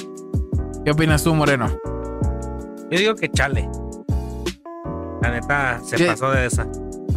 ¿Qué 0.86 0.92
opinas 0.92 1.24
tú, 1.24 1.36
Moreno? 1.36 1.68
Yo 2.90 3.00
digo 3.00 3.16
que 3.16 3.30
chale. 3.30 3.70
La 5.22 5.32
neta 5.32 5.82
se 5.84 5.98
¿Qué? 5.98 6.06
pasó 6.06 6.32
de 6.32 6.46
esa. 6.46 6.66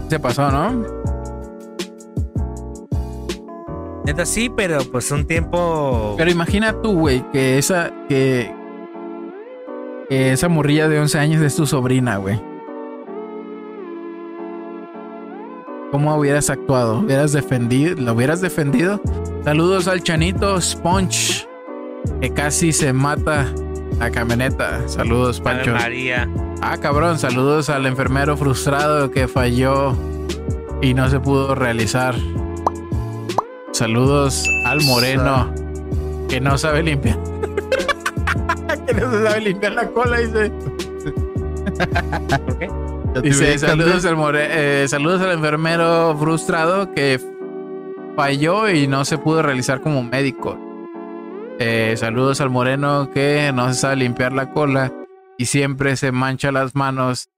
Se 0.08 0.18
pasó, 0.18 0.50
¿no? 0.50 0.84
Neta 4.04 4.24
sí, 4.26 4.48
pero 4.48 4.78
pues 4.90 5.10
un 5.12 5.26
tiempo. 5.26 6.14
Pero 6.16 6.30
imagina 6.30 6.80
tú, 6.82 6.98
güey, 6.98 7.24
que 7.30 7.58
esa, 7.58 7.92
que, 8.08 8.52
que 10.08 10.32
esa 10.32 10.48
morrilla 10.48 10.88
de 10.88 10.98
11 11.00 11.18
años 11.18 11.42
es 11.42 11.54
tu 11.54 11.66
sobrina, 11.66 12.16
güey. 12.16 12.40
¿Cómo 15.96 16.14
hubieras 16.14 16.50
actuado? 16.50 16.98
¿Hubieras 16.98 17.32
defendido? 17.32 17.94
¿Lo 17.96 18.12
hubieras 18.12 18.42
defendido? 18.42 19.00
Saludos 19.44 19.88
al 19.88 20.02
chanito 20.02 20.60
Sponge, 20.60 21.48
que 22.20 22.34
casi 22.34 22.70
se 22.70 22.92
mata 22.92 23.50
la 23.98 24.10
camioneta. 24.10 24.86
Saludos, 24.88 25.40
Pancho. 25.40 25.72
María. 25.72 26.28
Ah, 26.60 26.76
cabrón, 26.76 27.18
saludos 27.18 27.70
al 27.70 27.86
enfermero 27.86 28.36
frustrado 28.36 29.10
que 29.10 29.26
falló 29.26 29.96
y 30.82 30.92
no 30.92 31.08
se 31.08 31.18
pudo 31.18 31.54
realizar. 31.54 32.14
Saludos 33.72 34.46
al 34.66 34.82
moreno 34.82 35.50
que 36.28 36.42
no 36.42 36.58
sabe 36.58 36.82
limpiar. 36.82 37.18
que 38.86 38.92
no 38.92 39.10
se 39.12 39.22
sabe 39.22 39.40
limpiar 39.40 39.72
la 39.72 39.88
cola, 39.88 40.18
dice. 40.18 40.52
¿Por 42.44 42.58
qué? 42.58 42.85
Dice, 43.22 43.44
ubicas, 43.44 43.60
saludos 43.62 44.02
güey. 44.02 44.08
al, 44.08 44.16
more- 44.16 44.82
eh, 44.82 44.88
saludos 44.88 45.20
al 45.22 45.32
enfermero 45.32 46.16
frustrado 46.18 46.92
que 46.94 47.20
falló 48.16 48.68
y 48.68 48.86
no 48.86 49.04
se 49.04 49.18
pudo 49.18 49.42
realizar 49.42 49.80
como 49.80 50.02
médico. 50.02 50.58
Eh, 51.58 51.94
saludos 51.96 52.40
al 52.40 52.50
moreno 52.50 53.10
que 53.12 53.50
no 53.54 53.68
se 53.68 53.74
sabe 53.80 53.96
limpiar 53.96 54.32
la 54.32 54.50
cola 54.52 54.92
y 55.38 55.46
siempre 55.46 55.96
se 55.96 56.12
mancha 56.12 56.52
las 56.52 56.74
manos 56.74 57.28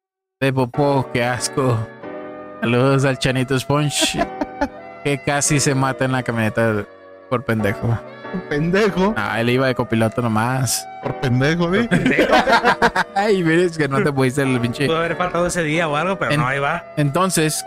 de 0.41 0.53
popó, 0.53 1.09
qué 1.13 1.25
asco. 1.25 1.79
Saludos 2.61 3.05
al 3.05 3.19
Chanito 3.19 3.59
Sponge 3.59 4.19
que 5.05 5.19
casi 5.25 5.61
se 5.61 5.75
mata 5.75 6.05
en 6.05 6.13
la 6.13 6.23
camioneta 6.23 6.85
por 7.31 7.45
pendejo. 7.45 7.99
Pendejo. 8.49 9.15
Ah, 9.17 9.41
él 9.41 9.51
iba 9.51 9.67
de 9.67 9.75
copiloto 9.75 10.21
nomás. 10.23 10.87
Por 11.03 11.15
pendejo, 11.21 11.69
güey. 11.69 11.89
Ay, 13.15 13.43
mires 13.43 13.77
que 13.79 13.89
no 13.89 14.03
te 14.03 14.13
pudiste 14.13 14.43
el 14.43 14.61
pinche. 14.61 14.87
Pudo 14.87 14.99
haber 14.99 15.17
faltado 15.17 15.47
ese 15.47 15.63
día 15.63 15.89
o 15.89 15.97
algo, 15.97 16.19
pero 16.19 16.33
En- 16.33 16.41
no, 16.41 16.47
ahí 16.47 16.59
va. 16.59 16.85
Entonces, 16.97 17.65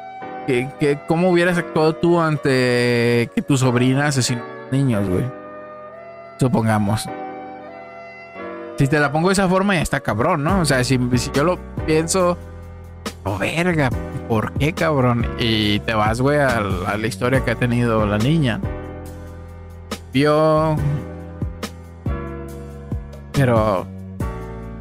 ¿qué, 0.47 0.69
qué, 0.79 0.99
cómo 1.07 1.29
hubieras 1.29 1.57
actuado 1.57 1.95
tú 1.95 2.19
ante 2.21 3.29
que 3.33 3.43
tu 3.45 3.57
sobrina 3.57 4.07
asesinó 4.07 4.41
niños, 4.71 5.07
güey? 5.09 5.25
Supongamos. 6.39 7.07
Si 8.77 8.87
te 8.87 8.99
la 8.99 9.11
pongo 9.11 9.29
de 9.29 9.33
esa 9.33 9.47
forma, 9.47 9.75
ya 9.75 9.81
está 9.81 9.99
cabrón, 9.99 10.43
¿no? 10.43 10.61
O 10.61 10.65
sea, 10.65 10.83
si, 10.83 10.99
si 11.15 11.29
yo 11.31 11.43
lo 11.43 11.59
pienso, 11.85 12.37
oh, 13.23 13.37
verga, 13.37 13.89
¿por 14.27 14.51
qué, 14.53 14.73
cabrón? 14.73 15.27
Y 15.37 15.79
te 15.81 15.93
vas, 15.93 16.19
güey, 16.19 16.39
a 16.39 16.59
la 16.97 17.07
historia 17.07 17.43
que 17.45 17.51
ha 17.51 17.55
tenido 17.55 18.05
la 18.07 18.17
niña. 18.17 18.59
Vio. 20.13 20.75
Pero. 23.33 23.87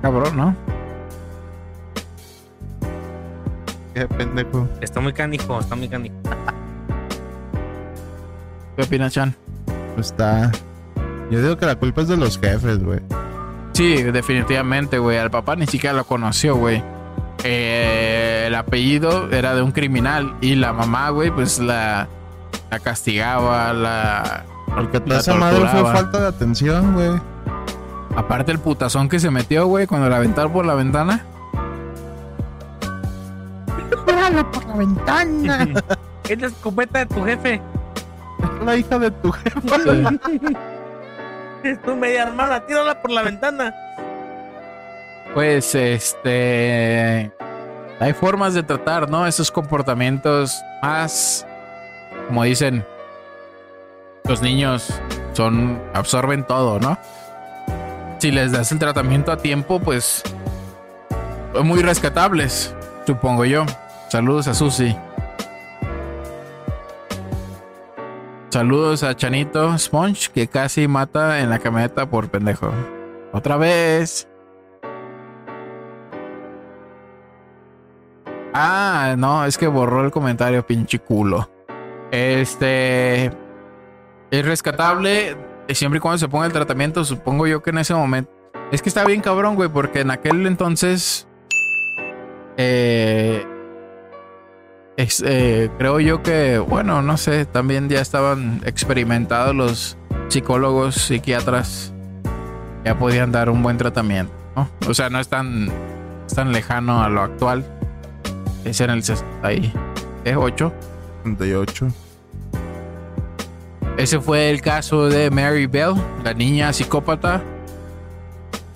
Cabrón, 0.03 0.37
¿no? 0.37 0.57
Qué 3.95 4.07
pendejo. 4.07 4.69
Está 4.81 5.01
muy 5.01 5.13
canijo, 5.13 5.61
está 5.61 5.77
muy 5.77 5.89
canijo. 5.89 6.17
¿Qué 8.77 8.83
opinas, 8.83 9.13
Chan? 9.13 9.35
Pues 9.95 10.09
está. 10.09 10.51
Yo 11.31 11.43
digo 11.43 11.57
que 11.57 11.67
la 11.67 11.77
culpa 11.77 12.03
es 12.03 12.09
de 12.09 12.17
los 12.17 12.39
jefes, 12.39 12.83
güey. 12.83 13.01
Sí, 13.73 14.03
definitivamente, 14.03 14.99
güey. 14.99 15.19
Al 15.19 15.31
papá 15.31 15.55
ni 15.55 15.67
siquiera 15.67 15.95
lo 15.95 16.05
conoció, 16.05 16.57
güey. 16.57 16.83
Eh, 17.45 18.45
el 18.49 18.55
apellido 18.55 19.31
era 19.31 19.55
de 19.55 19.63
un 19.63 19.73
criminal 19.73 20.37
y 20.41 20.57
la 20.57 20.73
mamá, 20.73 21.11
güey, 21.11 21.31
pues 21.31 21.59
la, 21.59 22.09
la 22.71 22.79
castigaba, 22.81 23.73
la... 23.73 24.45
Porque 24.75 25.03
La 25.07 25.19
esa 25.19 25.35
madre 25.35 25.59
fue 25.59 25.67
torturaba. 25.67 25.93
falta 25.95 26.21
de 26.21 26.27
atención, 26.29 26.95
güey. 26.95 27.21
Aparte 28.17 28.53
el 28.53 28.59
putazón 28.59 29.09
que 29.09 29.19
se 29.21 29.31
metió, 29.31 29.67
güey, 29.67 29.87
cuando 29.87 30.09
la 30.09 30.17
aventaron 30.17 30.53
por 30.53 30.67
la 30.67 30.75
ventana. 30.75 31.25
por 34.53 34.67
la 34.67 34.77
ventana! 34.77 35.69
es 36.29 36.41
la 36.41 36.47
escopeta 36.47 37.01
de 37.01 37.07
tu 37.07 37.25
jefe. 37.25 37.55
Es 38.39 38.65
la 38.65 38.77
hija 38.77 38.99
de 38.99 39.11
tu 39.11 39.33
jefe. 39.33 39.61
es 41.65 41.83
tu 41.83 41.97
media 41.97 42.23
hermana, 42.25 42.65
tírala 42.67 43.01
por 43.01 43.11
la 43.11 43.23
ventana. 43.23 43.75
Pues 45.35 45.75
este. 45.75 47.33
Hay 48.01 48.13
formas 48.15 48.55
de 48.55 48.63
tratar, 48.63 49.11
¿no? 49.11 49.27
Esos 49.27 49.51
comportamientos 49.51 50.61
más. 50.83 51.47
Como 52.29 52.45
dicen. 52.45 52.85
Los 54.25 54.43
niños 54.43 55.01
son. 55.33 55.81
absorben 55.95 56.47
todo, 56.47 56.79
¿no? 56.79 56.99
Si 58.19 58.31
les 58.31 58.53
das 58.53 58.71
el 58.73 58.79
tratamiento 58.79 59.33
a 59.33 59.37
tiempo, 59.37 59.81
pues. 59.81 60.23
Muy 61.63 61.83
rescatables, 61.83 62.75
supongo 63.07 63.45
yo. 63.45 63.65
Saludos 64.09 64.49
a 64.49 64.55
Susi. 64.55 64.97
Saludos 68.51 69.05
a 69.05 69.15
Chanito 69.15 69.79
Sponge, 69.79 70.29
que 70.33 70.49
casi 70.49 70.89
mata 70.89 71.41
en 71.41 71.51
la 71.51 71.61
camioneta 71.61 72.11
por 72.11 72.29
pendejo. 72.31 72.73
Otra 73.33 73.57
vez. 73.57 74.29
Ah, 78.53 79.15
no, 79.17 79.45
es 79.45 79.57
que 79.57 79.69
borró 79.69 80.05
el 80.05 80.11
comentario, 80.11 80.67
pinche 80.67 80.99
culo. 80.99 81.49
Este. 82.11 83.31
Es 84.31 84.45
rescatable 84.45 85.37
siempre 85.75 85.99
y 85.99 86.01
cuando 86.01 86.19
se 86.19 86.29
ponga 86.29 86.47
el 86.47 86.53
tratamiento. 86.53 87.05
Supongo 87.05 87.47
yo 87.47 87.63
que 87.63 87.71
en 87.71 87.79
ese 87.79 87.95
momento. 87.95 88.31
Es 88.73 88.83
que 88.83 88.89
está 88.89 89.05
bien 89.05 89.21
cabrón, 89.21 89.57
güey, 89.57 89.69
porque 89.69 90.01
en 90.01 90.11
aquel 90.11 90.47
entonces. 90.47 91.27
Eh, 92.57 93.45
eh, 94.97 95.71
creo 95.79 95.99
yo 96.01 96.23
que, 96.23 96.59
bueno, 96.59 97.01
no 97.01 97.17
sé, 97.17 97.47
también 97.47 97.89
ya 97.89 98.01
estaban 98.01 98.61
experimentados 98.67 99.55
los 99.55 99.97
psicólogos, 100.29 100.95
psiquiatras. 100.97 101.93
Ya 102.85 102.99
podían 102.99 103.33
dar 103.33 103.51
un 103.51 103.63
buen 103.63 103.79
tratamiento, 103.79 104.33
¿no? 104.57 104.71
O 104.89 104.95
sea, 104.95 105.11
no 105.11 105.21
es 105.21 105.29
tan, 105.29 105.71
es 106.27 106.35
tan 106.35 106.53
lejano 106.53 107.03
a 107.03 107.09
lo 107.09 107.23
actual. 107.23 107.65
Es 108.65 108.81
en 108.81 108.91
el 108.91 109.03
68. 109.03 110.73
68. 111.25 112.10
Ese 113.97 114.21
fue 114.21 114.51
el 114.51 114.63
caso 114.63 115.09
de 115.09 115.31
Mary 115.31 115.67
Bell, 115.67 115.95
la 116.25 116.33
niña 116.33 116.73
psicópata. 116.73 117.43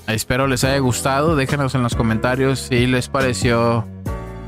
Espero 0.06 0.46
les 0.46 0.64
haya 0.64 0.78
gustado. 0.78 1.34
Déjenos 1.34 1.74
en 1.74 1.82
los 1.82 1.94
comentarios 1.94 2.60
si 2.60 2.86
les 2.86 3.08
pareció 3.08 3.86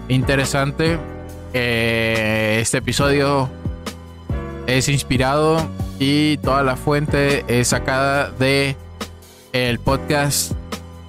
interesante. 0.09 0.99
Eh, 1.55 2.59
este 2.61 2.79
episodio 2.79 3.49
es 4.67 4.89
inspirado 4.89 5.67
y 5.99 6.37
toda 6.39 6.63
la 6.63 6.77
fuente 6.77 7.45
es 7.49 7.69
sacada 7.69 8.31
de 8.31 8.77
el 9.53 9.79
podcast 9.79 10.53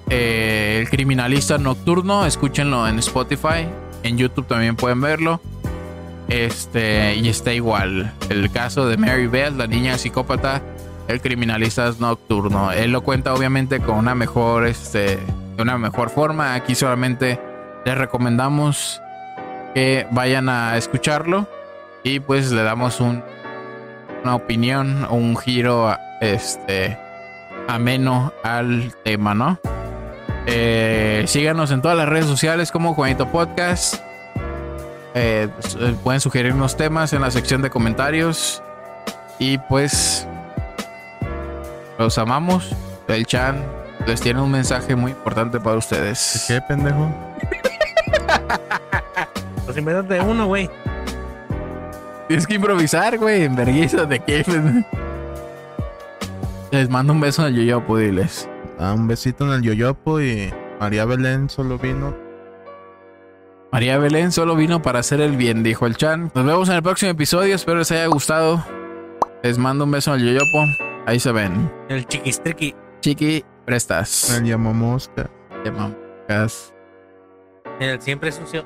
eh, 0.08 0.78
El 0.80 0.88
Criminalista 0.88 1.58
Nocturno. 1.58 2.24
Escúchenlo 2.24 2.88
en 2.88 2.98
Spotify. 3.00 3.68
En 4.02 4.16
YouTube 4.16 4.46
también 4.46 4.76
pueden 4.76 5.00
verlo. 5.00 5.40
Este, 6.28 7.14
y 7.14 7.28
está 7.28 7.52
igual. 7.52 8.12
El 8.28 8.50
caso 8.50 8.86
de 8.86 8.96
Mary 8.96 9.26
Bell, 9.26 9.56
la 9.56 9.66
niña 9.66 9.96
psicópata, 9.96 10.62
el 11.08 11.20
criminalista 11.20 11.90
nocturno. 11.98 12.70
Él 12.70 12.92
lo 12.92 13.02
cuenta 13.02 13.32
obviamente 13.34 13.80
con 13.80 13.96
una 13.96 14.14
mejor, 14.14 14.66
este, 14.66 15.18
una 15.58 15.78
mejor 15.78 16.10
forma. 16.10 16.54
Aquí 16.54 16.74
solamente 16.74 17.40
les 17.84 17.96
recomendamos 17.96 19.00
que 19.74 20.06
vayan 20.10 20.48
a 20.48 20.76
escucharlo 20.76 21.48
y 22.04 22.20
pues 22.20 22.52
le 22.52 22.62
damos 22.62 23.00
un, 23.00 23.22
una 24.22 24.34
opinión, 24.34 25.06
un 25.10 25.36
giro, 25.36 25.96
este, 26.20 26.98
ameno 27.68 28.32
al 28.42 28.94
tema, 29.02 29.34
¿no? 29.34 29.58
Eh, 30.46 31.24
síganos 31.26 31.70
en 31.70 31.82
todas 31.82 31.96
las 31.96 32.08
redes 32.08 32.26
sociales 32.26 32.70
como 32.70 32.94
Juanito 32.94 33.30
Podcast. 33.30 34.07
Eh, 35.20 35.48
pueden 36.04 36.20
sugerirnos 36.20 36.76
temas 36.76 37.12
en 37.12 37.22
la 37.22 37.32
sección 37.32 37.60
de 37.60 37.70
comentarios. 37.70 38.62
Y 39.40 39.58
pues 39.58 40.28
los 41.98 42.18
amamos. 42.18 42.70
El 43.08 43.26
Chan 43.26 43.64
les 44.06 44.20
tiene 44.20 44.40
un 44.40 44.52
mensaje 44.52 44.94
muy 44.94 45.10
importante 45.10 45.58
para 45.58 45.76
ustedes. 45.76 46.44
¿Qué, 46.46 46.60
pendejo? 46.60 47.12
pues 49.64 49.76
invéntate 49.76 50.20
uno, 50.20 50.46
güey. 50.46 50.70
Tienes 52.28 52.46
que 52.46 52.54
improvisar, 52.54 53.18
güey, 53.18 53.42
en 53.42 53.56
vergüenza 53.56 54.04
de 54.04 54.20
qué. 54.20 54.44
Les 56.70 56.88
mando 56.88 57.12
un 57.12 57.20
beso 57.20 57.42
en 57.42 57.54
el 57.54 57.56
yoyopo, 57.56 57.98
diles. 57.98 58.48
Ah, 58.78 58.92
un 58.92 59.08
besito 59.08 59.46
en 59.46 59.52
el 59.52 59.62
yoyopo 59.62 60.20
y 60.20 60.52
María 60.78 61.04
Belén 61.06 61.50
solo 61.50 61.76
vino. 61.76 62.27
María 63.70 63.98
Belén 63.98 64.32
solo 64.32 64.56
vino 64.56 64.80
para 64.80 65.00
hacer 65.00 65.20
el 65.20 65.36
bien, 65.36 65.62
dijo 65.62 65.86
el 65.86 65.96
Chan. 65.96 66.32
Nos 66.34 66.46
vemos 66.46 66.68
en 66.70 66.76
el 66.76 66.82
próximo 66.82 67.10
episodio. 67.10 67.54
Espero 67.54 67.78
les 67.78 67.90
haya 67.92 68.06
gustado. 68.06 68.64
Les 69.42 69.58
mando 69.58 69.84
un 69.84 69.90
beso 69.90 70.12
al 70.12 70.20
yoyopo. 70.20 70.64
Ahí 71.06 71.20
se 71.20 71.32
ven. 71.32 71.70
El 71.90 72.06
chiquistriqui. 72.06 72.74
Chiqui, 73.00 73.44
prestas. 73.66 74.30
El 74.30 74.44
llamamosca. 74.44 75.28
Llamamoscas. 75.64 76.72
El 77.78 78.00
siempre 78.00 78.32
sucio. 78.32 78.64